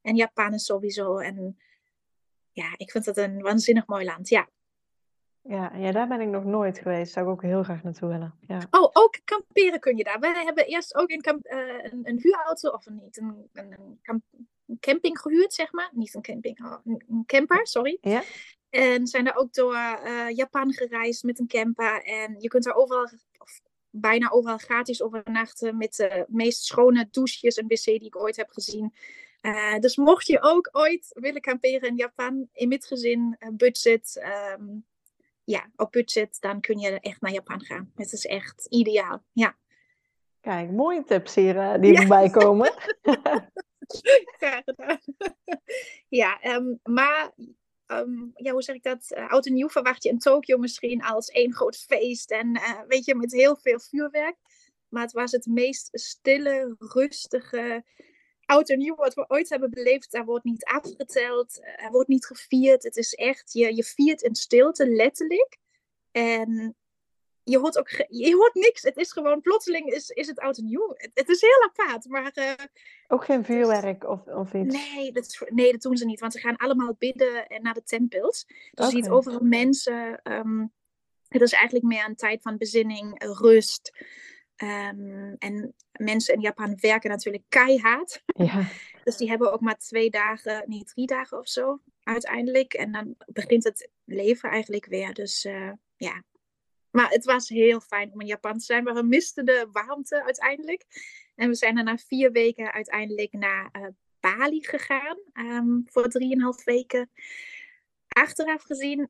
En 0.02 0.16
Japan 0.16 0.54
is 0.54 0.64
sowieso. 0.64 1.18
En 1.18 1.58
ja, 2.52 2.74
ik 2.76 2.90
vind 2.90 3.06
het 3.06 3.16
een 3.16 3.40
waanzinnig 3.40 3.86
mooi 3.86 4.04
land. 4.04 4.28
Ja. 4.28 4.48
Ja, 5.48 5.72
ja, 5.76 5.92
daar 5.92 6.08
ben 6.08 6.20
ik 6.20 6.28
nog 6.28 6.44
nooit 6.44 6.78
geweest. 6.78 7.12
Zou 7.12 7.26
ik 7.26 7.32
ook 7.32 7.42
heel 7.42 7.62
graag 7.62 7.82
naartoe 7.82 8.08
willen. 8.08 8.34
Ja. 8.46 8.66
Oh, 8.70 8.90
ook 8.92 9.18
kamperen 9.24 9.80
kun 9.80 9.96
je 9.96 10.04
daar. 10.04 10.20
Wij 10.20 10.44
hebben 10.44 10.66
eerst 10.66 10.94
ook 10.94 11.10
een, 11.10 11.20
kamp, 11.20 11.46
uh, 11.46 11.58
een, 11.82 12.00
een, 12.02 12.18
huurauto, 12.22 12.70
of 12.70 12.86
niet, 12.86 13.16
een, 13.16 13.48
een, 13.52 13.72
een, 13.72 13.98
kamp, 14.02 14.22
een, 14.66 14.78
camping 14.80 15.18
gehuurd, 15.18 15.52
zeg 15.52 15.72
maar. 15.72 15.90
Niet 15.92 16.14
een 16.14 16.22
camping, 16.22 16.64
oh, 16.64 16.76
een, 16.84 17.22
camper, 17.26 17.66
sorry. 17.66 17.98
Ja. 18.00 18.22
En 18.70 19.06
zijn 19.06 19.24
daar 19.24 19.36
ook 19.36 19.52
door 19.52 19.74
uh, 19.74 20.30
Japan 20.30 20.72
gereisd 20.72 21.22
met 21.22 21.38
een 21.38 21.46
camper. 21.46 22.02
En 22.02 22.36
je 22.38 22.48
kunt 22.48 22.64
daar 22.64 22.74
overal, 22.74 23.08
of 23.38 23.60
bijna 23.90 24.30
overal 24.30 24.58
gratis 24.58 25.02
overnachten 25.02 25.76
met 25.76 25.94
de 25.94 26.24
meest 26.28 26.64
schone 26.64 27.08
douches 27.10 27.56
en 27.56 27.66
wc 27.66 27.84
die 27.84 28.06
ik 28.06 28.16
ooit 28.16 28.36
heb 28.36 28.50
gezien. 28.50 28.94
Uh, 29.42 29.78
dus 29.78 29.96
mocht 29.96 30.26
je 30.26 30.40
ook 30.40 30.68
ooit 30.72 31.10
willen 31.14 31.40
kamperen 31.40 31.88
in 31.88 31.96
Japan, 31.96 32.48
in 32.52 32.68
met 32.68 32.86
gezin, 32.86 33.38
budget, 33.52 34.26
um, 34.58 34.84
ja, 35.46 35.70
op 35.76 35.92
budget, 35.92 36.40
dan 36.40 36.60
kun 36.60 36.78
je 36.78 37.00
echt 37.00 37.20
naar 37.20 37.32
Japan 37.32 37.60
gaan. 37.60 37.92
Het 37.94 38.12
is 38.12 38.26
echt 38.26 38.66
ideaal, 38.68 39.24
ja. 39.32 39.56
Kijk, 40.40 40.70
mooie 40.70 41.04
tips 41.04 41.34
hier 41.34 41.56
uh, 41.56 41.74
die 41.80 41.92
ja. 41.92 42.00
erbij 42.00 42.30
komen. 42.30 42.72
Graag 44.38 44.62
gedaan. 44.64 44.98
ja, 46.08 46.56
um, 46.56 46.80
maar 46.82 47.32
um, 47.86 48.30
ja, 48.34 48.52
hoe 48.52 48.62
zeg 48.62 48.76
ik 48.76 48.82
dat? 48.82 49.06
Uh, 49.16 49.30
oud 49.30 49.46
en 49.46 49.52
nieuw 49.52 49.68
verwacht 49.68 50.02
je 50.02 50.08
in 50.08 50.18
Tokio 50.18 50.58
misschien 50.58 51.02
als 51.02 51.28
één 51.28 51.54
groot 51.54 51.76
feest. 51.76 52.30
En 52.30 52.56
uh, 52.56 52.80
weet 52.88 53.04
je, 53.04 53.14
met 53.14 53.32
heel 53.32 53.56
veel 53.56 53.80
vuurwerk. 53.80 54.36
Maar 54.88 55.02
het 55.02 55.12
was 55.12 55.32
het 55.32 55.46
meest 55.46 55.88
stille, 55.92 56.76
rustige 56.78 57.84
oud 58.46 58.68
en 58.68 58.78
nieuw 58.78 58.94
wat 58.94 59.14
we 59.14 59.24
ooit 59.28 59.48
hebben 59.48 59.70
beleefd. 59.70 60.10
Daar 60.10 60.24
wordt 60.24 60.44
niet 60.44 60.64
afgeteld, 60.64 61.60
er 61.76 61.90
wordt 61.90 62.08
niet 62.08 62.26
gevierd. 62.26 62.82
Het 62.82 62.96
is 62.96 63.14
echt, 63.14 63.52
je, 63.52 63.74
je 63.74 63.84
viert 63.84 64.22
in 64.22 64.34
stilte, 64.34 64.88
letterlijk. 64.88 65.56
En 66.10 66.76
je 67.42 67.58
hoort 67.58 67.78
ook 67.78 67.88
je 68.08 68.34
hoort 68.34 68.54
niks. 68.54 68.82
Het 68.82 68.96
is 68.96 69.12
gewoon 69.12 69.40
plotseling 69.40 69.92
is, 69.92 70.08
is 70.08 70.26
het 70.26 70.38
oud 70.38 70.58
en 70.58 70.64
nieuw. 70.64 70.94
Het, 70.96 71.10
het 71.14 71.28
is 71.28 71.40
heel 71.40 71.62
apart. 71.62 72.08
Maar, 72.08 72.32
uh, 72.34 72.52
ook 73.08 73.24
geen 73.24 73.44
vuurwerk 73.44 74.00
dus, 74.00 74.10
of, 74.10 74.26
of 74.26 74.54
iets? 74.54 74.74
Nee 74.74 75.12
dat, 75.12 75.38
nee, 75.48 75.72
dat 75.72 75.80
doen 75.80 75.96
ze 75.96 76.04
niet. 76.04 76.20
Want 76.20 76.32
ze 76.32 76.38
gaan 76.38 76.56
allemaal 76.56 76.94
bidden 76.98 77.46
naar 77.62 77.74
de 77.74 77.82
tempels. 77.82 78.44
Dus 78.46 78.70
okay. 78.72 78.90
je 78.90 78.96
ziet 78.96 79.08
overal 79.08 79.40
mensen. 79.40 80.20
Um, 80.32 80.72
het 81.28 81.42
is 81.42 81.52
eigenlijk 81.52 81.84
meer 81.84 82.04
een 82.04 82.16
tijd 82.16 82.42
van 82.42 82.56
bezinning, 82.56 83.24
rust. 83.38 83.92
Um, 84.62 85.36
en 85.38 85.74
mensen 85.92 86.34
in 86.34 86.40
Japan 86.40 86.76
werken 86.80 87.10
natuurlijk 87.10 87.44
keihard. 87.48 88.22
Ja. 88.26 88.68
dus 89.04 89.16
die 89.16 89.28
hebben 89.28 89.52
ook 89.52 89.60
maar 89.60 89.78
twee 89.78 90.10
dagen, 90.10 90.64
niet 90.66 90.88
drie 90.88 91.06
dagen 91.06 91.38
of 91.38 91.48
zo 91.48 91.80
uiteindelijk. 92.02 92.74
En 92.74 92.92
dan 92.92 93.14
begint 93.26 93.64
het 93.64 93.90
leven 94.04 94.50
eigenlijk 94.50 94.86
weer. 94.86 95.14
Dus 95.14 95.44
uh, 95.44 95.72
ja, 95.96 96.22
maar 96.90 97.10
het 97.10 97.24
was 97.24 97.48
heel 97.48 97.80
fijn 97.80 98.12
om 98.12 98.20
in 98.20 98.26
Japan 98.26 98.58
te 98.58 98.64
zijn. 98.64 98.84
Maar 98.84 98.94
we 98.94 99.02
misten 99.02 99.44
de 99.44 99.68
warmte 99.72 100.24
uiteindelijk. 100.24 100.84
En 101.34 101.48
we 101.48 101.54
zijn 101.54 101.78
er 101.78 101.84
na 101.84 101.96
vier 101.96 102.32
weken 102.32 102.72
uiteindelijk 102.72 103.32
naar 103.32 103.70
uh, 103.72 103.86
Bali 104.20 104.64
gegaan. 104.64 105.18
Um, 105.34 105.84
voor 105.86 106.08
drieënhalf 106.08 106.64
weken. 106.64 107.10
Achteraf 108.08 108.62
gezien, 108.62 109.08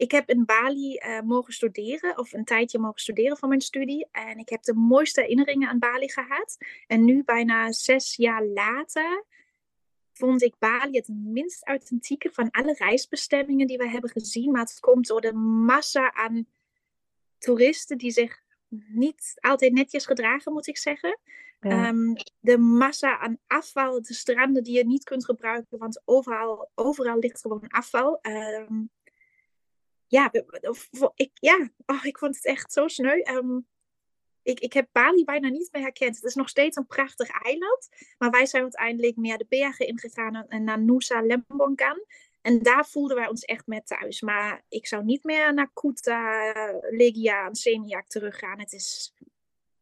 ik 0.00 0.10
heb 0.10 0.28
in 0.28 0.44
Bali 0.44 0.96
uh, 0.96 1.20
mogen 1.20 1.52
studeren. 1.52 2.18
Of 2.18 2.32
een 2.32 2.44
tijdje 2.44 2.78
mogen 2.78 3.00
studeren 3.00 3.36
voor 3.36 3.48
mijn 3.48 3.60
studie. 3.60 4.08
En 4.10 4.38
ik 4.38 4.48
heb 4.48 4.62
de 4.62 4.74
mooiste 4.74 5.20
herinneringen 5.20 5.68
aan 5.68 5.78
Bali 5.78 6.08
gehad. 6.08 6.56
En 6.86 7.04
nu, 7.04 7.24
bijna 7.24 7.72
zes 7.72 8.16
jaar 8.16 8.44
later 8.44 9.24
vond 10.12 10.42
ik 10.42 10.54
Bali 10.58 10.96
het 10.96 11.08
minst 11.08 11.66
authentieke 11.66 12.30
van 12.32 12.50
alle 12.50 12.72
reisbestemmingen 12.72 13.66
die 13.66 13.76
we 13.76 13.88
hebben 13.88 14.10
gezien. 14.10 14.50
Maar 14.50 14.60
het 14.60 14.80
komt 14.80 15.06
door 15.06 15.20
de 15.20 15.32
massa 15.34 16.12
aan 16.14 16.46
toeristen 17.38 17.98
die 17.98 18.10
zich 18.10 18.42
niet 18.88 19.34
altijd 19.40 19.72
netjes 19.72 20.06
gedragen, 20.06 20.52
moet 20.52 20.66
ik 20.66 20.78
zeggen. 20.78 21.18
Ja. 21.60 21.88
Um, 21.88 22.14
de 22.38 22.58
massa 22.58 23.18
aan 23.18 23.38
afval, 23.46 24.02
de 24.02 24.14
stranden 24.14 24.62
die 24.62 24.76
je 24.76 24.86
niet 24.86 25.04
kunt 25.04 25.24
gebruiken, 25.24 25.78
want 25.78 26.02
overal, 26.04 26.70
overal 26.74 27.18
ligt 27.18 27.40
gewoon 27.40 27.68
afval. 27.68 28.18
Um, 28.22 28.90
ja, 30.10 30.32
ik, 31.14 31.30
ja 31.34 31.70
oh, 31.86 32.04
ik 32.04 32.18
vond 32.18 32.34
het 32.34 32.44
echt 32.44 32.72
zo 32.72 32.88
sneu. 32.88 33.22
Um, 33.22 33.66
ik, 34.42 34.60
ik 34.60 34.72
heb 34.72 34.88
Bali 34.92 35.24
bijna 35.24 35.48
niet 35.48 35.68
meer 35.72 35.82
herkend. 35.82 36.16
Het 36.16 36.24
is 36.24 36.34
nog 36.34 36.48
steeds 36.48 36.76
een 36.76 36.86
prachtig 36.86 37.28
eiland. 37.42 37.88
Maar 38.18 38.30
wij 38.30 38.46
zijn 38.46 38.62
uiteindelijk 38.62 39.16
meer 39.16 39.38
de 39.38 39.46
bergen 39.48 39.86
ingegaan 39.86 40.46
en 40.48 40.64
naar 40.64 40.80
Nusa 40.80 41.22
Lembongan. 41.22 42.04
En 42.40 42.62
daar 42.62 42.86
voelden 42.86 43.16
wij 43.16 43.28
ons 43.28 43.44
echt 43.44 43.66
met 43.66 43.86
thuis. 43.86 44.20
Maar 44.20 44.64
ik 44.68 44.86
zou 44.86 45.04
niet 45.04 45.24
meer 45.24 45.54
naar 45.54 45.70
Kuta, 45.74 46.52
Legia 46.90 47.46
en 47.46 47.54
Semiak 47.54 48.08
teruggaan. 48.08 48.58
Het 48.58 48.72
is... 48.72 49.14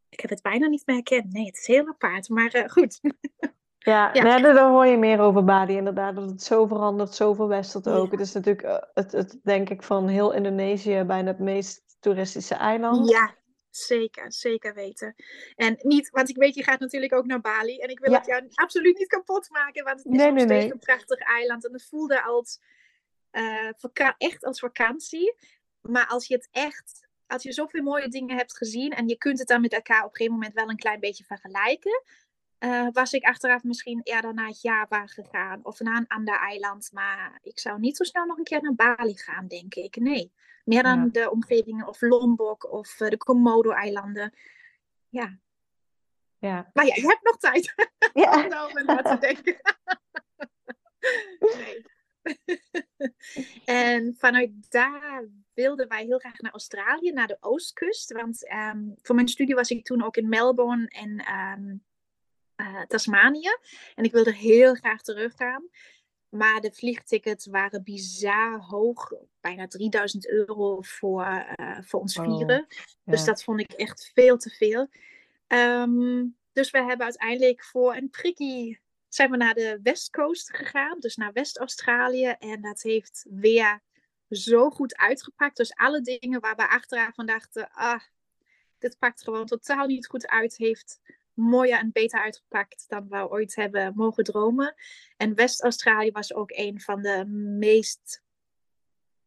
Ik 0.09 0.21
heb 0.21 0.31
het 0.31 0.43
bijna 0.43 0.67
niet 0.67 0.87
meer 0.87 0.97
herkend. 0.97 1.33
Nee, 1.33 1.47
het 1.47 1.59
is 1.59 1.67
heel 1.67 1.89
apart. 1.89 2.29
Maar 2.29 2.57
uh, 2.57 2.69
goed. 2.69 3.01
Ja, 3.79 4.11
ja. 4.13 4.23
Nee, 4.23 4.53
dan 4.53 4.73
hoor 4.73 4.87
je 4.87 4.97
meer 4.97 5.21
over 5.21 5.45
Bali 5.45 5.77
inderdaad. 5.77 6.15
Dat 6.15 6.31
het 6.31 6.43
zo 6.43 6.67
verandert, 6.67 7.15
zo 7.15 7.35
verwesterd 7.35 7.89
ook. 7.89 8.05
Ja. 8.05 8.11
Het 8.11 8.21
is 8.21 8.33
natuurlijk, 8.33 8.67
uh, 8.67 8.77
het, 8.95 9.13
het, 9.13 9.39
denk 9.43 9.71
ik, 9.71 9.83
van 9.83 10.09
heel 10.09 10.33
Indonesië 10.33 11.03
bijna 11.07 11.29
het 11.29 11.39
meest 11.39 11.83
toeristische 12.01 12.55
eiland. 12.55 13.11
Ja, 13.11 13.35
Zeker, 13.71 14.33
zeker 14.33 14.75
weten. 14.75 15.15
En 15.57 15.77
niet, 15.79 16.11
want 16.11 16.29
ik 16.29 16.37
weet, 16.37 16.55
je 16.55 16.63
gaat 16.63 16.81
natuurlijk 16.81 17.15
ook 17.15 17.27
naar 17.27 17.41
Bali. 17.41 17.79
En 17.79 17.89
ik 17.89 17.99
wil 17.99 18.11
ja. 18.11 18.17
het 18.17 18.27
jou 18.27 18.49
absoluut 18.55 18.99
niet 18.99 19.09
kapot 19.09 19.51
maken, 19.51 19.85
want 19.85 19.97
het 19.97 20.07
is 20.07 20.19
nee, 20.19 20.31
nog 20.31 20.41
steeds 20.41 20.65
nee. 20.65 20.73
een 20.73 20.79
prachtig 20.79 21.19
eiland. 21.19 21.67
En 21.67 21.73
het 21.73 21.89
voelde 21.89 22.23
als, 22.23 22.61
uh, 23.33 23.71
echt 24.19 24.45
als 24.45 24.59
vakantie. 24.59 25.35
Maar 25.81 26.07
als 26.07 26.27
je 26.27 26.35
het 26.35 26.49
echt, 26.51 27.09
als 27.27 27.43
je 27.43 27.53
zoveel 27.53 27.83
mooie 27.83 28.09
dingen 28.09 28.37
hebt 28.37 28.57
gezien 28.57 28.93
en 28.93 29.09
je 29.09 29.19
kunt 29.19 29.39
het 29.39 29.49
dan 29.49 29.61
met 29.61 29.73
elkaar 29.73 30.05
op 30.05 30.11
een 30.11 30.17
gegeven 30.17 30.35
moment 30.35 30.55
wel 30.55 30.69
een 30.69 30.77
klein 30.77 31.01
beetje 31.01 31.25
vergelijken. 31.25 32.03
Uh, 32.59 32.89
was 32.93 33.13
ik 33.13 33.25
achteraf 33.25 33.63
misschien 33.63 34.01
eerder 34.03 34.35
naar 34.35 34.53
Java 34.61 35.07
gegaan 35.07 35.61
of 35.63 35.81
naar 35.81 35.97
een 35.97 36.07
ander 36.07 36.39
eiland. 36.39 36.91
Maar 36.93 37.39
ik 37.43 37.59
zou 37.59 37.79
niet 37.79 37.97
zo 37.97 38.05
snel 38.05 38.27
nog 38.27 38.39
een 38.39 38.45
keer 38.45 38.63
naar 38.63 38.97
Bali 38.97 39.17
gaan, 39.17 39.47
denk 39.47 39.75
ik. 39.75 39.97
Nee. 39.97 40.33
Meer 40.65 40.83
dan 40.83 40.99
ja. 40.99 41.09
de 41.23 41.31
omgevingen 41.31 41.87
of 41.87 42.01
Lombok 42.01 42.73
of 42.73 43.01
uh, 43.01 43.09
de 43.09 43.17
Komodo-eilanden. 43.17 44.35
Ja. 45.09 45.39
ja. 46.39 46.71
Maar 46.73 46.87
ja, 46.87 46.95
je 46.95 47.07
hebt 47.07 47.23
nog 47.23 47.37
tijd 47.37 47.75
ja. 48.15 48.33
om 48.43 48.49
nou 48.49 48.85
na 48.85 49.03
te 49.03 49.19
denken. 49.19 49.57
nee. 51.57 51.85
en 53.65 54.15
vanuit 54.19 54.71
daar 54.71 55.29
wilden 55.55 55.89
wij 55.89 56.05
heel 56.05 56.19
graag 56.19 56.39
naar 56.39 56.53
Australië, 56.53 57.13
naar 57.13 57.27
de 57.27 57.37
oostkust. 57.41 58.13
Want 58.13 58.53
um, 58.53 58.95
voor 59.03 59.15
mijn 59.15 59.29
studie 59.29 59.55
was 59.55 59.71
ik 59.71 59.85
toen 59.85 60.03
ook 60.03 60.17
in 60.17 60.29
Melbourne 60.29 60.89
en 60.89 61.35
um, 61.35 61.85
uh, 62.61 62.83
Tasmanië. 62.83 63.57
En 63.95 64.05
ik 64.05 64.13
wilde 64.13 64.35
heel 64.35 64.75
graag 64.75 65.03
teruggaan. 65.03 65.69
Maar 66.29 66.61
de 66.61 66.73
vliegtickets 66.73 67.47
waren 67.47 67.83
bizar 67.83 68.61
hoog. 68.61 69.13
Bijna 69.41 69.67
3000 69.67 70.29
euro 70.29 70.81
voor, 70.81 71.25
uh, 71.61 71.79
voor 71.81 72.01
ons 72.01 72.15
vieren. 72.15 72.61
Oh, 72.61 72.67
ja. 72.69 73.13
Dus 73.13 73.25
dat 73.25 73.43
vond 73.43 73.61
ik 73.61 73.73
echt 73.73 74.11
veel 74.15 74.37
te 74.37 74.51
veel. 74.51 74.89
Um, 75.49 76.37
dus 76.53 76.71
we 76.71 76.79
hebben 76.79 77.07
uiteindelijk 77.07 77.65
voor 77.65 77.95
een 77.95 78.11
prikkie 78.11 78.81
zijn 79.09 79.31
we 79.31 79.37
naar 79.37 79.55
de 79.55 79.81
West 79.83 80.11
Coast 80.11 80.57
gegaan. 80.57 81.01
Dus 81.01 81.17
naar 81.17 81.33
West-Australië. 81.33 82.27
En 82.27 82.61
dat 82.61 82.83
heeft 82.83 83.27
weer 83.31 83.81
zo 84.31 84.71
goed 84.71 84.97
uitgepakt. 84.97 85.57
Dus 85.57 85.75
alle 85.75 86.01
dingen 86.01 86.41
waar 86.41 86.57
we 86.57 86.69
achteraf 86.69 87.15
van 87.15 87.27
dachten, 87.27 87.71
ah, 87.73 88.01
dit 88.79 88.99
pakt 88.99 89.23
gewoon 89.23 89.47
totaal 89.47 89.87
niet 89.87 90.07
goed 90.07 90.27
uit, 90.27 90.57
heeft 90.57 91.01
mooier 91.39 91.79
en 91.79 91.93
beter 91.93 92.21
uitgepakt 92.21 92.85
dan 92.89 93.09
we 93.09 93.31
ooit 93.31 93.55
hebben 93.55 93.93
mogen 93.97 94.25
dromen. 94.25 94.75
En 95.17 95.35
West-Australië 95.35 96.11
was 96.11 96.35
ook 96.35 96.51
een 96.51 96.81
van 96.81 97.03
de 97.03 97.25
meest 97.59 98.23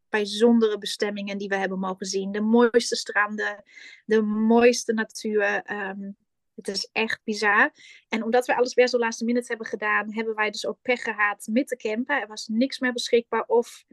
bijzondere 0.08 0.78
bestemmingen 0.78 1.38
die 1.38 1.48
we 1.48 1.56
hebben 1.56 1.78
mogen 1.78 2.06
zien. 2.06 2.32
De 2.32 2.40
mooiste 2.40 2.96
stranden, 2.96 3.62
de 4.04 4.22
mooiste 4.22 4.92
natuur. 4.92 5.62
Ehm, 5.62 6.10
het 6.54 6.68
is 6.68 6.88
echt 6.92 7.20
bizar. 7.24 7.72
En 8.08 8.22
omdat 8.22 8.46
we 8.46 8.56
alles 8.56 8.74
weer 8.74 8.88
zo 8.88 8.98
laatste 8.98 9.24
minute 9.24 9.46
hebben 9.48 9.66
gedaan, 9.66 10.14
hebben 10.14 10.34
wij 10.34 10.50
dus 10.50 10.66
ook 10.66 10.78
pech 10.82 11.02
gehad 11.02 11.48
met 11.50 11.68
de 11.68 11.76
camper. 11.76 12.20
Er 12.20 12.26
was 12.26 12.48
niks 12.48 12.78
meer 12.78 12.92
beschikbaar 12.92 13.44
of 13.46 13.84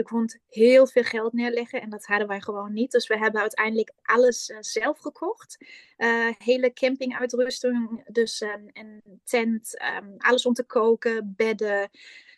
je 0.00 0.06
kon 0.06 0.30
heel 0.48 0.86
veel 0.86 1.02
geld 1.02 1.32
neerleggen 1.32 1.80
en 1.80 1.90
dat 1.90 2.06
hadden 2.06 2.28
wij 2.28 2.40
gewoon 2.40 2.72
niet. 2.72 2.90
Dus 2.92 3.06
we 3.06 3.18
hebben 3.18 3.40
uiteindelijk 3.40 3.92
alles 4.02 4.48
uh, 4.48 4.56
zelf 4.60 4.98
gekocht. 4.98 5.58
Uh, 5.98 6.32
hele 6.38 6.72
campinguitrusting, 6.72 8.04
dus 8.06 8.40
een, 8.40 8.70
een 8.72 9.20
tent, 9.24 9.82
um, 9.98 10.14
alles 10.18 10.46
om 10.46 10.52
te 10.52 10.64
koken, 10.64 11.34
bedden, 11.36 11.90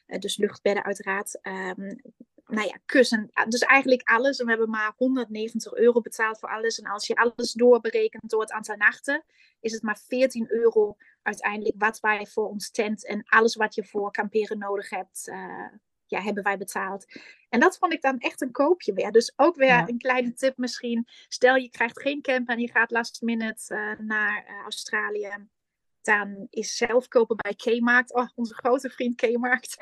uh, 0.06 0.18
dus 0.18 0.36
luchtbedden 0.36 0.84
uiteraard. 0.84 1.38
Um, 1.42 2.00
nou 2.46 2.66
ja, 2.66 2.78
kussen. 2.86 3.30
Dus 3.48 3.60
eigenlijk 3.60 4.08
alles. 4.08 4.38
En 4.38 4.44
we 4.44 4.50
hebben 4.50 4.70
maar 4.70 4.92
190 4.96 5.74
euro 5.74 6.00
betaald 6.00 6.38
voor 6.38 6.48
alles. 6.48 6.80
En 6.80 6.90
als 6.90 7.06
je 7.06 7.14
alles 7.14 7.52
doorberekent 7.52 8.30
door 8.30 8.40
het 8.40 8.52
aantal 8.52 8.76
nachten, 8.76 9.24
is 9.60 9.72
het 9.72 9.82
maar 9.82 9.98
14 10.08 10.46
euro 10.50 10.96
uiteindelijk 11.22 11.74
wat 11.78 12.00
wij 12.00 12.26
voor 12.26 12.48
ons 12.48 12.70
tent 12.70 13.06
en 13.06 13.22
alles 13.24 13.54
wat 13.54 13.74
je 13.74 13.84
voor 13.84 14.10
kamperen 14.10 14.58
nodig 14.58 14.90
hebt, 14.90 15.32
ja, 16.12 16.20
hebben 16.20 16.42
wij 16.42 16.56
betaald. 16.56 17.06
En 17.48 17.60
dat 17.60 17.78
vond 17.78 17.92
ik 17.92 18.02
dan 18.02 18.18
echt 18.18 18.40
een 18.40 18.50
koopje 18.50 18.92
weer. 18.92 19.10
Dus 19.10 19.32
ook 19.36 19.56
weer 19.56 19.88
een 19.88 19.98
kleine 19.98 20.32
tip 20.32 20.56
misschien. 20.56 21.08
Stel 21.28 21.54
je 21.54 21.70
krijgt 21.70 22.00
geen 22.00 22.22
camp 22.22 22.48
en 22.48 22.58
je 22.58 22.70
gaat 22.70 22.90
last 22.90 23.22
minute 23.22 23.74
uh, 23.74 24.06
naar 24.06 24.44
uh, 24.48 24.62
Australië. 24.62 25.48
Dan 26.02 26.46
is 26.50 26.76
zelf 26.76 27.08
kopen 27.08 27.36
bij 27.36 27.54
K-Markt. 27.54 28.14
Oh, 28.14 28.28
onze 28.34 28.54
grote 28.54 28.90
vriend 28.90 29.14
K-Markt. 29.14 29.76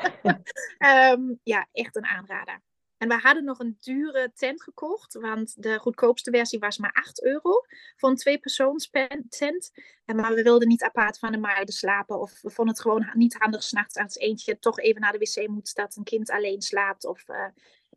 um, 0.79 1.39
ja, 1.53 1.67
echt 1.73 1.97
een 1.97 2.07
aanrader. 2.07 2.61
En 3.01 3.09
we 3.09 3.15
hadden 3.15 3.45
nog 3.45 3.59
een 3.59 3.77
dure 3.81 4.33
tent 4.35 4.63
gekocht, 4.63 5.15
want 5.15 5.63
de 5.63 5.79
goedkoopste 5.79 6.31
versie 6.31 6.59
was 6.59 6.79
maar 6.79 6.93
8 6.93 7.23
euro 7.25 7.65
voor 7.97 8.09
een 8.09 8.17
tweepersoons 8.17 8.91
tent. 9.29 9.71
En 10.05 10.17
maar 10.17 10.35
we 10.35 10.43
wilden 10.43 10.69
niet 10.69 10.83
apart 10.83 11.19
van 11.19 11.33
de 11.33 11.39
meiden 11.39 11.75
slapen 11.75 12.21
of 12.21 12.41
we 12.43 12.51
vonden 12.51 12.75
het 12.75 12.83
gewoon 12.83 13.11
niet 13.13 13.35
handig 13.39 13.63
s'nachts 13.63 13.97
als 13.97 14.17
eentje 14.17 14.59
toch 14.59 14.79
even 14.79 15.01
naar 15.01 15.13
de 15.13 15.19
wc 15.19 15.49
moet 15.49 15.75
dat 15.75 15.97
een 15.97 16.05
kind 16.05 16.31
alleen 16.31 16.63
slaapt. 16.63 17.05
Of 17.05 17.29
uh, 17.29 17.47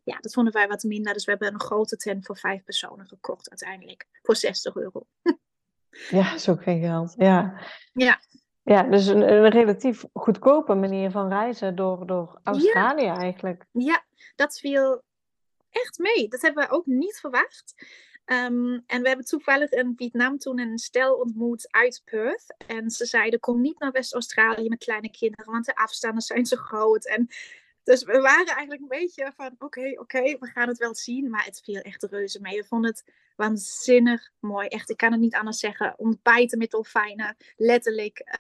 ja, 0.04 0.18
dat 0.20 0.34
vonden 0.34 0.54
wij 0.54 0.68
wat 0.68 0.84
minder. 0.84 1.14
Dus 1.14 1.26
we 1.26 1.32
hebben 1.32 1.54
een 1.54 1.62
grote 1.62 1.97
tent 1.97 2.26
voor 2.26 2.38
vijf 2.38 2.64
personen 2.64 3.08
gekocht 3.08 3.49
uiteindelijk 3.49 4.08
voor 4.22 4.36
60 4.36 4.76
euro. 4.76 5.08
ja, 6.10 6.38
zo 6.38 6.56
geen 6.56 6.82
geld. 6.82 7.14
Ja. 7.18 7.62
Ja. 7.93 8.20
Ja, 8.64 8.84
dus 8.84 9.07
een, 9.07 9.32
een, 9.32 9.49
relatief 9.49 10.05
goedkope 10.14 10.74
manier 10.74 11.11
van 11.11 11.30
reizen 11.30 11.76
door, 11.76 12.07
door 12.07 12.39
Australië 12.43 13.05
ja. 13.05 13.16
eigenlijk. 13.16 13.66
Ja, 13.72 14.03
dat 14.36 14.59
viel 14.59 15.01
echt 15.70 15.99
mee. 15.99 16.28
Dat 16.28 16.41
hebben 16.41 16.64
we 16.64 16.74
ook 16.74 16.86
niet 16.86 17.20
verwacht. 17.20 17.74
Um, 18.26 18.84
en 18.88 19.01
we 19.01 19.07
hebben 19.07 19.26
toevallig 19.26 19.72
in 19.72 19.93
Vietnam 19.95 20.38
toen 20.38 20.59
een 20.59 20.78
stel 20.78 21.16
ontmoet 21.16 21.68
uit 21.72 22.01
Perth. 22.05 22.55
En 22.68 22.89
ze 22.89 23.05
zeiden, 23.05 23.39
kom 23.39 23.61
niet 23.61 23.80
naar 23.80 23.91
West-Australië 23.91 24.70
met 24.70 24.84
kleine 24.84 25.11
kinderen, 25.11 25.51
want 25.51 25.66
de 25.66 25.76
afstanden 25.76 26.22
zijn 26.22 26.45
zo 26.45 26.57
groot. 26.57 27.05
En 27.05 27.28
dus 27.84 28.03
we 28.03 28.19
waren 28.19 28.55
eigenlijk 28.55 28.81
een 28.81 28.99
beetje 28.99 29.31
van, 29.36 29.55
oké, 29.59 29.99
oké, 29.99 30.21
we 30.21 30.47
gaan 30.47 30.67
het 30.67 30.77
wel 30.77 30.95
zien. 30.95 31.29
Maar 31.29 31.45
het 31.45 31.61
viel 31.63 31.81
echt 31.81 32.03
reuze 32.03 32.41
mee. 32.41 32.61
We 32.61 32.67
vonden 32.67 32.89
het 32.89 33.13
waanzinnig 33.36 34.31
mooi. 34.39 34.67
Echt, 34.67 34.89
ik 34.89 34.97
kan 34.97 35.11
het 35.11 35.21
niet 35.21 35.36
anders 35.36 35.59
zeggen. 35.59 35.93
Ontbijten 35.97 36.57
met 36.57 36.71
dolfijnen, 36.71 37.36
letterlijk. 37.55 38.39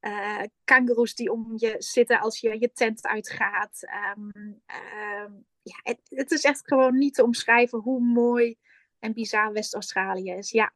Uh, 0.00 0.42
kangoeroes 0.64 1.14
die 1.14 1.32
om 1.32 1.52
je 1.56 1.74
zitten 1.78 2.20
als 2.20 2.40
je 2.40 2.60
je 2.60 2.72
tent 2.72 3.06
uitgaat. 3.06 3.80
Um, 4.16 4.32
uh, 4.66 5.30
ja, 5.62 5.80
het, 5.82 6.00
het, 6.04 6.30
is 6.30 6.44
echt 6.44 6.62
gewoon 6.64 6.98
niet 6.98 7.14
te 7.14 7.22
omschrijven 7.22 7.78
hoe 7.78 8.00
mooi 8.00 8.56
en 8.98 9.12
bizar 9.12 9.52
West-Australië 9.52 10.32
is. 10.32 10.50
Ja, 10.50 10.72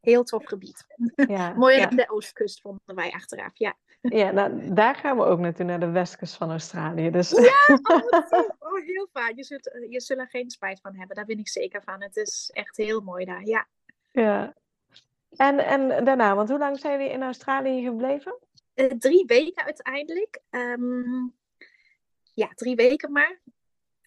heel 0.00 0.24
tof 0.24 0.44
gebied. 0.44 0.86
Ja, 1.14 1.52
Mooier 1.52 1.78
ja. 1.78 1.86
dan 1.86 1.96
de 1.96 2.10
oostkust 2.10 2.60
vonden 2.60 2.94
wij 2.94 3.10
achteraf, 3.10 3.50
ja. 3.58 3.74
Ja, 4.00 4.30
nou, 4.30 4.74
daar 4.74 4.94
gaan 4.94 5.16
we 5.16 5.24
ook 5.24 5.38
naartoe, 5.38 5.64
naar 5.64 5.80
de 5.80 5.90
westkust 5.90 6.34
van 6.34 6.50
Australië. 6.50 7.10
Dus... 7.10 7.30
Ja, 7.30 7.78
oh, 7.82 7.96
oh, 8.68 8.84
heel 8.86 9.08
fijn. 9.12 9.36
Je 9.36 9.44
zult, 9.44 9.70
je 9.90 10.00
zult 10.00 10.18
er 10.18 10.28
geen 10.28 10.50
spijt 10.50 10.80
van 10.80 10.96
hebben, 10.96 11.16
daar 11.16 11.24
ben 11.24 11.38
ik 11.38 11.48
zeker 11.48 11.82
van. 11.82 12.02
Het 12.02 12.16
is 12.16 12.50
echt 12.52 12.76
heel 12.76 13.00
mooi 13.00 13.24
daar, 13.24 13.44
ja. 13.44 13.66
Ja. 14.12 14.54
En, 15.36 15.58
en 15.58 16.04
daarna, 16.04 16.34
want 16.34 16.48
hoe 16.48 16.58
lang 16.58 16.78
zijn 16.78 16.98
jullie 16.98 17.12
in 17.12 17.22
Australië 17.22 17.82
gebleven? 17.82 18.38
Uh, 18.74 18.86
drie 18.86 19.24
weken 19.26 19.64
uiteindelijk. 19.64 20.40
Um, 20.50 21.34
ja, 22.34 22.48
drie 22.54 22.76
weken 22.76 23.12
maar. 23.12 23.40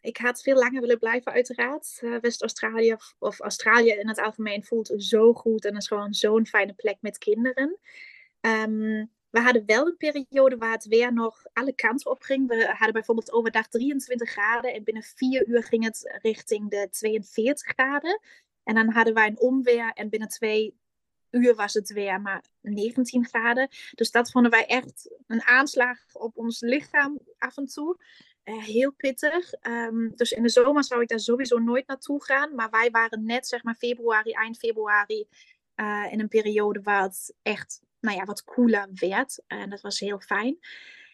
Ik 0.02 0.18
had 0.18 0.42
veel 0.42 0.56
langer 0.56 0.82
willen 0.82 1.00
blijven, 1.00 1.32
uiteraard. 1.32 2.00
Uh, 2.02 2.20
West-Australië 2.20 2.96
of 3.20 3.40
Australië 3.40 3.92
in 3.92 4.08
het 4.08 4.20
algemeen 4.20 4.64
voelt 4.64 4.94
zo 4.98 5.34
goed 5.34 5.66
en 5.66 5.76
is 5.76 5.88
gewoon 5.88 6.14
zo'n 6.14 6.46
fijne 6.46 6.74
plek 6.74 6.98
met 7.02 7.18
kinderen. 7.18 7.78
Um, 8.42 9.12
we 9.30 9.40
hadden 9.40 9.66
wel 9.66 9.88
een 9.88 9.98
periode 9.98 10.58
waar 10.58 10.72
het 10.72 10.86
weer 10.86 11.14
nog 11.14 11.46
alle 11.54 11.74
kanten 11.74 12.12
op 12.12 12.22
ging. 12.22 12.48
We 12.48 12.66
hadden 12.66 12.94
bijvoorbeeld 12.94 13.32
overdag 13.32 13.68
23 13.68 14.30
graden 14.30 14.74
en 14.74 14.84
binnen 14.84 15.04
vier 15.04 15.48
uur 15.48 15.64
ging 15.64 15.84
het 15.84 16.20
richting 16.22 16.70
de 16.70 16.88
42 16.92 17.68
graden. 17.68 18.22
En 18.64 18.76
dan 18.76 18.90
hadden 18.90 19.14
wij 19.14 19.28
een 19.28 19.40
onweer 19.40 19.92
en 19.94 20.10
binnen 20.10 20.30
twee 20.30 20.80
uur 21.32 21.56
was 21.56 21.74
het 21.74 21.94
weer 21.94 22.22
maar 22.22 22.44
19 22.62 23.26
graden. 23.26 23.70
Dus 23.96 24.12
dat 24.12 24.32
vonden 24.32 24.52
wij 24.52 24.66
echt 24.66 25.16
een 25.28 25.44
aanslag 25.44 25.98
op 26.14 26.38
ons 26.38 26.60
lichaam 26.60 27.20
af 27.38 27.58
en 27.58 27.66
toe. 27.66 27.98
Uh, 28.44 28.64
heel 28.64 28.92
pittig. 28.92 29.54
Um, 29.68 30.16
dus 30.16 30.32
in 30.32 30.44
de 30.44 30.50
zomer 30.50 30.84
zou 30.84 31.02
ik 31.02 31.08
daar 31.08 31.20
sowieso 31.20 31.58
nooit 31.58 31.88
naartoe 31.88 32.24
gaan. 32.24 32.56
Maar 32.56 32.70
wij 32.70 32.92
waren 32.92 33.26
net, 33.26 33.48
zeg 33.48 33.64
maar, 33.64 33.76
februari, 33.76 34.32
eind 34.32 34.58
februari. 34.58 35.28
Uh, 35.76 36.08
in 36.12 36.20
een 36.20 36.28
periode 36.28 36.82
waar 36.82 37.02
het 37.02 37.34
echt 37.42 37.82
nou 38.00 38.18
ja, 38.18 38.24
wat 38.24 38.44
cooler 38.44 38.88
werd. 38.94 39.44
En 39.48 39.70
dat 39.70 39.82
was 39.82 40.00
heel 40.00 40.20
fijn. 40.20 40.58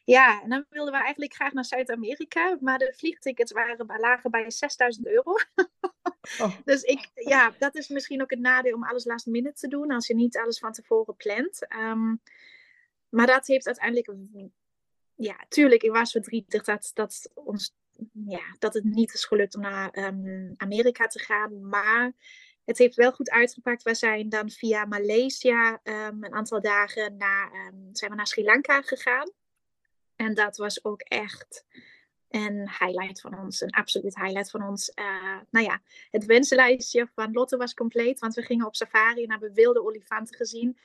Ja, 0.03 0.41
en 0.41 0.49
dan 0.49 0.65
wilden 0.69 0.93
we 0.93 0.99
eigenlijk 0.99 1.33
graag 1.33 1.53
naar 1.53 1.65
Zuid-Amerika, 1.65 2.57
maar 2.61 2.77
de 2.77 2.93
vliegtickets 2.95 3.51
waren, 3.51 3.85
lagen 3.99 4.31
bij 4.31 4.51
6000 4.51 5.07
euro. 5.07 5.35
Oh. 6.39 6.55
Dus 6.65 6.81
ik, 6.81 7.11
ja, 7.13 7.53
dat 7.59 7.75
is 7.75 7.87
misschien 7.87 8.21
ook 8.21 8.29
het 8.29 8.39
nadeel 8.39 8.75
om 8.75 8.83
alles 8.83 9.05
last 9.05 9.25
minute 9.25 9.59
te 9.59 9.67
doen, 9.67 9.91
als 9.91 10.07
je 10.07 10.15
niet 10.15 10.37
alles 10.37 10.59
van 10.59 10.71
tevoren 10.71 11.15
plant. 11.15 11.73
Um, 11.75 12.21
maar 13.09 13.27
dat 13.27 13.47
heeft 13.47 13.65
uiteindelijk, 13.65 14.11
ja, 15.17 15.45
tuurlijk, 15.49 15.83
ik 15.83 15.91
was 15.91 16.11
verdrietig 16.11 16.63
dat, 16.63 16.91
dat, 16.93 17.31
ons, 17.33 17.75
ja, 18.27 18.55
dat 18.59 18.73
het 18.73 18.83
niet 18.83 19.13
is 19.13 19.25
gelukt 19.25 19.55
om 19.55 19.61
naar 19.61 19.97
um, 19.97 20.53
Amerika 20.57 21.07
te 21.07 21.19
gaan. 21.19 21.67
Maar 21.69 22.13
het 22.65 22.77
heeft 22.77 22.95
wel 22.95 23.11
goed 23.11 23.29
uitgepakt. 23.29 23.83
We 23.83 23.95
zijn 23.95 24.29
dan 24.29 24.49
via 24.49 24.85
Maleisië 24.85 25.77
um, 25.83 26.23
een 26.23 26.33
aantal 26.33 26.61
dagen 26.61 27.17
naar, 27.17 27.51
um, 27.53 27.89
zijn 27.91 28.11
we 28.11 28.17
naar 28.17 28.27
Sri 28.27 28.43
Lanka 28.43 28.81
gegaan. 28.81 29.31
En 30.15 30.33
dat 30.33 30.57
was 30.57 30.83
ook 30.83 31.01
echt 31.01 31.65
een 32.29 32.69
highlight 32.79 33.21
van 33.21 33.39
ons, 33.39 33.61
een 33.61 33.69
absoluut 33.69 34.15
highlight 34.15 34.49
van 34.49 34.63
ons. 34.63 34.91
Uh, 34.95 35.37
nou 35.49 35.65
ja, 35.65 35.81
het 36.11 36.25
wensenlijstje 36.25 37.09
van 37.13 37.31
Lotte 37.31 37.57
was 37.57 37.73
compleet, 37.73 38.19
want 38.19 38.33
we 38.33 38.41
gingen 38.41 38.65
op 38.65 38.75
safari 38.75 39.23
en 39.23 39.31
hebben 39.31 39.53
wilde 39.53 39.83
olifanten 39.83 40.35
gezien. 40.35 40.77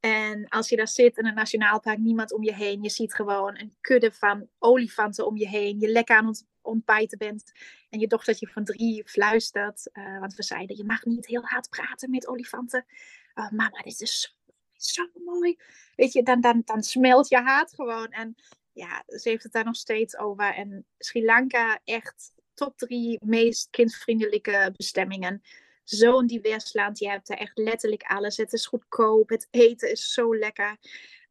En 0.00 0.48
als 0.48 0.68
je 0.68 0.76
daar 0.76 0.88
zit 0.88 1.16
in 1.16 1.26
een 1.26 1.34
nationaal 1.34 1.80
park, 1.80 1.98
niemand 1.98 2.32
om 2.32 2.42
je 2.42 2.54
heen. 2.54 2.82
Je 2.82 2.88
ziet 2.88 3.14
gewoon 3.14 3.58
een 3.58 3.76
kudde 3.80 4.12
van 4.12 4.48
olifanten 4.58 5.26
om 5.26 5.36
je 5.36 5.48
heen. 5.48 5.80
Je 5.80 5.88
lekker 5.88 6.16
aan 6.16 6.26
het 6.26 6.46
ontbijten 6.62 7.18
bent. 7.18 7.52
En 7.90 7.98
je 7.98 8.06
dochtertje 8.06 8.48
van 8.48 8.64
drie 8.64 9.08
fluistert. 9.08 9.90
Uh, 9.92 10.20
want 10.20 10.34
we 10.34 10.42
zeiden, 10.42 10.76
je 10.76 10.84
mag 10.84 11.04
niet 11.04 11.26
heel 11.26 11.44
hard 11.44 11.68
praten 11.68 12.10
met 12.10 12.28
olifanten. 12.28 12.86
Oh, 13.34 13.50
mama, 13.50 13.82
dit 13.82 14.00
is 14.00 14.20
zo, 14.20 15.02
zo 15.02 15.20
mooi. 15.24 15.56
Weet 15.96 16.12
je, 16.12 16.22
dan, 16.22 16.40
dan, 16.40 16.62
dan 16.64 16.82
smelt 16.82 17.28
je 17.28 17.36
haat 17.36 17.74
gewoon. 17.74 18.08
En 18.08 18.34
ja, 18.72 19.02
ze 19.06 19.28
heeft 19.28 19.42
het 19.42 19.52
daar 19.52 19.64
nog 19.64 19.76
steeds 19.76 20.16
over. 20.16 20.54
En 20.54 20.86
Sri 20.98 21.24
Lanka, 21.24 21.80
echt 21.84 22.32
top 22.54 22.76
drie 22.76 23.18
meest 23.24 23.70
kindvriendelijke 23.70 24.72
bestemmingen 24.76 25.42
zo'n 25.90 26.26
divers 26.26 26.72
land. 26.74 26.98
Je 26.98 27.08
hebt 27.08 27.26
daar 27.26 27.36
echt 27.36 27.58
letterlijk 27.58 28.02
alles. 28.02 28.36
Het 28.36 28.52
is 28.52 28.66
goedkoop. 28.66 29.28
Het 29.28 29.48
eten 29.50 29.90
is 29.90 30.12
zo 30.12 30.36
lekker. 30.36 30.76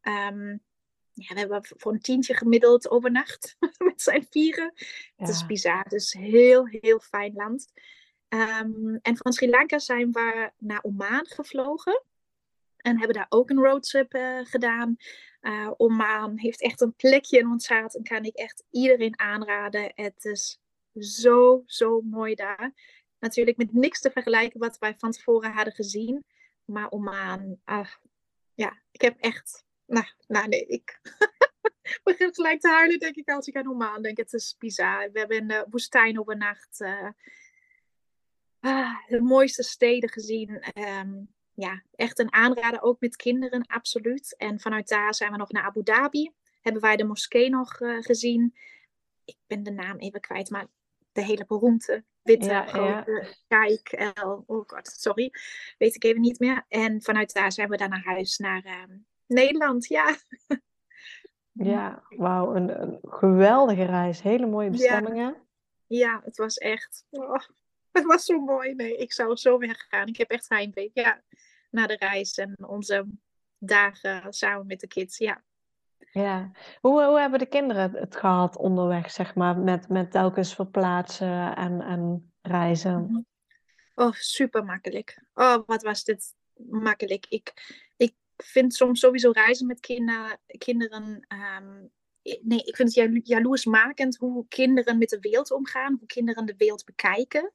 Um, 0.01 0.61
ja, 1.13 1.33
we 1.33 1.39
hebben 1.39 1.61
voor 1.63 1.91
een 1.91 2.01
tientje 2.01 2.33
gemiddeld 2.33 2.89
overnacht 2.89 3.55
met 3.87 4.01
zijn 4.01 4.27
vieren. 4.29 4.73
Het 5.15 5.29
is 5.29 5.45
bizar. 5.45 5.83
Het 5.83 5.93
is 5.93 6.13
heel, 6.13 6.67
heel 6.67 6.99
fijn 6.99 7.33
land. 7.33 7.71
Um, 8.29 8.99
en 9.01 9.17
van 9.17 9.33
Sri 9.33 9.49
Lanka 9.49 9.79
zijn 9.79 10.11
we 10.11 10.51
naar 10.57 10.83
Oman 10.83 11.25
gevlogen. 11.25 12.03
En 12.77 12.97
hebben 12.97 13.15
daar 13.15 13.25
ook 13.29 13.49
een 13.49 13.59
roadtrip 13.59 14.13
uh, 14.13 14.39
gedaan. 14.43 14.95
Uh, 15.41 15.71
Oman 15.77 16.37
heeft 16.37 16.61
echt 16.61 16.81
een 16.81 16.95
plekje 16.95 17.37
in 17.39 17.47
ons 17.47 17.67
hart. 17.67 17.95
En 17.95 18.03
kan 18.03 18.23
ik 18.23 18.35
echt 18.35 18.63
iedereen 18.69 19.19
aanraden. 19.19 19.91
Het 19.95 20.25
is 20.25 20.59
zo, 20.99 21.63
zo 21.65 22.01
mooi 22.01 22.35
daar. 22.35 22.73
Natuurlijk 23.19 23.57
met 23.57 23.73
niks 23.73 24.01
te 24.01 24.11
vergelijken 24.11 24.59
wat 24.59 24.77
wij 24.77 24.95
van 24.97 25.11
tevoren 25.11 25.51
hadden 25.51 25.73
gezien. 25.73 26.25
Maar 26.65 26.91
Oman, 26.91 27.59
ah, 27.63 27.89
ja, 28.53 28.81
ik 28.91 29.01
heb 29.01 29.17
echt, 29.19 29.65
nou, 29.85 30.05
nou 30.27 30.47
nee, 30.47 30.65
ik 30.65 30.99
begin 32.03 32.33
gelijk 32.33 32.59
te 32.59 32.69
huilen 32.69 32.99
denk 32.99 33.15
ik 33.15 33.29
als 33.29 33.47
ik 33.47 33.55
aan 33.55 33.69
Oman 33.69 34.01
denk. 34.01 34.17
Het 34.17 34.33
is 34.33 34.55
bizar. 34.57 35.11
We 35.11 35.19
hebben 35.19 35.37
in 35.37 35.47
de 35.47 35.65
woestijn 35.69 36.19
overnacht. 36.19 36.81
Uh, 36.81 37.09
ah, 38.59 39.07
de 39.07 39.21
mooiste 39.21 39.63
steden 39.63 40.09
gezien. 40.09 40.59
Ehm, 40.59 41.13
ja, 41.53 41.83
echt 41.95 42.19
een 42.19 42.33
aanrader, 42.33 42.81
ook 42.81 42.99
met 42.99 43.15
kinderen, 43.15 43.65
absoluut. 43.65 44.35
En 44.37 44.59
vanuit 44.59 44.87
daar 44.87 45.13
zijn 45.13 45.31
we 45.31 45.37
nog 45.37 45.51
naar 45.51 45.63
Abu 45.63 45.83
Dhabi. 45.83 46.31
Hebben 46.61 46.81
wij 46.81 46.95
de 46.95 47.03
moskee 47.03 47.49
nog 47.49 47.79
uh, 47.79 48.01
gezien. 48.01 48.55
Ik 49.25 49.37
ben 49.47 49.63
de 49.63 49.71
naam 49.71 49.97
even 49.97 50.19
kwijt, 50.19 50.49
maar 50.49 50.67
de 51.17 51.23
hele 51.23 51.45
beroemde 51.45 52.03
witte 52.21 52.49
ja, 52.49 52.65
grote 52.65 53.35
ja. 53.47 54.43
oh 54.45 54.63
god, 54.67 54.87
sorry, 54.87 55.31
weet 55.77 55.95
ik 55.95 56.03
even 56.03 56.21
niet 56.21 56.39
meer. 56.39 56.65
En 56.67 57.01
vanuit 57.01 57.33
daar 57.33 57.51
zijn 57.51 57.69
we 57.69 57.77
dan 57.77 57.89
naar 57.89 58.03
huis, 58.03 58.37
naar 58.37 58.65
uh, 58.65 58.83
Nederland, 59.25 59.87
ja. 59.87 60.15
Ja, 61.51 62.03
wauw, 62.09 62.55
een, 62.55 62.81
een, 62.81 62.99
geweldige 63.01 63.83
reis, 63.83 64.21
hele 64.21 64.45
mooie 64.45 64.69
bestemmingen. 64.69 65.35
Ja, 65.87 65.99
ja 65.99 66.21
het 66.23 66.37
was 66.37 66.57
echt, 66.57 67.05
oh, 67.09 67.39
het 67.91 68.03
was 68.05 68.25
zo 68.25 68.39
mooi. 68.39 68.73
Nee, 68.73 68.97
ik 68.97 69.13
zou 69.13 69.35
zo 69.35 69.57
weggaan. 69.57 70.07
Ik 70.07 70.17
heb 70.17 70.29
echt 70.29 70.49
heimwee, 70.49 70.91
ja, 70.93 71.21
naar 71.69 71.87
de 71.87 71.95
reis 71.95 72.37
en 72.37 72.67
onze 72.67 73.07
dagen 73.57 74.33
samen 74.33 74.67
met 74.67 74.79
de 74.79 74.87
kids, 74.87 75.17
ja. 75.17 75.43
Ja, 76.11 76.51
hoe, 76.81 77.03
hoe 77.03 77.19
hebben 77.19 77.39
de 77.39 77.45
kinderen 77.45 77.91
het 77.93 78.15
gehad 78.15 78.57
onderweg, 78.57 79.11
zeg 79.11 79.35
maar, 79.35 79.57
met, 79.57 79.89
met 79.89 80.11
telkens 80.11 80.55
verplaatsen 80.55 81.55
en, 81.55 81.81
en 81.81 82.31
reizen? 82.41 83.01
Mhm. 83.01 83.21
Oh, 83.95 84.11
super 84.11 84.65
makkelijk. 84.65 85.23
Oh, 85.33 85.57
wat 85.65 85.83
was 85.83 86.03
dit 86.03 86.33
makkelijk. 86.69 87.25
Ik, 87.29 87.53
ik 87.97 88.13
vind 88.37 88.73
soms 88.73 88.99
sowieso 88.99 89.31
reizen 89.31 89.67
met 89.67 89.79
kinder, 89.79 90.37
kinderen. 90.57 91.25
Ehm, 91.27 91.85
nee, 92.41 92.63
ik 92.63 92.75
vind 92.75 92.95
het 92.95 93.27
jaloersmakend 93.27 94.17
hoe 94.17 94.45
kinderen 94.47 94.97
met 94.97 95.09
de 95.09 95.19
wereld 95.19 95.51
omgaan, 95.51 95.95
hoe 95.99 96.07
kinderen 96.07 96.45
de 96.45 96.55
wereld 96.57 96.85
bekijken. 96.85 97.51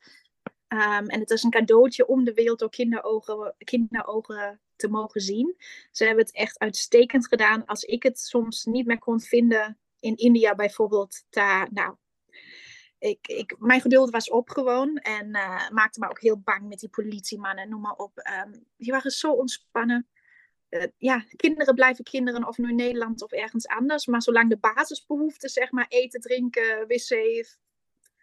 Um, 0.69 1.07
en 1.07 1.21
het 1.21 1.31
is 1.31 1.43
een 1.43 1.51
cadeautje 1.51 2.07
om 2.07 2.25
de 2.25 2.35
wereld 2.35 2.59
door 2.59 2.71
kinderogen, 2.71 3.55
kinderogen 3.59 4.61
te 4.83 4.89
mogen 4.89 5.21
zien. 5.21 5.57
Ze 5.91 6.05
hebben 6.05 6.25
het 6.25 6.35
echt 6.35 6.59
uitstekend 6.59 7.29
gedaan. 7.29 7.67
Als 7.67 7.83
ik 7.85 8.03
het 8.03 8.19
soms 8.19 8.65
niet 8.65 8.87
meer 8.87 8.99
kon 8.99 9.21
vinden 9.21 9.79
in 10.01 10.17
India 10.17 10.55
bijvoorbeeld, 10.55 11.25
nou, 11.71 11.97
ik, 12.99 13.27
ik, 13.27 13.55
mijn 13.59 13.81
geduld 13.81 14.11
was 14.11 14.31
op 14.31 14.51
gewoon 14.51 14.97
en 14.97 15.27
uh, 15.37 15.71
maakte 15.71 16.01
me 16.01 16.09
ook 16.09 16.21
heel 16.21 16.39
bang 16.39 16.69
met 16.69 16.79
die 16.79 16.89
politiemannen, 16.89 17.69
noem 17.69 17.81
maar 17.81 17.97
op. 17.97 18.13
Um, 18.45 18.67
die 18.77 18.93
waren 18.93 19.11
zo 19.11 19.33
ontspannen. 19.33 20.09
Uh, 20.71 20.85
ja, 20.97 21.25
kinderen 21.37 21.75
blijven 21.75 22.05
kinderen, 22.05 22.49
of 22.49 22.59
nu 22.59 22.69
in 22.69 22.75
Nederland 22.77 23.23
of 23.23 23.33
ergens 23.33 23.67
anders. 23.67 24.07
Maar 24.07 24.23
zolang 24.23 24.49
de 24.49 24.57
basisbehoeften, 24.57 25.49
zeg 25.49 25.71
maar, 25.71 25.87
eten, 25.89 26.21
drinken, 26.21 26.87
wc, 26.87 27.45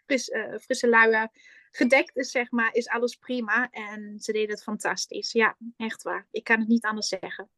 fris, 0.05 0.29
uh, 0.29 0.57
frisse 0.57 0.89
luien, 0.89 1.31
gedekt 1.71 2.17
is, 2.17 2.31
zeg 2.31 2.51
maar, 2.51 2.73
is 2.73 2.87
alles 2.87 3.15
prima. 3.15 3.69
En 3.71 4.19
ze 4.19 4.31
deden 4.31 4.49
het 4.49 4.63
fantastisch. 4.63 5.31
Ja, 5.31 5.55
echt 5.77 6.03
waar. 6.03 6.27
Ik 6.31 6.43
kan 6.43 6.59
het 6.59 6.67
niet 6.67 6.85
anders 6.85 7.07
zeggen. 7.07 7.49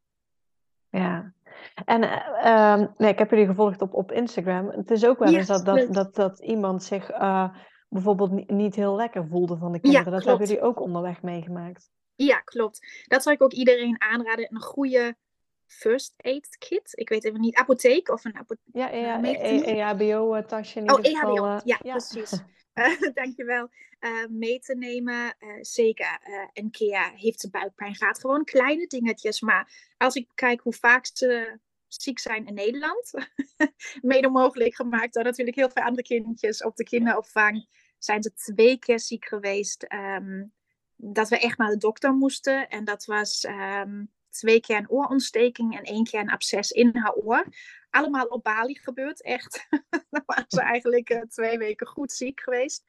Ja, 0.89 1.34
en 1.86 2.03
uh, 2.03 2.88
nee, 2.97 3.12
ik 3.12 3.18
heb 3.20 3.30
jullie 3.30 3.45
gevolgd 3.45 3.82
op, 3.82 3.93
op 3.93 4.12
Instagram. 4.12 4.70
Het 4.70 4.91
is 4.91 5.05
ook 5.05 5.20
wel 5.20 5.34
eens 5.34 5.47
dat, 5.47 5.66
dat, 5.66 5.93
dat, 5.93 6.16
dat 6.16 6.39
iemand 6.39 6.84
zich 6.84 7.12
uh, 7.12 7.55
bijvoorbeeld 7.89 8.49
niet 8.49 8.76
heel 8.76 8.95
lekker 8.95 9.28
voelde 9.28 9.57
van 9.57 9.72
de 9.72 9.80
kinderen. 9.80 10.12
dat 10.12 10.26
hebben 10.26 10.47
jullie 10.47 10.64
ook 10.64 10.80
onderweg 10.80 11.22
meegemaakt. 11.22 11.89
Ja, 12.16 12.39
klopt. 12.39 13.05
Dat 13.07 13.24
zou 13.24 13.36
ik 13.36 13.41
ook 13.41 13.53
iedereen 13.53 14.01
aanraden. 14.01 14.47
Een 14.55 14.62
goede 14.62 15.16
first 15.66 16.14
aid 16.18 16.57
kit. 16.57 16.91
Ik 16.91 17.09
weet 17.09 17.26
even 17.26 17.39
niet, 17.39 17.55
apotheek 17.55 18.09
of 18.09 18.26
een 18.26 18.36
apotheek. 18.36 18.74
Ja, 18.74 18.89
ja, 18.89 19.24
EHBO-tasje 19.24 20.80
in 20.80 20.91
oh, 20.91 20.99
EHBO, 21.01 21.45
ja, 21.45 21.62
ja, 21.64 21.91
precies. 21.91 22.32
Dankjewel. 23.13 23.69
Uh, 23.99 24.28
mee 24.30 24.59
te 24.59 24.76
nemen. 24.76 25.36
Uh, 25.39 25.57
zeker, 25.61 26.19
een 26.53 26.72
keer 26.72 27.11
heeft 27.15 27.39
ze 27.39 27.49
buikpijn. 27.49 27.95
Gaat 27.95 28.19
gewoon 28.19 28.43
kleine 28.43 28.88
dingetjes. 28.88 29.41
Maar 29.41 29.93
als 29.97 30.15
ik 30.15 30.28
kijk 30.36 30.61
hoe 30.61 30.74
vaak 30.74 31.09
ze 31.13 31.59
ziek 31.88 32.19
zijn 32.19 32.45
in 32.45 32.53
Nederland, 32.53 33.11
mede 34.01 34.30
mogelijk 34.30 34.76
gemaakt 34.76 35.13
door 35.13 35.24
natuurlijk 35.24 35.57
heel 35.57 35.69
veel 35.69 35.84
andere 35.84 36.07
kindjes 36.07 36.63
op 36.63 36.76
de 36.76 36.84
kinderopvang, 36.84 37.67
zijn 37.97 38.24
ze 38.24 38.34
twee 38.34 38.78
keer 38.78 38.99
ziek 38.99 39.26
geweest. 39.26 39.86
Um, 39.93 40.53
dat 40.95 41.30
we 41.30 41.39
echt 41.39 41.57
naar 41.57 41.69
de 41.69 41.78
dokter 41.78 42.13
moesten. 42.13 42.69
En 42.69 42.84
dat 42.84 43.05
was 43.05 43.43
um, 43.43 44.11
twee 44.30 44.59
keer 44.59 44.78
een 44.78 44.89
oorontsteking 44.89 45.78
en 45.78 45.84
één 45.84 46.03
keer 46.03 46.19
een 46.19 46.30
absces 46.30 46.72
in 46.72 46.89
haar 46.93 47.13
oor. 47.13 47.45
Allemaal 47.92 48.26
op 48.26 48.44
Bali 48.44 48.76
gebeurd, 48.76 49.22
echt. 49.22 49.68
Dan 50.10 50.24
waren 50.26 50.46
ze 50.48 50.62
eigenlijk 50.62 51.10
uh, 51.10 51.22
twee 51.22 51.58
weken 51.58 51.88
goed 51.88 52.12
ziek 52.12 52.42
geweest. 52.42 52.84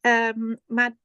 Um, 0.00 0.60
maar 0.66 0.96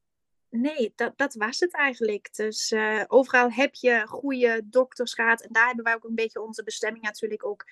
nee, 0.50 0.94
dat, 0.96 1.18
dat 1.18 1.34
was 1.34 1.60
het 1.60 1.74
eigenlijk. 1.74 2.36
Dus 2.36 2.72
uh, 2.72 3.04
overal 3.08 3.52
heb 3.52 3.74
je 3.74 4.08
goede 4.08 4.62
dokters 4.66 5.14
gehad. 5.14 5.41
En 5.41 5.50
daar 5.52 5.66
hebben 5.66 5.84
wij 5.84 5.96
ook 5.96 6.04
een 6.04 6.16
beetje 6.16 6.41
onze 6.41 6.64
bestemming 6.64 7.04
natuurlijk 7.04 7.46
ook 7.46 7.66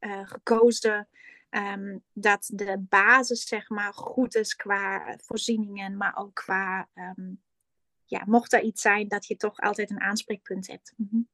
uh, 0.00 0.28
gekozen. 0.28 1.08
Um, 1.50 2.04
dat 2.12 2.50
de 2.52 2.78
basis, 2.88 3.48
zeg 3.48 3.68
maar, 3.68 3.94
goed 3.94 4.34
is 4.34 4.54
qua 4.54 5.16
voorzieningen, 5.22 5.96
maar 5.96 6.16
ook 6.16 6.34
qua, 6.34 6.88
um, 6.94 7.42
ja, 8.04 8.22
mocht 8.26 8.52
er 8.52 8.62
iets 8.62 8.82
zijn, 8.82 9.08
dat 9.08 9.26
je 9.26 9.36
toch 9.36 9.58
altijd 9.58 9.90
een 9.90 10.00
aanspreekpunt 10.00 10.66
hebt. 10.66 10.92
-hmm. 10.96 11.28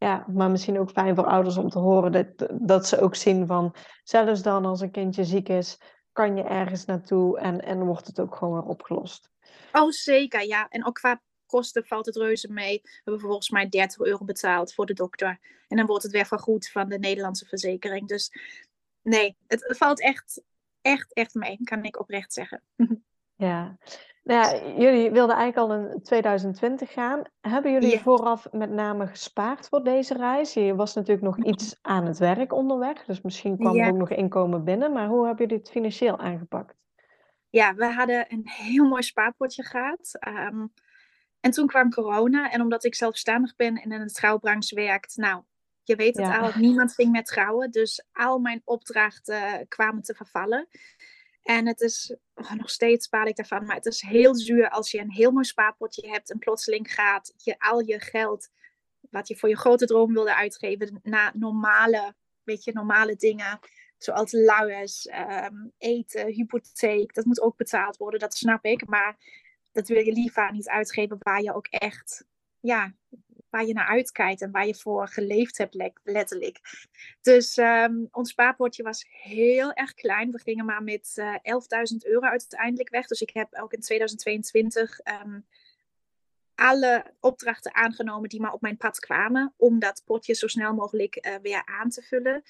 Ja, 0.00 0.24
maar 0.28 0.50
misschien 0.50 0.78
ook 0.78 0.90
fijn 0.90 1.14
voor 1.14 1.26
ouders 1.26 1.56
om 1.56 1.68
te 1.68 1.78
horen 1.78 2.12
dat, 2.12 2.48
dat 2.52 2.86
ze 2.86 3.00
ook 3.00 3.14
zien 3.14 3.46
van, 3.46 3.74
zelfs 4.04 4.42
dan 4.42 4.64
als 4.64 4.80
een 4.80 4.90
kindje 4.90 5.24
ziek 5.24 5.48
is, 5.48 5.80
kan 6.12 6.36
je 6.36 6.42
ergens 6.42 6.84
naartoe 6.84 7.38
en, 7.38 7.60
en 7.60 7.84
wordt 7.84 8.06
het 8.06 8.20
ook 8.20 8.34
gewoon 8.36 8.54
weer 8.54 8.70
opgelost. 8.70 9.30
Oh, 9.72 9.90
zeker, 9.90 10.46
ja. 10.46 10.68
En 10.68 10.86
ook 10.86 10.94
qua 10.94 11.22
kosten 11.46 11.86
valt 11.86 12.06
het 12.06 12.16
reuze 12.16 12.52
mee. 12.52 12.80
We 12.82 12.90
hebben 12.94 13.22
volgens 13.22 13.50
mij 13.50 13.68
30 13.68 14.00
euro 14.00 14.24
betaald 14.24 14.74
voor 14.74 14.86
de 14.86 14.94
dokter. 14.94 15.38
En 15.68 15.76
dan 15.76 15.86
wordt 15.86 16.02
het 16.02 16.12
weer 16.12 16.26
vergoed 16.26 16.70
van 16.70 16.88
de 16.88 16.98
Nederlandse 16.98 17.46
verzekering. 17.46 18.08
Dus 18.08 18.32
nee, 19.02 19.36
het, 19.46 19.64
het 19.66 19.76
valt 19.76 20.00
echt, 20.00 20.42
echt, 20.80 21.12
echt 21.12 21.34
mee, 21.34 21.58
kan 21.64 21.84
ik 21.84 22.00
oprecht 22.00 22.32
zeggen. 22.32 22.62
Ja, 23.34 23.78
nou 24.22 24.40
ja, 24.40 24.72
jullie 24.78 25.10
wilden 25.10 25.36
eigenlijk 25.36 25.72
al 25.72 25.78
in 25.78 26.02
2020 26.02 26.92
gaan. 26.92 27.22
Hebben 27.40 27.72
jullie 27.72 28.00
vooraf 28.00 28.48
met 28.52 28.70
name 28.70 29.06
gespaard 29.06 29.68
voor 29.68 29.84
deze 29.84 30.14
reis? 30.14 30.54
Je 30.54 30.74
was 30.74 30.94
natuurlijk 30.94 31.26
nog 31.26 31.44
iets 31.44 31.78
aan 31.82 32.06
het 32.06 32.18
werk 32.18 32.52
onderweg, 32.52 33.04
dus 33.04 33.20
misschien 33.20 33.56
kwam 33.56 33.76
er 33.76 33.90
ook 33.90 33.96
nog 33.96 34.10
inkomen 34.10 34.64
binnen. 34.64 34.92
Maar 34.92 35.06
hoe 35.06 35.26
hebben 35.26 35.46
jullie 35.46 35.62
het 35.62 35.70
financieel 35.72 36.18
aangepakt? 36.18 36.74
Ja, 37.50 37.74
we 37.74 37.86
hadden 37.86 38.26
een 38.28 38.48
heel 38.48 38.88
mooi 38.88 39.02
spaarpotje 39.02 39.62
gehad. 39.62 40.16
Ehm, 40.18 40.66
en 41.40 41.50
toen 41.50 41.66
kwam 41.66 41.90
corona. 41.90 42.50
En 42.50 42.60
omdat 42.60 42.84
ik 42.84 42.94
zelfstandig 42.94 43.56
ben 43.56 43.76
en 43.76 43.92
in 43.92 44.00
de 44.00 44.12
trouwbranche 44.12 44.74
werkt, 44.74 45.16
nou, 45.16 45.42
je 45.82 45.96
weet 45.96 46.16
het 46.16 46.38
al, 46.38 46.50
niemand 46.54 46.94
ging 46.94 47.12
met 47.12 47.26
trouwen. 47.26 47.70
Dus 47.70 48.04
al 48.12 48.38
mijn 48.38 48.62
opdrachten 48.64 49.68
kwamen 49.68 50.02
te 50.02 50.14
vervallen. 50.14 50.68
En 51.50 51.66
het 51.66 51.80
is, 51.80 52.14
nog 52.56 52.70
steeds 52.70 53.08
baal 53.08 53.26
ik 53.26 53.36
daarvan, 53.36 53.64
maar 53.66 53.76
het 53.76 53.86
is 53.86 54.00
heel 54.00 54.34
zuur 54.34 54.68
als 54.68 54.90
je 54.90 54.98
een 54.98 55.10
heel 55.10 55.30
mooi 55.30 55.44
spaarpotje 55.44 56.08
hebt 56.08 56.30
en 56.30 56.38
plotseling 56.38 56.94
gaat 56.94 57.32
je 57.36 57.58
al 57.58 57.80
je 57.80 58.00
geld, 58.00 58.48
wat 59.00 59.28
je 59.28 59.36
voor 59.36 59.48
je 59.48 59.56
grote 59.56 59.86
droom 59.86 60.12
wilde 60.12 60.34
uitgeven, 60.34 61.00
naar 61.02 61.32
normale, 61.34 62.14
weet 62.42 62.64
je, 62.64 62.72
normale 62.72 63.16
dingen. 63.16 63.58
Zoals 63.98 64.32
luiers, 64.32 65.06
ehm, 65.06 65.54
eten, 65.78 66.26
hypotheek, 66.26 67.14
dat 67.14 67.24
moet 67.24 67.40
ook 67.40 67.56
betaald 67.56 67.96
worden, 67.96 68.20
dat 68.20 68.34
snap 68.34 68.64
ik. 68.64 68.86
Maar 68.86 69.16
dat 69.72 69.88
wil 69.88 70.04
je 70.04 70.12
liever 70.12 70.52
niet 70.52 70.68
uitgeven 70.68 71.16
waar 71.20 71.42
je 71.42 71.54
ook 71.54 71.66
echt 71.66 72.24
ja, 72.60 72.94
waar 73.50 73.66
je 73.66 73.72
naar 73.72 73.86
uitkijkt 73.86 74.40
en 74.40 74.50
waar 74.50 74.66
je 74.66 74.74
voor 74.74 75.08
geleefd 75.08 75.58
hebt, 75.58 75.92
letterlijk. 76.02 76.60
Dus 77.20 77.56
um, 77.56 78.08
ons 78.10 78.30
spaarpotje 78.30 78.82
was 78.82 79.06
heel 79.08 79.72
erg 79.72 79.94
klein. 79.94 80.30
We 80.30 80.38
gingen 80.38 80.64
maar 80.64 80.82
met 80.82 81.12
uh, 81.14 81.34
eh, 81.42 81.90
11.000 81.92 81.96
euro 81.98 82.26
uiteindelijk 82.26 82.88
weg. 82.88 83.06
Dus 83.06 83.20
ik 83.20 83.30
heb 83.30 83.54
ook 83.54 83.72
in 83.72 83.80
2022 83.80 84.98
um, 84.98 85.14
ehm, 85.14 85.40
alle 86.54 87.14
opdrachten 87.20 87.74
aangenomen 87.74 88.28
die 88.28 88.40
maar 88.40 88.52
op 88.52 88.60
mijn 88.60 88.76
pad 88.76 88.98
kwamen, 88.98 89.54
om 89.56 89.78
dat 89.78 90.02
potje 90.04 90.34
zo 90.34 90.46
snel 90.46 90.74
mogelijk 90.74 91.26
uh, 91.26 91.34
weer 91.42 91.66
aan 91.66 91.90
te 91.90 92.02
vullen. 92.02 92.42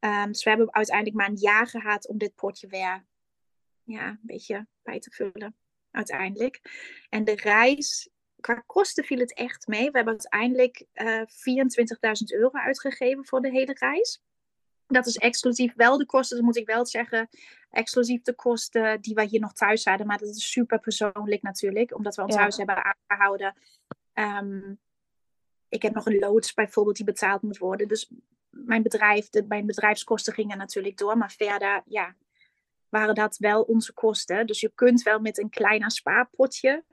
Um, 0.00 0.26
dus 0.26 0.44
we 0.44 0.50
hebben 0.50 0.74
uiteindelijk 0.74 1.16
maar 1.16 1.28
een 1.28 1.36
jaar 1.36 1.66
gehad 1.66 2.08
om 2.08 2.18
dit 2.18 2.34
potje 2.34 2.66
weer 2.66 3.04
ja, 3.82 4.08
een 4.08 4.18
beetje 4.22 4.66
bij 4.82 4.98
te 4.98 5.10
vullen 5.10 5.56
uiteindelijk. 5.90 6.60
En 7.08 7.24
de 7.24 7.34
reis 7.34 8.08
qua 8.44 8.62
kosten 8.66 9.04
viel 9.04 9.18
het 9.18 9.34
echt 9.34 9.66
mee. 9.66 9.90
We 9.90 9.96
hebben 9.96 10.18
uiteindelijk 10.20 10.86
uh, 10.94 11.20
eh, 11.20 11.28
24.000 11.28 12.38
euro 12.38 12.50
uitgegeven 12.52 13.26
voor 13.26 13.40
de 13.40 13.50
hele 13.50 13.76
reis. 13.78 14.22
Dat 14.86 15.06
is 15.06 15.16
exclusief 15.16 15.74
wel 15.74 15.98
de 15.98 16.06
kosten, 16.06 16.36
dat 16.36 16.46
moet 16.46 16.56
ik 16.56 16.66
wel 16.66 16.86
zeggen. 16.86 17.28
Exclusief 17.70 18.22
de 18.22 18.34
kosten 18.34 19.00
die 19.00 19.14
wij 19.14 19.26
hier 19.26 19.40
nog 19.40 19.52
thuis 19.52 19.84
hadden. 19.84 20.06
Maar 20.06 20.18
dat 20.18 20.28
is 20.28 20.50
super 20.50 20.78
persoonlijk 20.78 21.42
natuurlijk, 21.42 21.94
omdat 21.94 22.16
we 22.16 22.22
ons 22.22 22.36
huis 22.36 22.56
hebben 22.56 22.96
aangehouden. 23.08 23.54
Um, 24.14 24.78
ik 25.68 25.82
heb 25.82 25.94
nog 25.94 26.06
een 26.06 26.18
loods 26.18 26.54
bijvoorbeeld 26.54 26.96
die 26.96 27.04
betaald 27.04 27.42
moet 27.42 27.58
worden. 27.58 27.88
Dus 27.88 28.10
mijn 28.50 28.82
bedrijf, 28.82 29.28
de, 29.28 29.44
mijn 29.48 29.66
bedrijfskosten 29.66 30.32
gingen 30.32 30.58
natuurlijk 30.58 30.96
door. 30.96 31.16
Maar 31.18 31.32
verder, 31.32 31.82
ja, 31.86 32.14
waren 32.88 33.14
dat 33.14 33.36
wel 33.36 33.62
onze 33.62 33.92
kosten. 33.92 34.46
Dus 34.46 34.60
je 34.60 34.72
kunt 34.74 35.02
wel 35.02 35.20
met 35.20 35.38
een 35.38 35.50
klein 35.50 35.90
spaarpotje 35.90 36.84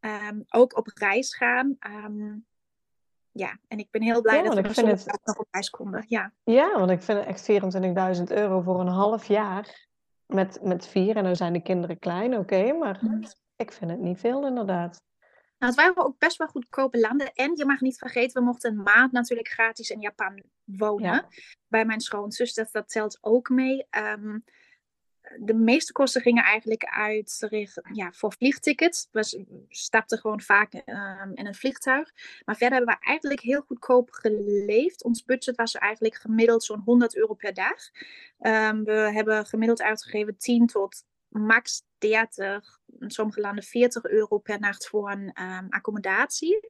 um, 0.00 0.44
ook 0.48 0.76
op 0.76 0.90
reis 0.94 1.36
gaan. 1.36 1.76
Um, 1.86 2.46
ja, 3.32 3.58
en 3.68 3.78
ik 3.78 3.90
ben 3.90 4.02
heel 4.02 4.20
blij 4.20 4.42
dat 4.42 4.54
we 4.54 4.60
ik 4.60 4.70
vind 4.70 4.86
het... 4.86 5.20
nog 5.24 5.38
op 5.38 5.46
reis 5.50 5.70
konden. 5.70 6.04
Ja. 6.08 6.32
ja, 6.44 6.78
want 6.78 6.90
ik 6.90 7.02
vind 7.02 7.24
echt 7.24 7.50
24.000 8.18 8.22
euro 8.24 8.60
voor 8.60 8.80
een 8.80 8.86
half 8.86 9.24
jaar 9.24 9.88
met, 10.26 10.58
met 10.62 10.86
vier. 10.86 11.16
En 11.16 11.24
dan 11.24 11.36
zijn 11.36 11.52
de 11.52 11.62
kinderen 11.62 11.98
klein, 11.98 12.38
oké. 12.38 12.72
maar 12.72 12.98
mm. 13.00 13.22
ik 13.56 13.72
vind 13.72 13.90
het 13.90 14.00
niet 14.00 14.18
veel 14.18 14.46
inderdaad. 14.46 15.02
Nou, 15.58 15.72
het 15.72 15.80
waren 15.82 16.04
ook 16.04 16.18
best 16.18 16.36
wel 16.36 16.46
goedkope 16.46 16.98
landen. 16.98 17.32
En 17.32 17.56
je 17.56 17.64
mag 17.64 17.80
niet 17.80 17.98
vergeten, 17.98 18.40
we 18.40 18.46
mochten 18.46 18.70
een 18.70 18.82
maand 18.82 19.12
natuurlijk 19.12 19.48
gratis 19.48 19.90
in 19.90 20.00
Japan 20.00 20.42
wonen. 20.64 21.26
Bij 21.66 21.84
mijn 21.84 22.00
schoonzus, 22.00 22.54
dat, 22.54 22.68
dat 22.72 22.88
telt 22.88 23.18
ook 23.20 23.48
mee. 23.48 23.86
Um, 23.90 24.44
de 25.36 25.54
meeste 25.54 25.92
kosten 25.92 26.22
gingen 26.22 26.44
eigenlijk 26.44 26.84
uit 26.84 27.48
ja, 27.92 28.12
voor 28.12 28.32
vliegtickets. 28.32 29.08
We 29.10 29.46
stapten 29.68 30.18
gewoon 30.18 30.40
vaak 30.40 30.74
um, 30.74 31.34
in 31.34 31.46
een 31.46 31.54
vliegtuig. 31.54 32.12
Maar 32.44 32.56
verder 32.56 32.76
hebben 32.78 32.96
we 33.00 33.06
eigenlijk 33.06 33.40
heel 33.40 33.60
goedkoop 33.60 34.10
geleefd. 34.10 35.04
Ons 35.04 35.24
budget 35.24 35.56
was 35.56 35.74
eigenlijk 35.74 36.14
gemiddeld 36.14 36.64
zo'n 36.64 36.82
100 36.84 37.16
euro 37.16 37.34
per 37.34 37.54
dag. 37.54 37.76
Um, 38.40 38.84
we 38.84 38.92
hebben 38.92 39.46
gemiddeld 39.46 39.82
uitgegeven 39.82 40.36
10 40.36 40.66
tot 40.66 41.04
max 41.28 41.82
30, 41.98 42.80
in 42.98 43.10
sommige 43.10 43.40
landen 43.40 43.64
40 43.64 44.04
euro 44.04 44.38
per 44.38 44.60
nacht 44.60 44.88
voor 44.88 45.10
een 45.10 45.42
um, 45.42 45.66
accommodatie. 45.68 46.68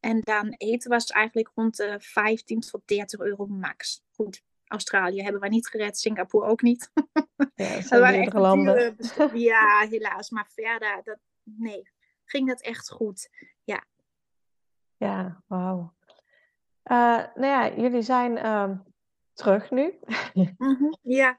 En 0.00 0.20
dan 0.20 0.54
eten 0.56 0.90
was 0.90 1.06
eigenlijk 1.06 1.50
rond 1.54 1.76
de 1.76 1.96
15 1.98 2.60
tot 2.60 2.82
30 2.84 3.20
euro 3.20 3.46
max. 3.46 4.04
Goed, 4.14 4.42
Australië 4.68 5.22
hebben 5.22 5.40
wij 5.40 5.50
niet 5.50 5.68
gered, 5.68 5.98
Singapore 5.98 6.46
ook 6.46 6.62
niet. 6.62 6.90
Ja, 7.54 8.22
dat 8.24 8.32
landen. 8.32 8.96
ja, 9.50 9.86
helaas. 9.90 10.30
Maar 10.30 10.48
verder, 10.54 11.00
dat, 11.04 11.18
nee, 11.42 11.90
ging 12.24 12.48
dat 12.48 12.60
echt 12.60 12.90
goed. 12.90 13.28
Ja. 13.64 13.84
Ja, 14.96 15.42
wauw. 15.46 15.94
Uh, 16.84 17.24
nou 17.34 17.46
ja, 17.46 17.74
jullie 17.74 18.02
zijn 18.02 18.36
uh, 18.36 18.70
terug 19.32 19.70
nu. 19.70 19.98
Mm 20.34 20.54
-hmm, 20.58 20.96
ja. 21.02 21.38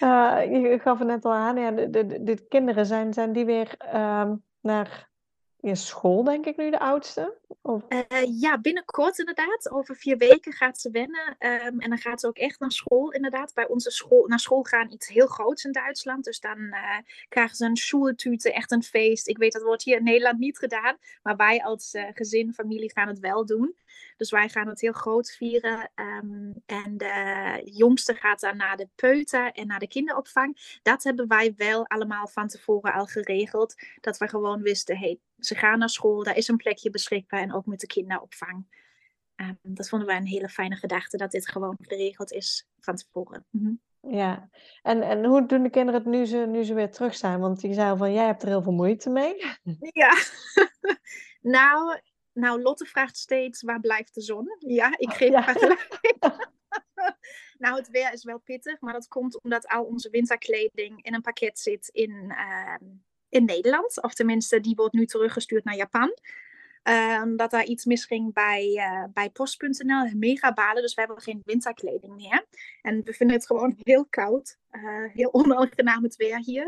uh, 0.00 0.42
je 0.50 0.78
gaf 0.82 0.98
het 0.98 1.08
net 1.08 1.24
al 1.24 1.32
aan, 1.32 1.56
ja, 1.56 1.70
de, 1.70 1.90
de, 1.90 2.22
de 2.22 2.46
kinderen 2.48 2.86
zijn, 2.86 3.12
zijn 3.12 3.32
die 3.32 3.44
weer 3.44 3.74
ehm, 3.78 4.36
naar 4.60 5.10
je 5.56 5.74
school, 5.74 6.24
denk 6.24 6.46
ik 6.46 6.56
nu, 6.56 6.70
de 6.70 6.78
oudste? 6.78 7.38
Uh, 7.88 8.40
ja, 8.40 8.60
binnenkort 8.60 9.18
inderdaad. 9.18 9.70
Over 9.70 9.96
vier 9.96 10.16
weken 10.16 10.52
gaat 10.52 10.80
ze 10.80 10.90
wennen. 10.90 11.36
Um, 11.38 11.80
en 11.80 11.88
dan 11.88 11.98
gaat 11.98 12.20
ze 12.20 12.26
ook 12.26 12.36
echt 12.36 12.60
naar 12.60 12.72
school, 12.72 13.10
inderdaad. 13.12 13.54
Bij 13.54 13.68
onze 13.68 13.90
school, 13.90 14.26
naar 14.26 14.38
school 14.38 14.62
gaan 14.62 14.92
iets 14.92 15.08
heel 15.08 15.26
groots 15.26 15.64
in 15.64 15.72
Duitsland. 15.72 16.24
Dus 16.24 16.40
dan 16.40 16.58
uh, 16.58 16.98
krijgen 17.28 17.56
ze 17.56 17.64
een 17.64 17.76
schooltute, 17.76 18.52
echt 18.52 18.72
een 18.72 18.82
feest. 18.82 19.28
Ik 19.28 19.38
weet 19.38 19.52
dat 19.52 19.62
wordt 19.62 19.82
hier 19.82 19.96
in 19.96 20.04
Nederland 20.04 20.38
niet 20.38 20.58
gedaan. 20.58 20.96
Maar 21.22 21.36
wij 21.36 21.62
als 21.62 21.94
uh, 21.94 22.04
gezin, 22.14 22.54
familie 22.54 22.92
gaan 22.92 23.08
het 23.08 23.18
wel 23.18 23.46
doen. 23.46 23.76
Dus 24.16 24.30
wij 24.30 24.48
gaan 24.48 24.68
het 24.68 24.80
heel 24.80 24.92
groot 24.92 25.30
vieren. 25.30 25.90
Um, 25.94 26.62
en 26.66 26.96
de 26.96 27.60
jongste 27.64 28.14
gaat 28.14 28.40
dan 28.40 28.56
naar 28.56 28.76
de 28.76 28.88
peuter 28.94 29.52
en 29.52 29.66
naar 29.66 29.78
de 29.78 29.88
kinderopvang. 29.88 30.78
Dat 30.82 31.02
hebben 31.02 31.28
wij 31.28 31.54
wel 31.56 31.86
allemaal 31.86 32.26
van 32.26 32.48
tevoren 32.48 32.92
al 32.92 33.06
geregeld. 33.06 33.74
Dat 34.00 34.18
we 34.18 34.28
gewoon 34.28 34.62
wisten, 34.62 34.98
hey, 34.98 35.18
ze 35.38 35.54
gaan 35.54 35.78
naar 35.78 35.88
school, 35.88 36.22
daar 36.22 36.36
is 36.36 36.48
een 36.48 36.56
plekje 36.56 36.90
beschikbaar 36.90 37.37
en 37.40 37.54
ook 37.54 37.66
met 37.66 37.80
de 37.80 37.86
kinderopvang. 37.86 38.66
Um, 39.40 39.58
dat 39.62 39.88
vonden 39.88 40.08
wij 40.08 40.16
een 40.16 40.26
hele 40.26 40.48
fijne 40.48 40.76
gedachte, 40.76 41.16
dat 41.16 41.30
dit 41.30 41.48
gewoon 41.48 41.76
geregeld 41.80 42.32
is 42.32 42.68
van 42.78 42.96
tevoren. 42.96 43.46
Mm 43.50 43.80
Ja, 44.00 44.48
en, 44.82 45.02
en 45.02 45.24
hoe 45.24 45.46
doen 45.46 45.62
de 45.62 45.70
kinderen 45.70 46.00
het 46.00 46.10
nu 46.10 46.24
ze, 46.24 46.36
nu 46.36 46.64
ze 46.64 46.74
weer 46.74 46.90
terug 46.90 47.16
zijn? 47.16 47.40
Want 47.40 47.60
je 47.60 47.74
zei 47.74 47.90
al 47.90 47.96
van, 47.96 48.12
jij 48.12 48.26
hebt 48.26 48.42
er 48.42 48.48
heel 48.48 48.62
veel 48.62 48.72
moeite 48.72 49.10
mee. 49.10 49.36
Ja, 49.92 50.16
nou, 51.56 52.00
nou, 52.32 52.62
Lotte 52.62 52.84
vraagt 52.84 53.16
steeds, 53.16 53.62
waar 53.62 53.80
blijft 53.80 54.14
de 54.14 54.20
zon? 54.20 54.56
Ja, 54.58 54.98
ik 54.98 55.12
geef 55.12 55.30
ja. 55.30 55.54
nou, 57.58 57.76
het 57.76 57.88
weer 57.88 58.12
is 58.12 58.24
wel 58.24 58.38
pittig, 58.38 58.80
maar 58.80 58.92
dat 58.92 59.08
komt 59.08 59.42
omdat 59.42 59.68
al 59.68 59.84
onze 59.84 60.10
winterkleding 60.10 61.02
in 61.02 61.14
een 61.14 61.20
pakket 61.20 61.58
zit 61.58 61.88
in, 61.88 62.10
uh, 62.10 62.88
in 63.28 63.44
Nederland. 63.44 64.02
Of 64.02 64.14
tenminste, 64.14 64.60
die 64.60 64.74
wordt 64.74 64.94
nu 64.94 65.06
teruggestuurd 65.06 65.64
naar 65.64 65.76
Japan. 65.76 66.14
Um, 66.88 67.36
dat 67.36 67.50
daar 67.50 67.64
iets 67.64 67.84
misging 67.84 68.32
bij, 68.32 68.72
uh, 68.74 69.04
bij 69.12 69.30
post.nl. 69.30 70.10
Mega 70.14 70.52
balen, 70.52 70.82
dus 70.82 70.94
we 70.94 71.00
hebben 71.00 71.22
geen 71.22 71.42
winterkleding 71.44 72.14
meer. 72.14 72.46
En 72.82 73.04
we 73.04 73.12
vinden 73.12 73.36
het 73.36 73.46
gewoon 73.46 73.76
heel 73.82 74.06
koud. 74.10 74.58
Uh, 74.72 75.12
heel 75.12 75.32
onaangenaam 75.32 76.02
het 76.02 76.16
weer 76.16 76.38
hier. 76.38 76.66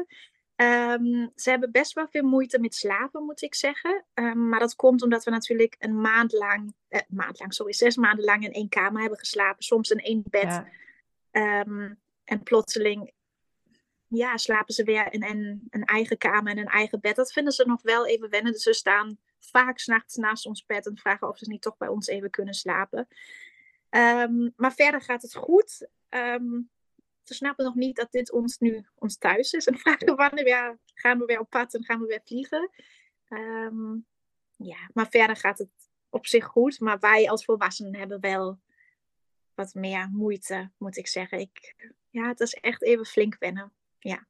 Um, 0.56 1.30
ze 1.34 1.50
hebben 1.50 1.70
best 1.70 1.92
wel 1.92 2.08
veel 2.08 2.22
moeite 2.22 2.58
met 2.58 2.74
slapen, 2.74 3.24
moet 3.24 3.42
ik 3.42 3.54
zeggen. 3.54 4.04
Um, 4.14 4.48
maar 4.48 4.58
dat 4.58 4.74
komt 4.74 5.02
omdat 5.02 5.24
we 5.24 5.30
natuurlijk 5.30 5.76
een 5.78 6.00
maand 6.00 6.32
lang, 6.32 6.74
eh, 6.88 7.00
maand 7.08 7.38
lang, 7.38 7.54
sorry, 7.54 7.72
zes 7.72 7.96
maanden 7.96 8.24
lang 8.24 8.44
in 8.44 8.52
één 8.52 8.68
kamer 8.68 9.00
hebben 9.00 9.18
geslapen. 9.18 9.62
Soms 9.62 9.90
in 9.90 9.98
één 9.98 10.22
bed. 10.30 10.62
Ja. 11.30 11.64
En 12.24 12.42
plotseling 12.42 13.12
ja, 14.06 14.36
slapen 14.36 14.74
ze 14.74 14.84
weer 14.84 15.12
in 15.12 15.24
een, 15.24 15.66
een, 15.70 15.84
eigen 15.84 16.18
kamer 16.18 16.52
en 16.52 16.58
een 16.58 16.66
eigen 16.66 17.00
bed. 17.00 17.16
Dat 17.16 17.32
vinden 17.32 17.52
ze 17.52 17.66
nog 17.66 17.82
wel 17.82 18.06
even 18.06 18.30
wennen. 18.30 18.52
Dus 18.52 18.62
ze 18.62 18.72
staan 18.72 19.18
vaak 19.40 19.78
s'nachts 19.78 20.16
naast 20.16 20.46
ons 20.46 20.66
bed 20.66 20.86
en 20.86 20.96
vragen 20.96 21.28
of 21.28 21.38
ze 21.38 21.48
niet 21.48 21.62
toch 21.62 21.76
bij 21.76 21.88
ons 21.88 22.06
even 22.06 22.30
kunnen 22.30 22.54
slapen. 22.54 23.08
Um, 23.90 24.52
maar 24.56 24.72
verder 24.72 25.02
gaat 25.02 25.22
het 25.22 25.34
goed. 25.34 25.88
Um, 26.08 26.70
ze 27.22 27.34
snappen 27.34 27.64
nog 27.64 27.74
niet 27.74 27.96
dat 27.96 28.12
dit 28.12 28.32
ons 28.32 28.58
nu 28.58 28.86
ons 28.94 29.16
thuis 29.16 29.52
is. 29.52 29.66
En 29.66 29.78
vragen 29.84 30.16
wanneer 30.16 30.44
weer, 30.44 30.78
gaan 30.94 31.18
we 31.18 31.24
weer 31.24 31.40
op 31.40 31.50
pad 31.50 31.74
en 31.74 31.84
gaan 31.84 32.00
we 32.00 32.06
weer 32.06 32.22
vliegen. 32.24 32.70
Um, 33.28 34.06
ja, 34.56 34.90
maar 34.92 35.08
verder 35.08 35.36
gaat 35.36 35.58
het 35.58 35.70
op 36.08 36.26
zich 36.26 36.44
goed. 36.44 36.80
Maar 36.80 36.98
wij 36.98 37.30
als 37.30 37.44
volwassenen 37.44 37.94
hebben 37.94 38.20
wel 38.20 38.58
wat 39.54 39.74
meer 39.74 40.08
moeite, 40.12 40.70
moet 40.78 40.96
ik 40.96 41.06
zeggen. 41.06 41.38
Ik, 41.38 41.76
ja, 42.10 42.28
het 42.28 42.40
is 42.40 42.54
echt 42.54 42.82
even 42.82 43.06
flink 43.06 43.36
wennen. 43.38 43.72
Ja. 43.98 44.26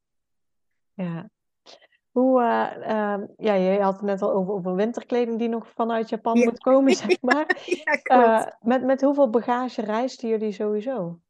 Ja. 0.95 1.31
Hoe, 2.11 2.41
uh, 2.41 2.71
uh, 2.79 3.27
ja, 3.37 3.55
je 3.55 3.81
had 3.81 3.93
het 3.93 4.03
net 4.03 4.23
al 4.23 4.33
over, 4.33 4.53
over 4.53 4.75
winterkleding 4.75 5.39
die 5.39 5.49
nog 5.49 5.69
vanuit 5.75 6.09
Japan 6.09 6.39
moet 6.39 6.59
komen, 6.59 6.95
zeg 6.95 7.21
maar. 7.31 7.59
ja, 7.65 8.01
uh, 8.05 8.47
met, 8.61 8.85
met 8.85 9.01
hoeveel 9.01 9.31
bagage 9.31 9.83
reisden 9.83 10.29
jullie 10.29 10.53
sowieso? 10.53 11.21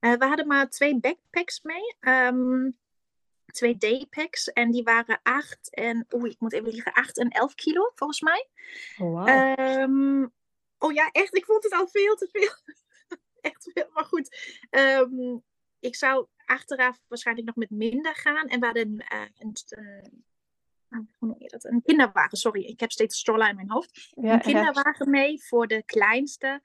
Uh, 0.00 0.12
we 0.12 0.24
hadden 0.26 0.46
maar 0.46 0.68
twee 0.68 1.00
backpacks 1.00 1.62
mee. 1.62 1.96
Um, 2.00 2.76
twee 3.52 3.76
daypacks. 3.76 4.52
En 4.52 4.70
die 4.70 4.82
waren 4.82 5.20
8 5.22 5.74
en, 5.74 6.06
oeh, 6.10 6.30
ik 6.30 6.40
moet 6.40 6.52
even 6.52 6.70
liegen, 6.70 6.92
8 6.92 7.18
en 7.18 7.28
11 7.28 7.54
kilo 7.54 7.90
volgens 7.94 8.20
mij. 8.20 8.48
Oh, 8.98 9.24
wow. 9.24 9.58
um, 9.80 10.32
oh 10.78 10.92
ja, 10.92 11.10
echt, 11.12 11.36
ik 11.36 11.44
vond 11.44 11.64
het 11.64 11.72
al 11.72 11.88
veel 11.88 12.14
te 12.14 12.28
veel. 12.32 12.76
echt 13.50 13.70
veel, 13.74 13.88
maar 13.92 14.04
goed. 14.04 14.36
Um, 14.70 15.42
ik 15.80 15.96
zou 15.96 16.26
achteraf 16.44 16.98
waarschijnlijk 17.08 17.46
nog 17.46 17.56
met 17.56 17.70
minder 17.70 18.14
gaan. 18.14 18.48
En 18.48 18.60
we 18.60 18.66
hadden 18.66 18.92
uh, 18.92 19.22
een, 19.38 19.56
een, 20.88 21.10
hoe 21.18 21.28
noem 21.28 21.36
je 21.38 21.48
dat? 21.48 21.64
een 21.64 21.82
kinderwagen, 21.82 22.38
sorry, 22.38 22.64
ik 22.64 22.80
heb 22.80 22.90
steeds 22.90 23.18
stroller 23.18 23.48
in 23.48 23.56
mijn 23.56 23.70
hoofd. 23.70 24.08
Ja, 24.10 24.32
een 24.32 24.40
kinderwagen 24.40 25.04
ja. 25.04 25.10
mee 25.10 25.42
voor 25.42 25.66
de 25.66 25.82
kleinste 25.82 26.62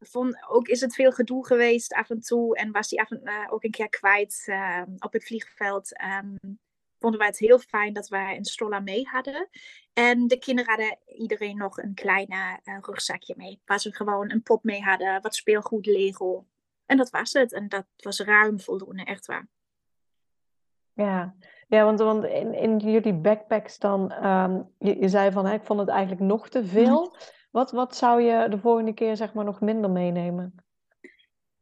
vond, 0.00 0.36
ook 0.48 0.68
is 0.68 0.80
het 0.80 0.94
veel 0.94 1.12
gedoe 1.12 1.46
geweest 1.46 1.92
af 1.92 2.10
en 2.10 2.20
toe. 2.20 2.56
En 2.56 2.72
was 2.72 2.88
die 2.88 3.00
af 3.00 3.10
en, 3.10 3.20
uh, 3.24 3.46
ook 3.50 3.64
een 3.64 3.70
keer 3.70 3.88
kwijt 3.88 4.44
uh, 4.46 4.82
op 4.98 5.12
het 5.12 5.24
vliegveld. 5.24 6.02
Um, 6.02 6.58
vonden 6.98 7.18
wij 7.18 7.28
het 7.28 7.38
heel 7.38 7.58
fijn 7.58 7.92
dat 7.92 8.08
wij 8.08 8.36
een 8.36 8.44
stroller 8.44 8.82
mee 8.82 9.06
hadden. 9.06 9.48
En 9.92 10.26
de 10.26 10.38
kinderen 10.38 10.70
hadden 10.70 10.98
iedereen 11.06 11.56
nog 11.56 11.78
een 11.78 11.94
klein 11.94 12.32
uh, 12.32 12.78
rugzakje 12.80 13.34
mee. 13.36 13.60
Waar 13.64 13.80
ze 13.80 13.94
gewoon 13.94 14.30
een 14.30 14.42
pop 14.42 14.64
mee 14.64 14.82
hadden, 14.82 15.22
wat 15.22 15.34
speelgoed, 15.34 15.86
Lego. 15.86 16.46
En 16.90 16.96
dat 16.96 17.10
was 17.10 17.32
het. 17.32 17.52
En 17.52 17.68
dat 17.68 17.86
was 17.96 18.20
ruim 18.20 18.60
voldoende, 18.60 19.04
echt 19.04 19.26
waar. 19.26 19.48
Ja, 20.92 21.34
ja 21.68 21.84
want, 21.84 21.98
want 21.98 22.24
in, 22.24 22.54
in 22.54 22.78
jullie 22.78 23.14
backpacks 23.14 23.78
dan, 23.78 24.26
um, 24.26 24.74
je, 24.78 25.00
je, 25.00 25.08
zei 25.08 25.32
van, 25.32 25.46
hè, 25.46 25.54
ik 25.54 25.64
vond 25.64 25.80
het 25.80 25.88
eigenlijk 25.88 26.20
nog 26.20 26.48
te 26.48 26.64
veel. 26.64 27.04
Mm 27.04 27.38
wat, 27.50 27.70
wat 27.70 27.96
zou 27.96 28.22
je 28.22 28.48
de 28.48 28.58
volgende 28.58 28.94
keer 28.94 29.16
zeg 29.16 29.32
maar 29.32 29.44
nog 29.44 29.60
minder 29.60 29.90
meenemen? 29.90 30.54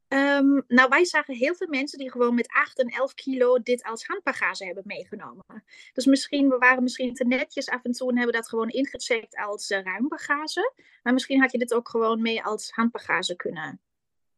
Um, 0.09 0.65
nou, 0.67 0.89
wij 0.89 1.05
zagen 1.05 1.35
heel 1.35 1.55
veel 1.55 1.69
mensen 1.69 1.99
die 1.99 2.11
gewoon 2.11 2.35
met 2.35 2.49
8 2.49 2.79
en 2.79 2.89
11 2.89 3.15
kilo 3.15 3.59
dit 3.59 3.85
als 3.85 4.07
handbagage 4.07 4.65
hebben 4.65 4.83
meegenomen. 4.87 5.45
Dus 5.93 6.07
misschien, 6.07 6.49
we 6.49 6.59
waren 6.59 6.83
misschien 6.83 7.15
te 7.15 7.25
netjes 7.25 7.69
af 7.69 7.85
en 7.85 7.93
toe 7.93 8.11
en 8.11 8.17
hebben 8.17 8.35
dat 8.35 8.49
gewoon 8.49 8.69
ingecheckt 8.69 9.37
als 9.37 9.71
uh, 9.71 9.83
ruimbagage. 9.83 10.73
Maar 11.03 11.13
misschien 11.13 11.41
had 11.41 11.53
je 11.53 11.59
dit 11.59 11.75
ook 11.75 11.89
gewoon 11.89 12.23
mee 12.23 12.45
als 12.45 12.71
handbagage 12.71 13.37
kunnen 13.37 13.81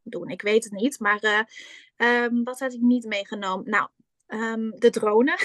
doen. 0.03 0.29
Ik 0.29 0.43
weet 0.43 0.65
het 0.65 0.73
niet. 0.73 0.99
Maar 0.99 1.49
um, 1.97 2.45
wat 2.45 2.59
had 2.59 2.73
ik 2.73 2.81
niet 2.81 3.05
meegenomen? 3.05 3.71
Nou, 3.71 3.89
um, 4.29 4.71
de 4.79 4.91
drone. 4.91 5.39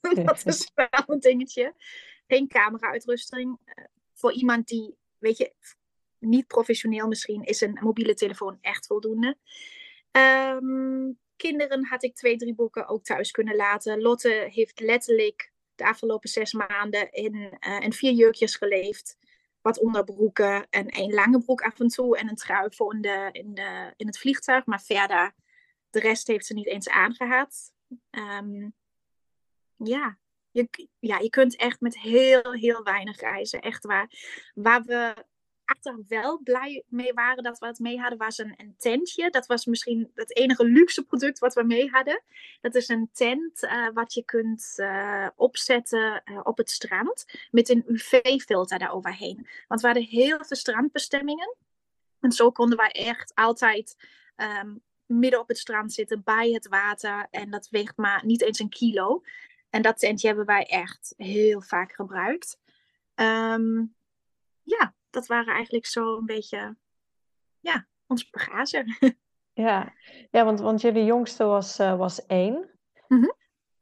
dat 0.24 0.46
is 0.46 0.70
wel 0.74 1.04
een 1.06 1.20
dingetje. 1.20 1.74
Geen 2.26 2.48
camera-uitrusting. 2.48 3.58
voor 4.14 4.32
iemand 4.32 4.68
die, 4.68 4.96
weet 5.18 5.36
je, 5.38 5.52
niet 6.18 6.46
professioneel 6.46 7.08
misschien, 7.08 7.42
is 7.42 7.60
een 7.60 7.78
mobiele 7.82 8.14
telefoon 8.14 8.58
echt 8.60 8.86
voldoende. 8.86 9.36
Um, 10.10 11.18
kinderen 11.36 11.86
had 11.86 12.02
ik 12.02 12.14
twee, 12.14 12.36
drie 12.36 12.54
boeken 12.54 12.88
ook 12.88 13.04
thuis 13.04 13.30
kunnen 13.30 13.56
laten. 13.56 14.00
Lotte 14.00 14.48
heeft 14.50 14.80
letterlijk 14.80 15.52
de 15.74 15.84
afgelopen 15.84 16.28
zes 16.28 16.52
maanden 16.52 17.12
in, 17.12 17.34
uh, 17.68 17.80
in 17.80 17.92
vier 17.92 18.12
jurkjes 18.12 18.56
geleefd. 18.56 19.16
Wat 19.64 19.80
onderbroeken 19.80 20.66
en 20.70 20.88
één 20.88 21.14
lange 21.14 21.38
broek 21.38 21.60
af 21.60 21.80
en 21.80 21.88
toe 21.88 22.18
en 22.18 22.28
een 22.28 22.34
trui 22.34 22.68
voor 22.74 22.94
in, 22.94 23.00
de, 23.00 23.28
in, 23.32 23.54
de, 23.54 23.92
in 23.96 24.06
het 24.06 24.18
vliegtuig. 24.18 24.66
Maar 24.66 24.82
verder, 24.82 25.34
de 25.90 26.00
rest 26.00 26.26
heeft 26.26 26.46
ze 26.46 26.54
niet 26.54 26.66
eens 26.66 26.88
aangehad. 26.88 27.72
Um, 28.10 28.74
ja, 29.76 30.18
je, 30.50 30.68
ja, 30.98 31.18
je 31.18 31.30
kunt 31.30 31.56
echt 31.56 31.80
met 31.80 31.98
heel, 31.98 32.52
heel 32.52 32.82
weinig 32.82 33.20
reizen. 33.20 33.60
Echt 33.60 33.84
waar. 33.84 34.10
Waar 34.54 34.82
we 34.82 35.24
achteraf 35.64 35.98
wel 36.08 36.40
blij 36.42 36.84
mee 36.88 37.12
waren 37.12 37.42
dat 37.42 37.58
we 37.58 37.66
het 37.66 37.78
mee 37.78 38.00
hadden, 38.00 38.18
was 38.18 38.38
een, 38.38 38.74
tentje. 38.78 39.30
Dat 39.30 39.46
was 39.46 39.66
misschien 39.66 40.10
het 40.14 40.36
enige 40.36 40.64
luxe 40.64 41.04
product 41.04 41.38
wat 41.38 41.54
we 41.54 41.62
mee 41.62 41.90
hadden. 41.90 42.22
Dat 42.60 42.74
is 42.74 42.88
een 42.88 43.10
tent 43.12 43.62
uh, 43.62 43.88
wat 43.94 44.14
je 44.14 44.24
kunt 44.24 44.74
uh, 44.76 45.28
opzetten 45.36 46.22
uh, 46.24 46.40
op 46.42 46.56
het 46.56 46.70
strand 46.70 47.24
met 47.50 47.68
een 47.68 47.84
UV-filter 47.86 48.78
daaroverheen. 48.78 49.46
Want 49.68 49.80
we 49.80 49.86
hadden 49.86 50.06
heel 50.06 50.44
veel 50.44 50.56
strandbestemmingen. 50.56 51.56
En 52.20 52.32
zo 52.32 52.50
konden 52.50 52.78
wij 52.78 52.90
echt 52.90 53.34
altijd 53.34 53.96
um, 54.36 54.82
midden 55.06 55.40
op 55.40 55.48
het 55.48 55.58
strand 55.58 55.92
zitten, 55.92 56.22
bij 56.24 56.50
het 56.50 56.68
water. 56.68 57.26
En 57.30 57.50
dat 57.50 57.68
weegt 57.70 57.96
maar 57.96 58.24
niet 58.24 58.42
eens 58.42 58.58
een 58.58 58.68
kilo. 58.68 59.22
En 59.70 59.82
dat 59.82 59.98
tentje 59.98 60.26
hebben 60.26 60.46
wij 60.46 60.66
echt 60.66 61.14
heel 61.16 61.60
vaak 61.60 61.92
gebruikt. 61.92 62.58
Um, 63.14 63.94
ja, 64.62 64.94
dat 65.14 65.26
waren 65.26 65.54
eigenlijk 65.54 65.86
zo 65.86 66.16
een 66.16 66.26
beetje, 66.26 66.76
ja, 67.60 67.86
ons 68.06 68.30
bagage. 68.30 68.84
Ja, 69.56 69.92
ja 70.30 70.44
want, 70.44 70.60
want 70.60 70.80
jullie 70.80 71.04
jongste 71.04 71.44
was, 71.44 71.80
uh, 71.80 71.96
was 71.96 72.26
één. 72.26 72.70
Mm 73.08 73.22
-hmm. 73.22 73.34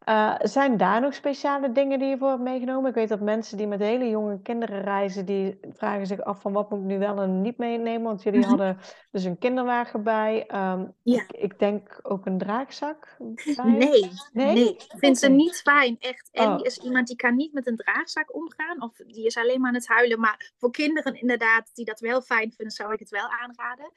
Uh, 0.08 0.34
zijn 0.38 0.76
daar 0.76 1.00
nog 1.00 1.14
speciale 1.14 1.72
dingen 1.72 1.98
die 1.98 2.08
je 2.08 2.18
voor 2.18 2.28
hebt 2.28 2.40
meegenomen? 2.40 2.88
Ik 2.88 2.94
weet 2.94 3.08
dat 3.08 3.20
mensen 3.20 3.56
die 3.56 3.66
met 3.66 3.80
hele 3.80 4.08
jonge 4.08 4.40
kinderen 4.42 4.82
reizen, 4.82 5.24
die 5.24 5.58
vragen 5.72 6.06
zich 6.06 6.20
af 6.20 6.40
van 6.40 6.52
wat 6.52 6.70
moet 6.70 6.78
ik 6.78 6.84
nu 6.84 6.98
wel 6.98 7.20
en 7.20 7.40
niet 7.40 7.58
meenemen. 7.58 8.02
Want 8.02 8.22
jullie 8.22 8.40
-hmm. 8.40 8.48
hadden 8.48 8.78
dus 9.10 9.24
een 9.24 9.38
kinderwagen 9.38 10.02
bij. 10.02 10.46
Um, 10.54 10.94
ja. 11.02 11.22
ik, 11.22 11.32
ik, 11.32 11.58
denk 11.58 11.98
ook 12.02 12.26
een 12.26 12.38
draagzak 12.38 13.16
bij. 13.56 13.64
Nee, 13.64 14.10
nee, 14.32 14.54
nee. 14.54 14.74
ik 14.74 14.94
vind 14.96 15.18
ze 15.18 15.28
niet 15.28 15.56
fijn. 15.56 15.96
Echt, 15.98 16.28
Ellie 16.32 16.58
oh. 16.58 16.64
is 16.66 16.78
iemand 16.78 17.06
die 17.06 17.16
kan 17.16 17.36
niet 17.36 17.52
met 17.52 17.66
een 17.66 17.76
draagzak 17.76 18.34
omgaan. 18.34 18.82
Of 18.82 18.96
die 18.96 19.26
is 19.26 19.36
alleen 19.36 19.60
maar 19.60 19.68
aan 19.68 19.74
het 19.74 19.88
huilen. 19.88 20.20
Maar 20.20 20.52
voor 20.56 20.70
kinderen 20.70 21.20
inderdaad, 21.20 21.70
die 21.74 21.84
dat 21.84 22.00
wel 22.00 22.22
fijn 22.22 22.52
vinden, 22.52 22.74
zou 22.74 22.92
ik 22.92 22.98
het 22.98 23.10
wel 23.10 23.28
aanraden. 23.28 23.90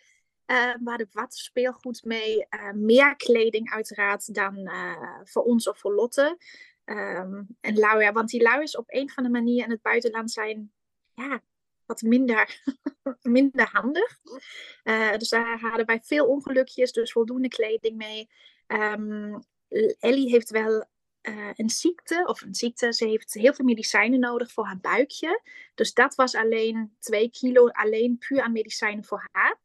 Uh, 0.47 0.73
we 0.73 0.89
hadden 0.89 1.09
wat 1.11 1.35
speelgoed 1.35 2.03
mee. 2.03 2.45
Uh, 2.49 2.71
meer 2.71 3.15
kleding 3.15 3.71
uiteraard 3.71 4.33
dan 4.33 4.57
uh, 4.57 5.19
voor 5.23 5.43
ons 5.43 5.67
of 5.67 5.79
voor 5.79 5.93
Lotte. 5.93 6.37
Um, 6.85 7.47
en 7.61 7.77
Laura, 7.77 8.11
want 8.11 8.29
die 8.29 8.41
Lauwers 8.41 8.77
op 8.77 8.85
een 8.87 9.09
van 9.09 9.23
de 9.23 9.29
manieren 9.29 9.65
in 9.65 9.71
het 9.71 9.81
buitenland 9.81 10.31
zijn 10.31 10.71
ja, 11.13 11.41
wat 11.85 12.01
minder, 12.01 12.61
minder 13.21 13.69
handig. 13.71 14.19
dus 15.17 15.29
daar 15.29 15.59
hadden 15.59 15.85
wij 15.85 15.99
veel 16.03 16.27
ongelukjes, 16.27 16.91
dus 16.91 17.11
voldoende 17.11 17.47
kleding 17.47 17.97
mee. 17.97 18.29
Um, 18.67 19.43
Ellie 19.99 20.29
heeft 20.29 20.49
wel 20.49 20.85
een 21.55 21.69
ziekte, 21.69 22.23
of 22.27 22.41
een 22.41 22.55
ziekte, 22.55 22.93
ze 22.93 23.07
heeft 23.07 23.33
heel 23.33 23.53
veel 23.53 23.65
medicijnen 23.65 24.19
nodig 24.19 24.51
voor 24.51 24.65
haar 24.65 24.79
buikje. 24.79 25.41
Dus 25.75 25.93
dat 25.93 26.15
was 26.15 26.35
alleen 26.35 26.95
twee 26.99 27.29
kilo, 27.29 27.67
alleen 27.67 28.17
puur 28.17 28.41
aan 28.41 28.51
medicijnen 28.51 29.05
voor 29.05 29.29
haar. 29.31 29.59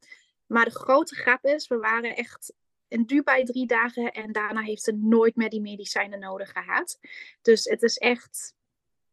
Maar 0.50 0.64
de 0.64 0.70
grote 0.70 1.14
grap 1.14 1.44
is, 1.44 1.68
we 1.68 1.78
waren 1.78 2.16
echt 2.16 2.52
in 2.88 3.04
Dubai 3.04 3.44
drie 3.44 3.66
dagen 3.66 4.12
en 4.12 4.32
daarna 4.32 4.60
heeft 4.60 4.82
ze 4.82 4.92
nooit 4.92 5.36
meer 5.36 5.50
die 5.50 5.60
medicijnen 5.60 6.18
nodig 6.18 6.52
gehad. 6.52 6.98
Dus 7.42 7.64
het 7.64 7.82
is 7.82 7.98
echt. 7.98 8.54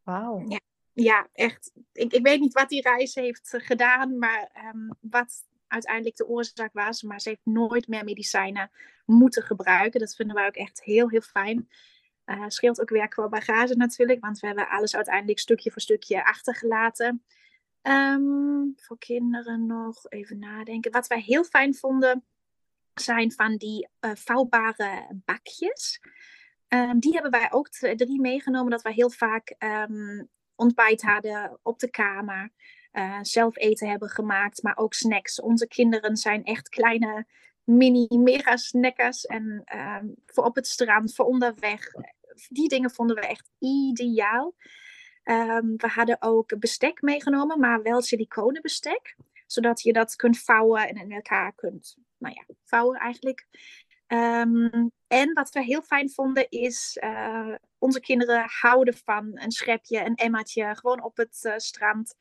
Wauw. 0.03 0.43
Ja, 0.47 0.59
ja, 0.93 1.27
echt. 1.33 1.71
Ik, 1.93 2.13
ik 2.13 2.23
weet 2.23 2.39
niet 2.39 2.53
wat 2.53 2.69
die 2.69 2.81
reis 2.81 3.15
heeft 3.15 3.53
gedaan, 3.57 4.17
maar 4.17 4.49
um, 4.73 4.97
wat 5.01 5.45
uiteindelijk 5.67 6.15
de 6.15 6.27
oorzaak 6.27 6.73
was. 6.73 7.01
Maar 7.01 7.21
ze 7.21 7.29
heeft 7.29 7.45
nooit 7.45 7.87
meer 7.87 8.03
medicijnen 8.03 8.71
moeten 9.05 9.43
gebruiken. 9.43 9.99
Dat 9.99 10.15
vinden 10.15 10.35
wij 10.35 10.47
ook 10.47 10.55
echt 10.55 10.83
heel, 10.83 11.09
heel 11.09 11.21
fijn. 11.21 11.69
Uh, 12.25 12.43
scheelt 12.47 12.81
ook 12.81 12.89
weer 12.89 13.07
qua 13.07 13.29
bagage 13.29 13.75
natuurlijk, 13.75 14.19
want 14.19 14.39
we 14.39 14.47
hebben 14.47 14.69
alles 14.69 14.95
uiteindelijk 14.95 15.39
stukje 15.39 15.71
voor 15.71 15.81
stukje 15.81 16.25
achtergelaten. 16.25 17.23
Um, 17.89 18.73
voor 18.75 18.97
kinderen 18.97 19.65
nog 19.65 20.09
even 20.09 20.39
nadenken. 20.39 20.91
Wat 20.91 21.07
wij 21.07 21.19
heel 21.19 21.43
fijn 21.43 21.75
vonden 21.75 22.25
zijn 22.93 23.31
van 23.31 23.57
die 23.57 23.87
uh, 24.01 24.11
vouwbare 24.13 25.21
bakjes. 25.25 26.01
Um, 26.67 26.99
die 26.99 27.13
hebben 27.13 27.31
wij 27.31 27.51
ook 27.51 27.69
drie 27.69 28.21
meegenomen, 28.21 28.71
dat 28.71 28.81
wij 28.81 28.93
heel 28.93 29.09
vaak 29.09 29.55
um, 29.59 30.29
ontbijt 30.55 31.01
hadden 31.01 31.59
op 31.63 31.79
de 31.79 31.89
kamer. 31.89 32.51
Uh, 32.91 33.19
zelf 33.21 33.57
eten 33.57 33.89
hebben 33.89 34.09
gemaakt, 34.09 34.63
maar 34.63 34.77
ook 34.77 34.93
snacks. 34.93 35.41
Onze 35.41 35.67
kinderen 35.67 36.17
zijn 36.17 36.43
echt 36.43 36.69
kleine 36.69 37.25
mini-mega 37.63 38.57
snackers. 38.57 39.25
En 39.25 39.63
voor 40.25 40.43
op 40.43 40.55
het 40.55 40.67
strand, 40.67 41.15
voor 41.15 41.25
onderweg. 41.25 41.91
Die 42.49 42.69
dingen 42.69 42.91
vonden 42.91 43.15
we 43.15 43.27
echt 43.27 43.49
ideaal. 43.59 44.55
Um, 45.29 45.73
we 45.77 45.87
hadden 45.87 46.17
ook 46.19 46.59
bestek 46.59 47.01
meegenomen, 47.01 47.59
maar 47.59 47.81
wel 47.81 48.01
siliconen 48.01 48.61
bestek. 48.61 49.15
Zodat 49.45 49.81
je 49.81 49.93
dat 49.93 50.15
kunt 50.15 50.39
vouwen 50.39 50.87
en 50.87 50.95
in 50.95 51.11
elkaar 51.11 51.53
kunt, 51.53 51.97
nou 52.17 52.35
ja, 52.35 52.55
vouwen 52.63 52.99
eigenlijk. 52.99 53.47
Um, 54.07 54.91
en 55.07 55.33
wat 55.33 55.49
we 55.49 55.63
heel 55.63 55.81
fijn 55.81 56.09
vonden 56.09 56.49
is, 56.49 56.97
uh, 57.03 57.55
onze 57.77 57.99
kinderen 57.99 58.45
houden 58.45 58.97
van 58.97 59.31
een 59.33 59.51
schepje, 59.51 60.05
een 60.05 60.15
emmaatje, 60.15 60.75
gewoon 60.75 61.03
op 61.03 61.17
het 61.17 61.39
uh, 61.43 61.53
strand. 61.57 62.15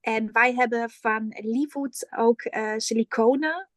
En 0.00 0.32
wij 0.32 0.54
hebben 0.54 0.90
van 0.90 1.36
Liefwood 1.38 2.06
ook 2.16 2.44
uh, 2.44 2.72
siliconen 2.76 3.68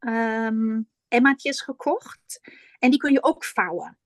um, 0.00 0.88
emmaatjes 1.08 1.60
gekocht. 1.60 2.40
En 2.78 2.90
die 2.90 2.98
kun 2.98 3.12
je 3.12 3.22
ook 3.22 3.44
vouwen. 3.44 3.98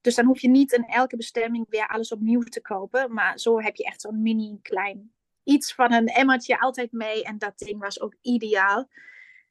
Dus 0.00 0.14
dan 0.14 0.24
hoef 0.24 0.40
je 0.40 0.48
niet 0.48 0.72
in 0.72 0.84
elke 0.84 1.16
bestemming 1.16 1.66
weer 1.68 1.88
alles 1.88 2.12
opnieuw 2.12 2.42
te 2.42 2.60
kopen. 2.60 3.14
Maar 3.14 3.38
zo 3.38 3.60
heb 3.60 3.76
je 3.76 3.84
echt 3.84 4.00
zo'n 4.00 4.22
mini 4.22 4.58
klein 4.62 5.12
iets 5.48 5.74
van 5.74 5.92
een 5.92 6.06
emmertje 6.06 6.60
altijd 6.60 6.92
mee. 6.92 7.24
En 7.24 7.38
dat 7.38 7.58
ding 7.58 7.80
was 7.80 8.00
ook 8.00 8.14
ideaal. 8.20 8.88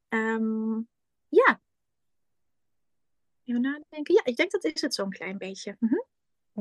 Um, 0.10 0.88
ja. 1.28 1.62
Even 3.44 3.62
nadenken. 3.62 4.14
Ja, 4.14 4.22
ik 4.24 4.36
denk 4.36 4.52
dat 4.52 4.64
is 4.64 4.82
het 4.82 4.94
zo'n 4.94 5.10
klein 5.10 5.38
beetje. 5.38 5.76
Mm 5.80 5.90
-hmm. 5.90 6.06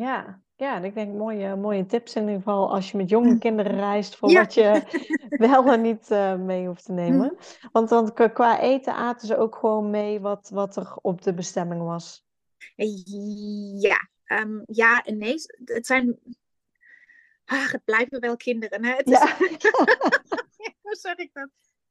Ja, 0.02 0.40
ja, 0.56 0.78
ik 0.78 0.94
denk 0.94 1.14
mooie, 1.14 1.56
mooie 1.56 1.86
tips 1.86 2.14
in 2.14 2.22
ieder 2.22 2.36
geval 2.36 2.72
als 2.72 2.90
je 2.90 2.96
met 2.96 3.08
jonge 3.08 3.38
kinderen 3.38 3.76
reist 3.76 4.16
voor 4.16 4.30
ja. 4.30 4.40
wat 4.40 4.54
je 4.54 4.82
wel 5.48 5.72
en 5.72 5.80
niet 5.80 6.10
uh, 6.10 6.36
mee 6.36 6.66
hoeft 6.66 6.84
te 6.84 6.92
nemen. 6.92 7.32
Mm. 7.32 7.38
Want, 7.72 7.90
want 7.90 8.32
qua 8.32 8.60
eten 8.60 8.94
aten 8.94 9.26
ze 9.26 9.36
ook 9.36 9.56
gewoon 9.56 9.90
mee 9.90 10.20
wat, 10.20 10.50
wat 10.52 10.76
er 10.76 10.96
op 11.02 11.22
de 11.22 11.34
bestemming 11.34 11.82
was. 11.82 12.25
Ja, 13.80 14.08
um, 14.26 14.62
ja 14.66 15.02
en 15.02 15.18
nee. 15.18 15.34
Het 15.64 15.86
zijn. 15.86 16.18
Ah, 17.44 17.72
het 17.72 17.84
blijven 17.84 18.20
wel 18.20 18.36
kinderen. 18.36 18.84
Hè? 18.84 18.94
Het 18.94 19.08
ja. 19.08 19.38
is... 19.38 19.70
Hoe 20.82 20.94
zeg 20.94 21.16
ik 21.16 21.30
dat? 21.32 21.48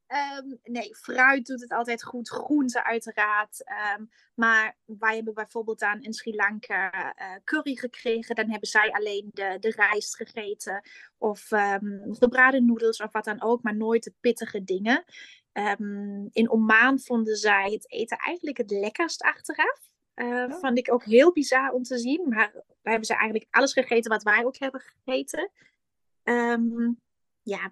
Um, 0.08 0.60
nee, 0.64 0.96
fruit 0.96 1.46
doet 1.46 1.62
het 1.62 1.72
altijd 1.72 2.04
goed. 2.04 2.30
Groenten 2.30 2.84
uiteraard. 2.84 3.64
Um, 3.98 4.10
maar 4.34 4.78
wij 4.86 5.16
hebben 5.16 5.34
bijvoorbeeld 5.34 5.82
aan 5.82 6.02
in 6.02 6.14
Sri 6.14 6.36
Lanka 6.36 7.16
uh, 7.18 7.36
curry 7.44 7.76
gekregen. 7.76 8.36
Dan 8.36 8.50
hebben 8.50 8.70
zij 8.70 8.92
alleen 8.92 9.30
de, 9.34 9.58
de 9.60 9.74
rijst 9.76 10.16
gegeten. 10.16 10.90
Of 11.18 11.52
um, 11.52 12.16
gebraden 12.16 12.66
noedels 12.66 13.02
of 13.02 13.12
wat 13.12 13.26
dan 13.26 13.42
ook. 13.42 13.64
Maar 13.64 13.76
nooit 13.76 14.04
de 14.04 14.14
pittige 14.20 14.64
dingen. 14.64 15.04
in 16.32 16.50
Oman 16.50 17.00
vonden 17.00 17.36
zij 17.36 17.72
het 17.72 17.92
eten 17.92 18.18
eigenlijk 18.18 18.58
het 18.58 18.72
lekkerst 18.72 19.22
achteraf. 19.22 19.80
Uh, 20.16 20.52
Vond 20.52 20.78
ik 20.78 20.94
ook 20.94 21.04
heel 21.04 21.32
bizar 21.32 21.72
om 21.72 21.84
te 21.84 21.98
zien. 21.98 22.30
Maar 22.30 22.52
wij 22.54 22.64
hebben 22.82 23.06
ze 23.06 23.14
eigenlijk 23.14 23.48
alles 23.52 23.74
gegeten 23.74 24.12
wat 24.12 24.24
wij 24.24 24.46
ook 24.46 24.58
hebben 24.58 24.82
gegeten. 24.82 25.52
Um, 26.24 27.00
ja, 27.42 27.72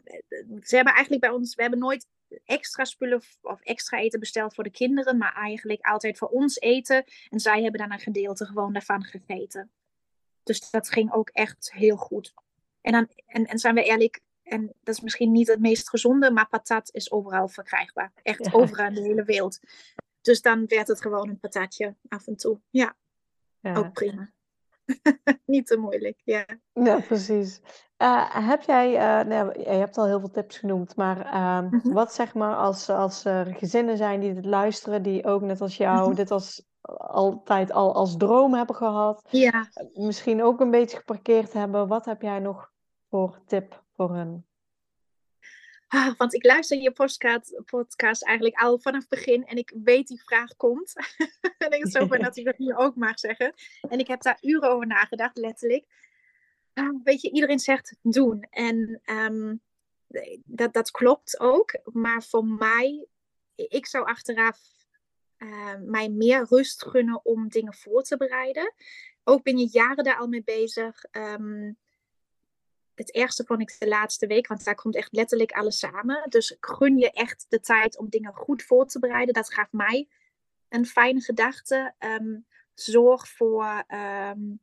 ze 0.62 0.76
hebben 0.76 0.94
eigenlijk 0.94 1.22
bij 1.22 1.30
ons, 1.30 1.56
we 1.56 1.62
hebben 1.62 1.80
nooit 1.80 2.08
extra 2.46 2.84
spullen 2.84 3.22
of 3.42 3.62
extra 3.62 3.98
eten 3.98 4.20
besteld 4.20 4.56
voor 4.56 4.64
de 4.64 4.72
kinderen, 4.72 5.18
maar 5.18 5.34
eigenlijk 5.34 5.86
altijd 5.86 6.18
voor 6.18 6.28
ons 6.28 6.60
eten. 6.60 7.04
En 7.30 7.40
zij 7.40 7.62
hebben 7.62 7.80
dan 7.80 7.92
een 7.92 8.00
gedeelte 8.00 8.46
gewoon 8.46 8.74
daarvan 8.74 9.04
gegeten. 9.04 9.72
Dus 10.44 10.70
dat 10.70 10.90
ging 10.90 11.14
ook 11.14 11.30
echt 11.30 11.72
heel 11.74 11.98
goed. 11.98 12.34
En, 12.82 12.92
dan, 12.92 13.08
en, 13.26 13.46
en 13.46 13.60
zijn 13.60 13.76
we 13.76 13.84
eerlijk, 13.84 14.20
en 14.44 14.74
dat 14.84 14.96
is 14.96 15.02
misschien 15.02 15.32
niet 15.32 15.48
het 15.48 15.60
meest 15.60 15.90
gezonde, 15.90 16.32
maar 16.32 16.48
patat 16.48 16.90
is 16.94 17.12
overal 17.12 17.48
verkrijgbaar. 17.48 18.12
Echt 18.24 18.54
overal 18.54 18.88
in 18.88 18.94
de 18.94 19.02
hele 19.02 19.24
wereld. 19.24 19.60
Dus 20.24 20.42
dan 20.42 20.66
werd 20.68 20.88
het 20.88 21.02
gewoon 21.02 21.30
een 21.30 21.40
patatje 21.40 21.96
af 22.08 22.28
en 22.28 22.36
toe. 22.36 22.60
Ja, 22.70 22.96
ja. 23.60 23.76
ook 23.76 23.94
prima. 23.94 24.32
niet 25.46 25.68
te 25.68 25.78
moeilijk, 25.78 26.22
ja. 26.24 26.46
Ja, 26.74 27.00
precies. 27.00 27.62
Uh, 27.98 28.48
heb 28.48 28.62
jij, 28.62 28.92
uh, 28.94 29.28
nou, 29.28 29.60
je 29.60 29.70
hebt 29.70 29.98
al 29.98 30.06
heel 30.06 30.20
veel 30.20 30.32
tips 30.32 30.58
genoemd, 30.58 30.96
maar 30.96 31.26
uh, 31.26 31.60
mm 31.60 31.80
-hmm. 31.80 31.94
wat 31.94 32.14
zeg 32.14 32.34
maar 32.34 32.56
als, 32.56 32.90
als 32.90 33.26
er 33.26 33.56
gezinnen 33.56 33.98
zijn 33.98 34.20
die 34.20 34.34
dit 34.34 34.46
luisteren, 34.46 35.04
die 35.04 35.26
ook 35.26 35.42
net 35.42 35.62
als 35.62 35.78
jou 35.78 36.00
mm 36.00 36.06
-hmm. 36.06 36.16
dit 36.16 36.32
als 36.32 36.66
altijd 36.98 37.72
al 37.72 37.94
als 37.94 38.18
droom 38.18 38.54
hebben 38.54 38.76
gehad, 38.76 39.28
ja. 39.30 39.68
misschien 39.94 40.44
ook 40.44 40.60
een 40.60 40.72
beetje 40.72 40.98
geparkeerd 40.98 41.54
hebben, 41.54 41.88
wat 41.88 42.06
heb 42.06 42.22
jij 42.22 42.40
nog 42.40 42.72
voor 43.10 43.40
tip 43.46 43.84
voor 43.96 44.16
hen? 44.16 44.46
Ah, 45.94 46.12
want 46.18 46.34
ik 46.34 46.46
luister 46.46 46.82
je 46.82 46.92
podcast, 46.92 47.62
podcast 47.66 48.24
eigenlijk 48.24 48.62
al 48.62 48.80
vanaf 48.80 49.00
het 49.00 49.10
begin 49.10 49.46
en 49.46 49.58
ik 49.58 49.74
weet 49.84 50.08
die 50.08 50.24
vraag 50.24 50.56
komt. 50.56 50.94
en 51.58 51.72
ik 51.72 51.88
zo 51.88 52.08
van 52.08 52.20
dat 52.28 52.38
ik 52.38 52.46
dat 52.46 52.58
hier 52.58 52.78
ook 52.78 52.96
mag 52.96 53.20
zeggen. 53.20 53.54
En 53.90 54.00
ik 54.00 54.08
heb 54.08 54.22
daar 54.22 54.38
uren 54.42 54.70
over 54.70 54.88
nagedacht, 54.88 55.38
letterlijk. 55.38 55.86
Uh, 56.74 56.90
weet 57.04 57.22
je, 57.22 57.32
iedereen 57.32 57.60
zegt 57.60 57.96
doen. 58.02 58.48
En 58.50 59.02
um, 59.06 59.62
dat, 60.46 60.74
dat 60.74 60.92
klopt 60.92 61.40
ook. 61.40 61.80
Maar 61.84 62.24
voor 62.24 62.46
mij, 62.46 63.06
ik 63.56 63.86
zou 63.86 64.06
achteraf 64.06 64.60
uh, 65.38 65.76
mij 65.82 66.10
meer 66.10 66.46
rust 66.50 66.86
gunnen 66.86 67.26
om 67.26 67.48
dingen 67.48 67.74
voor 67.74 68.04
te 68.04 68.18
bereiden. 68.18 68.74
Ook 69.24 69.44
ben 69.44 69.58
je 69.58 69.70
jaren 69.72 70.04
daar 70.04 70.18
al 70.18 70.28
mee 70.28 70.44
bezig. 70.44 71.04
Um, 71.12 71.78
het 72.96 73.12
ergste 73.12 73.44
vond 73.46 73.62
ik 73.62 73.76
de 73.80 73.88
laatste 73.88 74.28
week, 74.28 74.48
want 74.48 74.64
daar 74.64 74.76
komt 74.76 74.96
echt 74.96 75.12
letterlijk 75.12 75.52
alles 75.52 75.80
samen. 75.80 76.30
Dus 76.30 76.58
gun 76.60 76.98
je 76.98 77.12
echt 77.12 77.46
de 77.50 77.60
tijd 77.60 77.98
om 77.98 78.10
dingen 78.10 78.34
goed 78.34 78.64
voor 78.64 78.86
te 78.86 79.00
bereiden. 79.00 79.34
Dat 79.34 79.54
gaf 79.54 79.72
mij 79.72 80.08
een 80.70 80.86
fijne 80.86 81.22
gedachte. 81.22 81.94
Um, 82.00 82.46
zorg 82.74 83.28
voor 83.28 83.84
um, 83.88 84.60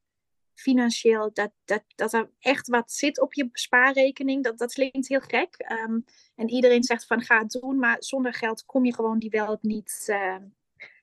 financieel 0.54 1.30
dat, 1.32 1.52
dat, 1.64 1.84
dat 1.94 2.12
er 2.12 2.30
echt 2.38 2.68
wat 2.68 2.92
zit 2.92 3.20
op 3.20 3.34
je 3.34 3.48
spaarrekening. 3.52 4.44
Dat, 4.44 4.58
dat 4.58 4.72
klinkt 4.72 5.08
heel 5.08 5.20
gek. 5.20 5.72
Um, 5.72 6.04
en 6.34 6.48
iedereen 6.48 6.84
zegt 6.84 7.06
van 7.06 7.22
ga 7.22 7.38
het 7.38 7.50
doen, 7.50 7.78
maar 7.78 7.96
zonder 7.98 8.34
geld 8.34 8.64
kom 8.66 8.84
je 8.84 8.94
gewoon 8.94 9.18
die 9.18 9.30
wel 9.30 9.58
niet 9.60 10.14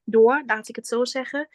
door, 0.04 0.44
laat 0.46 0.70
ik 0.70 0.76
het 0.76 0.88
zo 0.88 1.06
zeggen. 1.06 1.48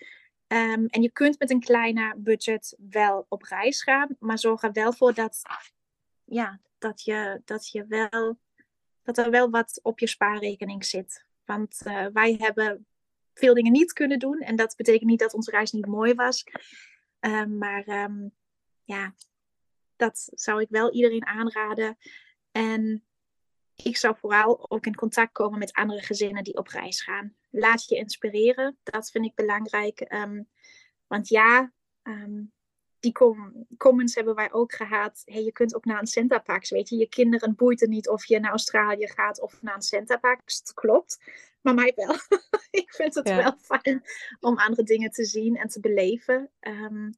Um, 0.53 0.87
en 0.87 1.03
je 1.03 1.11
kunt 1.11 1.39
met 1.39 1.51
een 1.51 1.61
kleiner 1.61 2.23
budget 2.23 2.77
wel 2.91 3.27
op 3.29 3.43
reis 3.43 3.83
gaan, 3.83 4.17
maar 4.19 4.39
zorg 4.39 4.63
er 4.63 4.73
wel 4.73 4.93
voor 4.93 5.15
dat, 5.15 5.43
ja, 6.25 6.61
dat, 6.79 7.03
je, 7.03 7.43
dat, 7.45 7.69
je 7.69 7.87
wel, 7.87 8.39
dat 9.03 9.19
er 9.19 9.31
wel 9.31 9.51
wat 9.51 9.81
op 9.83 9.99
je 9.99 10.07
spaarrekening 10.07 10.85
zit. 10.85 11.25
Want 11.45 11.81
uh, 11.87 12.07
wij 12.13 12.35
hebben 12.39 12.87
veel 13.35 13.55
dingen 13.55 13.73
niet 13.73 13.93
kunnen 13.93 14.19
doen 14.19 14.39
en 14.39 14.57
dat 14.57 14.77
betekent 14.77 15.11
niet 15.11 15.19
dat 15.19 15.35
onze 15.35 15.51
reis 15.51 15.73
niet 15.73 15.87
mooi 15.87 16.15
was. 16.15 16.45
Um, 17.21 17.59
maar 17.59 17.89
um, 17.89 18.33
ja, 18.85 19.15
dat 19.97 20.31
zou 20.35 20.61
ik 20.61 20.69
wel 20.71 20.93
iedereen 20.93 21.27
aanraden. 21.27 21.99
En 22.51 23.05
ik 23.75 23.97
zou 23.97 24.17
vooral 24.17 24.71
ook 24.71 24.87
in 24.87 24.95
contact 24.95 25.33
komen 25.33 25.59
met 25.59 25.73
andere 25.73 26.03
gezinnen 26.03 26.45
die 26.45 26.57
op 26.57 26.69
reis 26.69 27.03
gaan. 27.03 27.37
Laat 27.55 27.89
je 27.89 27.97
inspireren, 27.97 28.79
dat 28.83 29.11
vind 29.11 29.25
ik 29.25 29.35
belangrijk. 29.35 30.13
Um, 30.13 30.49
want 31.07 31.29
ja, 31.29 31.73
um, 32.03 32.53
die 33.01 33.13
com 33.13 33.67
comments 33.77 34.15
hebben 34.15 34.35
wij 34.35 34.53
ook 34.53 34.73
gehad. 34.73 35.23
Hey, 35.25 35.43
je 35.43 35.53
kunt 35.53 35.75
ook 35.75 35.85
naar 35.85 36.01
een 36.01 36.07
Centerparks, 36.07 36.71
weet 36.71 36.89
je. 36.89 36.97
Je 36.97 37.09
kinderen 37.09 37.55
boeit 37.55 37.81
het 37.81 37.89
niet 37.89 38.09
of 38.09 38.25
je 38.25 38.41
naar 38.41 38.51
Australië 38.51 39.09
gaat 39.09 39.41
of 39.41 39.63
naar 39.63 39.75
een 39.75 39.83
Centerparks. 39.83 40.63
Dat 40.63 40.75
klopt. 40.75 41.21
Maar 41.61 41.75
mij 41.75 41.93
wel. 41.97 42.15
ik 42.83 42.95
vind 42.95 43.15
het 43.15 43.29
ja. 43.29 43.37
wel 43.37 43.57
fijn 43.59 44.03
om 44.41 44.59
andere 44.59 44.83
dingen 44.83 45.11
te 45.11 45.25
zien 45.25 45.57
en 45.57 45.69
te 45.69 45.81
beleven. 45.81 46.51
Um, 46.61 47.15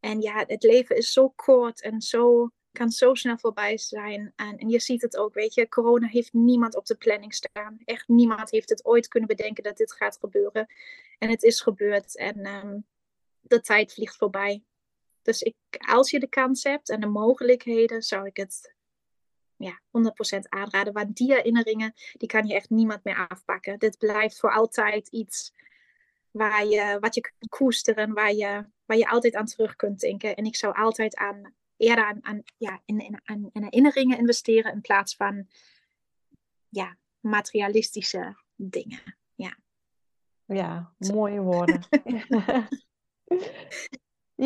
en 0.00 0.20
ja, 0.20 0.44
het 0.46 0.62
leven 0.62 0.96
is 0.96 1.12
zo 1.12 1.28
kort 1.28 1.82
en 1.82 2.00
zo 2.00 2.50
kan 2.72 2.90
zo 2.90 3.14
snel 3.14 3.38
voorbij 3.38 3.78
zijn. 3.78 4.32
En, 4.36 4.58
en, 4.58 4.68
je 4.68 4.80
ziet 4.80 5.02
het 5.02 5.16
ook, 5.16 5.34
weet 5.34 5.54
je, 5.54 5.68
corona 5.68 6.06
heeft 6.06 6.32
niemand 6.32 6.76
op 6.76 6.86
de 6.86 6.96
planning 6.96 7.34
staan. 7.34 7.78
Echt 7.84 8.08
niemand 8.08 8.50
heeft 8.50 8.68
het 8.68 8.84
ooit 8.84 9.08
kunnen 9.08 9.28
bedenken 9.28 9.62
dat 9.62 9.76
dit 9.76 9.92
gaat 9.92 10.18
gebeuren. 10.20 10.66
En 11.18 11.30
het 11.30 11.42
is 11.42 11.60
gebeurd 11.60 12.16
en 12.16 12.46
um, 12.46 12.86
de 13.40 13.60
tijd 13.60 13.92
vliegt 13.92 14.16
voorbij. 14.16 14.62
Dus 15.22 15.42
ik, 15.42 15.54
als 15.88 16.10
je 16.10 16.20
de 16.20 16.28
kans 16.28 16.62
hebt 16.62 16.88
en 16.88 17.00
de 17.00 17.06
mogelijkheden, 17.06 18.02
zou 18.02 18.26
ik 18.26 18.36
het 18.36 18.74
ja, 19.56 19.80
100% 20.36 20.38
aanraden. 20.48 20.92
Want 20.92 21.16
die 21.16 21.34
herinneringen, 21.34 21.94
die 22.12 22.28
kan 22.28 22.46
je 22.46 22.54
echt 22.54 22.70
niemand 22.70 23.04
meer 23.04 23.26
afpakken. 23.28 23.78
Dit 23.78 23.98
blijft 23.98 24.38
voor 24.38 24.52
altijd 24.52 25.08
iets 25.08 25.52
waar 26.30 26.66
je, 26.66 26.96
wat 27.00 27.14
je 27.14 27.20
kunt 27.20 27.50
koesteren, 27.50 28.12
waar 28.12 28.32
je, 28.32 28.66
waar 28.84 28.96
je 28.96 29.08
altijd 29.08 29.34
aan 29.34 29.46
terug 29.46 29.76
kunt 29.76 30.00
denken. 30.00 30.36
En 30.36 30.44
ik 30.44 30.56
zou 30.56 30.74
altijd 30.74 31.16
aan 31.16 31.54
eerder 31.78 32.04
aan, 32.04 32.18
aan, 32.22 32.42
ja, 32.56 32.80
in, 32.84 33.00
in, 33.00 33.20
aan, 33.24 33.48
in 33.52 33.62
herinneringen 33.62 34.18
investeren 34.18 34.72
in 34.72 34.80
plaats 34.80 35.16
van 35.16 35.46
ja, 36.68 36.96
materialistische 37.20 38.36
dingen. 38.54 39.16
Ja, 39.34 39.56
ja 40.44 40.92
mooie 40.98 41.40
woorden. 41.40 41.82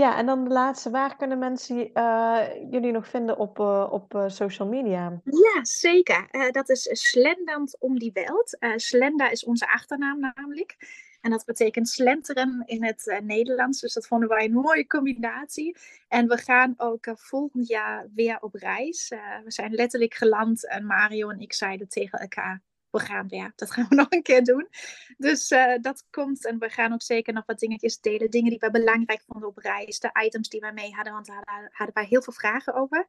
ja, 0.02 0.18
en 0.18 0.26
dan 0.26 0.44
de 0.44 0.50
laatste. 0.50 0.90
Waar 0.90 1.16
kunnen 1.16 1.38
mensen 1.38 1.90
uh, 1.94 2.46
jullie 2.70 2.92
nog 2.92 3.08
vinden 3.08 3.38
op, 3.38 3.58
uh, 3.58 3.88
op 3.90 4.14
uh, 4.14 4.28
social 4.28 4.68
media? 4.68 5.20
Ja, 5.24 5.64
zeker. 5.64 6.50
dat 6.50 6.68
is 6.68 6.88
Slendand 7.10 7.76
om 7.78 7.98
die 7.98 8.12
Welt. 8.12 8.56
Slenda 8.76 9.30
is 9.30 9.44
onze 9.44 9.68
achternaam 9.68 10.20
namelijk. 10.20 10.76
En 11.22 11.30
dat 11.30 11.44
betekent 11.44 11.88
slenteren 11.88 12.62
in 12.66 12.84
het 12.84 13.06
uh, 13.06 13.18
Nederlands. 13.18 13.80
Dus 13.80 13.92
dat 13.92 14.06
vonden 14.06 14.28
wij 14.28 14.44
een 14.44 14.52
mooie 14.52 14.86
combinatie. 14.86 15.76
En 16.08 16.28
we 16.28 16.36
gaan 16.36 16.74
ook 16.76 17.06
uh, 17.06 17.14
volgend 17.16 17.68
jaar 17.68 18.08
weer 18.14 18.38
op 18.40 18.54
reis. 18.54 19.10
Uh, 19.10 19.38
we 19.44 19.50
zijn 19.50 19.72
letterlijk 19.72 20.14
geland 20.14 20.68
en 20.68 20.86
Mario 20.86 21.30
en 21.30 21.40
ik 21.40 21.52
zeiden 21.52 21.88
tegen 21.88 22.18
elkaar. 22.18 22.62
We 22.90 22.98
gaan 22.98 23.28
weer. 23.28 23.52
Dat 23.56 23.70
gaan 23.70 23.86
we 23.88 23.94
nog 24.02 24.06
een 24.10 24.22
keer 24.22 24.44
doen. 24.44 24.68
Dus 25.16 25.48
dat 25.80 26.04
komt. 26.10 26.46
En 26.46 26.58
we 26.58 26.68
gaan 26.68 26.92
ook 26.92 27.02
zeker 27.02 27.32
nog 27.32 27.46
wat 27.46 27.58
dingetjes 27.58 28.00
delen. 28.00 28.30
Dingen 28.30 28.50
die 28.50 28.58
we 28.58 28.70
belangrijk 28.70 29.22
vonden 29.26 29.48
op 29.48 29.58
reis. 29.58 29.98
De 29.98 30.10
items 30.24 30.48
die 30.48 30.60
wij 30.60 30.72
mee 30.72 30.92
hadden. 30.94 31.12
Want 31.12 31.26
daar 31.26 31.42
hadden, 31.44 31.70
hadden 31.72 31.94
wij 31.94 32.04
heel 32.04 32.22
veel 32.22 32.32
vragen 32.32 32.74
over. 32.74 33.06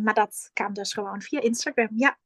maar 0.00 0.14
dat 0.14 0.50
kan 0.52 0.72
dus 0.72 0.92
gewoon 0.92 1.22
via 1.22 1.40
Instagram. 1.40 1.88
Ja. 1.96 2.18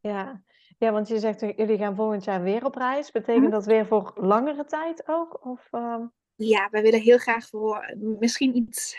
Ja, 0.00 0.42
ja, 0.80 0.92
want 0.92 1.08
je 1.08 1.18
zegt 1.18 1.40
jullie 1.40 1.78
gaan 1.78 1.96
volgend 1.96 2.24
jaar 2.24 2.42
weer 2.42 2.64
op 2.64 2.74
reis. 2.74 3.10
Betekent 3.10 3.44
hm? 3.44 3.50
dat 3.50 3.66
weer 3.66 3.86
voor 3.86 4.12
langere 4.14 4.64
tijd 4.64 5.08
ook? 5.08 5.46
Of, 5.46 5.68
uh... 5.70 6.04
Ja, 6.34 6.68
we 6.70 6.80
willen 6.80 7.00
heel 7.00 7.18
graag 7.18 7.48
voor 7.48 7.94
misschien 8.18 8.56
iets 8.56 8.96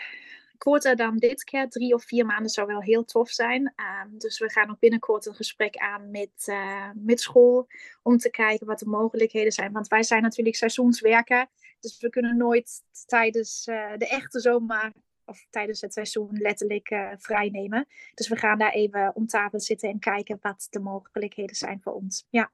korter 0.58 0.96
dan 0.96 1.16
dit 1.16 1.44
keer. 1.44 1.68
Drie 1.68 1.94
of 1.94 2.04
vier 2.04 2.26
maanden 2.26 2.50
zou 2.50 2.66
wel 2.66 2.82
heel 2.82 3.04
tof 3.04 3.30
zijn. 3.30 3.72
Uh, 3.76 4.18
dus 4.18 4.38
we 4.38 4.50
gaan 4.50 4.70
ook 4.70 4.78
binnenkort 4.78 5.26
een 5.26 5.34
gesprek 5.34 5.76
aan 5.76 6.10
met, 6.10 6.46
uh, 6.46 6.90
met 6.94 7.20
school. 7.20 7.66
Om 8.02 8.16
te 8.16 8.30
kijken 8.30 8.66
wat 8.66 8.78
de 8.78 8.86
mogelijkheden 8.86 9.52
zijn. 9.52 9.72
Want 9.72 9.88
wij 9.88 10.02
zijn 10.02 10.22
natuurlijk 10.22 10.56
seizoenswerker. 10.56 11.46
Dus 11.80 12.00
we 12.00 12.10
kunnen 12.10 12.36
nooit 12.36 12.82
tijdens 13.06 13.66
uh, 13.66 13.92
de 13.96 14.08
echte 14.08 14.40
zomer 14.40 14.92
of 15.32 15.46
tijdens 15.50 15.80
het 15.80 15.92
seizoen 15.92 16.28
letterlijk 16.32 16.90
uh, 16.90 17.10
vrijnemen. 17.16 17.86
Dus 18.14 18.28
we 18.28 18.36
gaan 18.36 18.58
daar 18.58 18.72
even 18.72 19.12
om 19.14 19.26
tafel 19.26 19.60
zitten 19.60 19.88
en 19.88 19.98
kijken 19.98 20.38
wat 20.40 20.66
de 20.70 20.80
mogelijkheden 20.80 21.56
zijn 21.56 21.80
voor 21.82 21.92
ons. 21.92 22.26
Ja. 22.30 22.50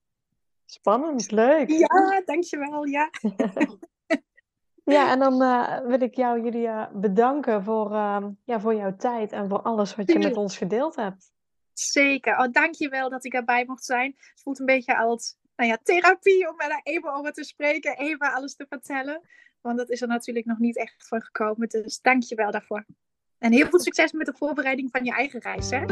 Spannend, 0.65 1.31
leuk. 1.31 1.69
Ja, 1.71 2.23
dankjewel. 2.25 2.85
Ja. 2.85 3.11
ja, 4.97 5.11
en 5.11 5.19
dan 5.19 5.43
uh, 5.43 5.81
wil 5.81 6.01
ik 6.01 6.15
jou, 6.15 6.43
Julia, 6.43 6.91
bedanken 6.95 7.65
voor, 7.65 7.93
uh, 7.93 8.27
ja, 8.45 8.61
voor 8.61 8.75
jouw 8.75 8.97
tijd 8.97 9.33
en 9.33 9.49
voor 9.49 9.63
alles 9.63 9.95
wat 9.95 10.13
je 10.13 10.19
met 10.19 10.37
ons 10.37 10.57
gedeeld 10.57 10.97
hebt. 10.97 11.33
Zeker. 11.73 12.39
Oh, 12.39 12.53
dankjewel 12.53 13.11
dat 13.11 13.25
ik 13.25 13.33
erbij 13.33 13.65
mocht 13.67 13.85
zijn. 13.85 14.15
Het 14.17 14.41
voelt 14.43 14.59
een 14.59 14.67
beetje 14.67 14.97
als 14.97 15.37
nou 15.57 15.71
ja, 15.71 15.79
therapie 15.83 16.49
om 16.49 16.61
er 16.61 16.69
daar 16.69 16.81
even 16.83 17.13
over 17.13 17.33
te 17.33 17.45
spreken, 17.45 17.97
even 17.97 18.33
alles 18.33 18.57
te 18.57 18.67
vertellen. 18.69 19.21
Want 19.61 19.79
dat 19.79 19.91
is 19.91 20.03
er 20.03 20.09
natuurlijk 20.09 20.47
nog 20.47 20.59
niet 20.59 20.77
echt 20.77 21.09
van 21.09 21.23
gekomen. 21.23 21.69
Dus 21.69 22.01
dank 22.01 22.23
je 22.23 22.35
wel 22.35 22.51
daarvoor. 22.51 22.85
En 23.39 23.53
heel 23.53 23.69
veel 23.69 23.81
succes 23.81 24.13
met 24.13 24.27
de 24.27 24.35
voorbereiding 24.37 24.91
van 24.91 25.05
je 25.05 25.13
eigen 25.13 25.41
reis. 25.41 25.71
Hè? 25.71 25.85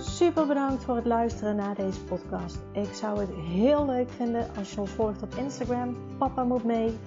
Super 0.00 0.46
bedankt 0.46 0.84
voor 0.84 0.96
het 0.96 1.06
luisteren 1.06 1.56
naar 1.56 1.74
deze 1.74 2.04
podcast. 2.04 2.58
Ik 2.72 2.92
zou 2.94 3.20
het 3.20 3.30
heel 3.34 3.86
leuk 3.86 4.10
vinden 4.10 4.48
als 4.56 4.72
je 4.72 4.80
ons 4.80 4.90
volgt 4.90 5.22
op 5.22 5.34
Instagram. 5.34 5.96
Papa 6.18 6.44
moet 6.44 6.64
mee. 6.64 6.98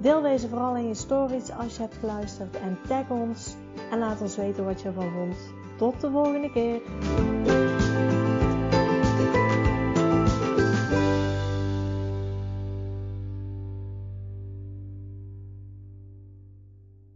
Deel 0.00 0.20
deze 0.20 0.48
vooral 0.48 0.76
in 0.76 0.88
je 0.88 0.94
stories 0.94 1.50
als 1.50 1.76
je 1.76 1.82
hebt 1.82 1.96
geluisterd 1.96 2.56
en 2.56 2.78
tag 2.88 3.10
ons. 3.10 3.54
En 3.90 3.98
laat 3.98 4.20
ons 4.20 4.36
weten 4.36 4.64
wat 4.64 4.80
je 4.80 4.88
ervan 4.88 5.12
vond. 5.12 5.36
Tot 5.76 6.00
de 6.00 6.10
volgende 6.10 6.52
keer. 6.52 7.67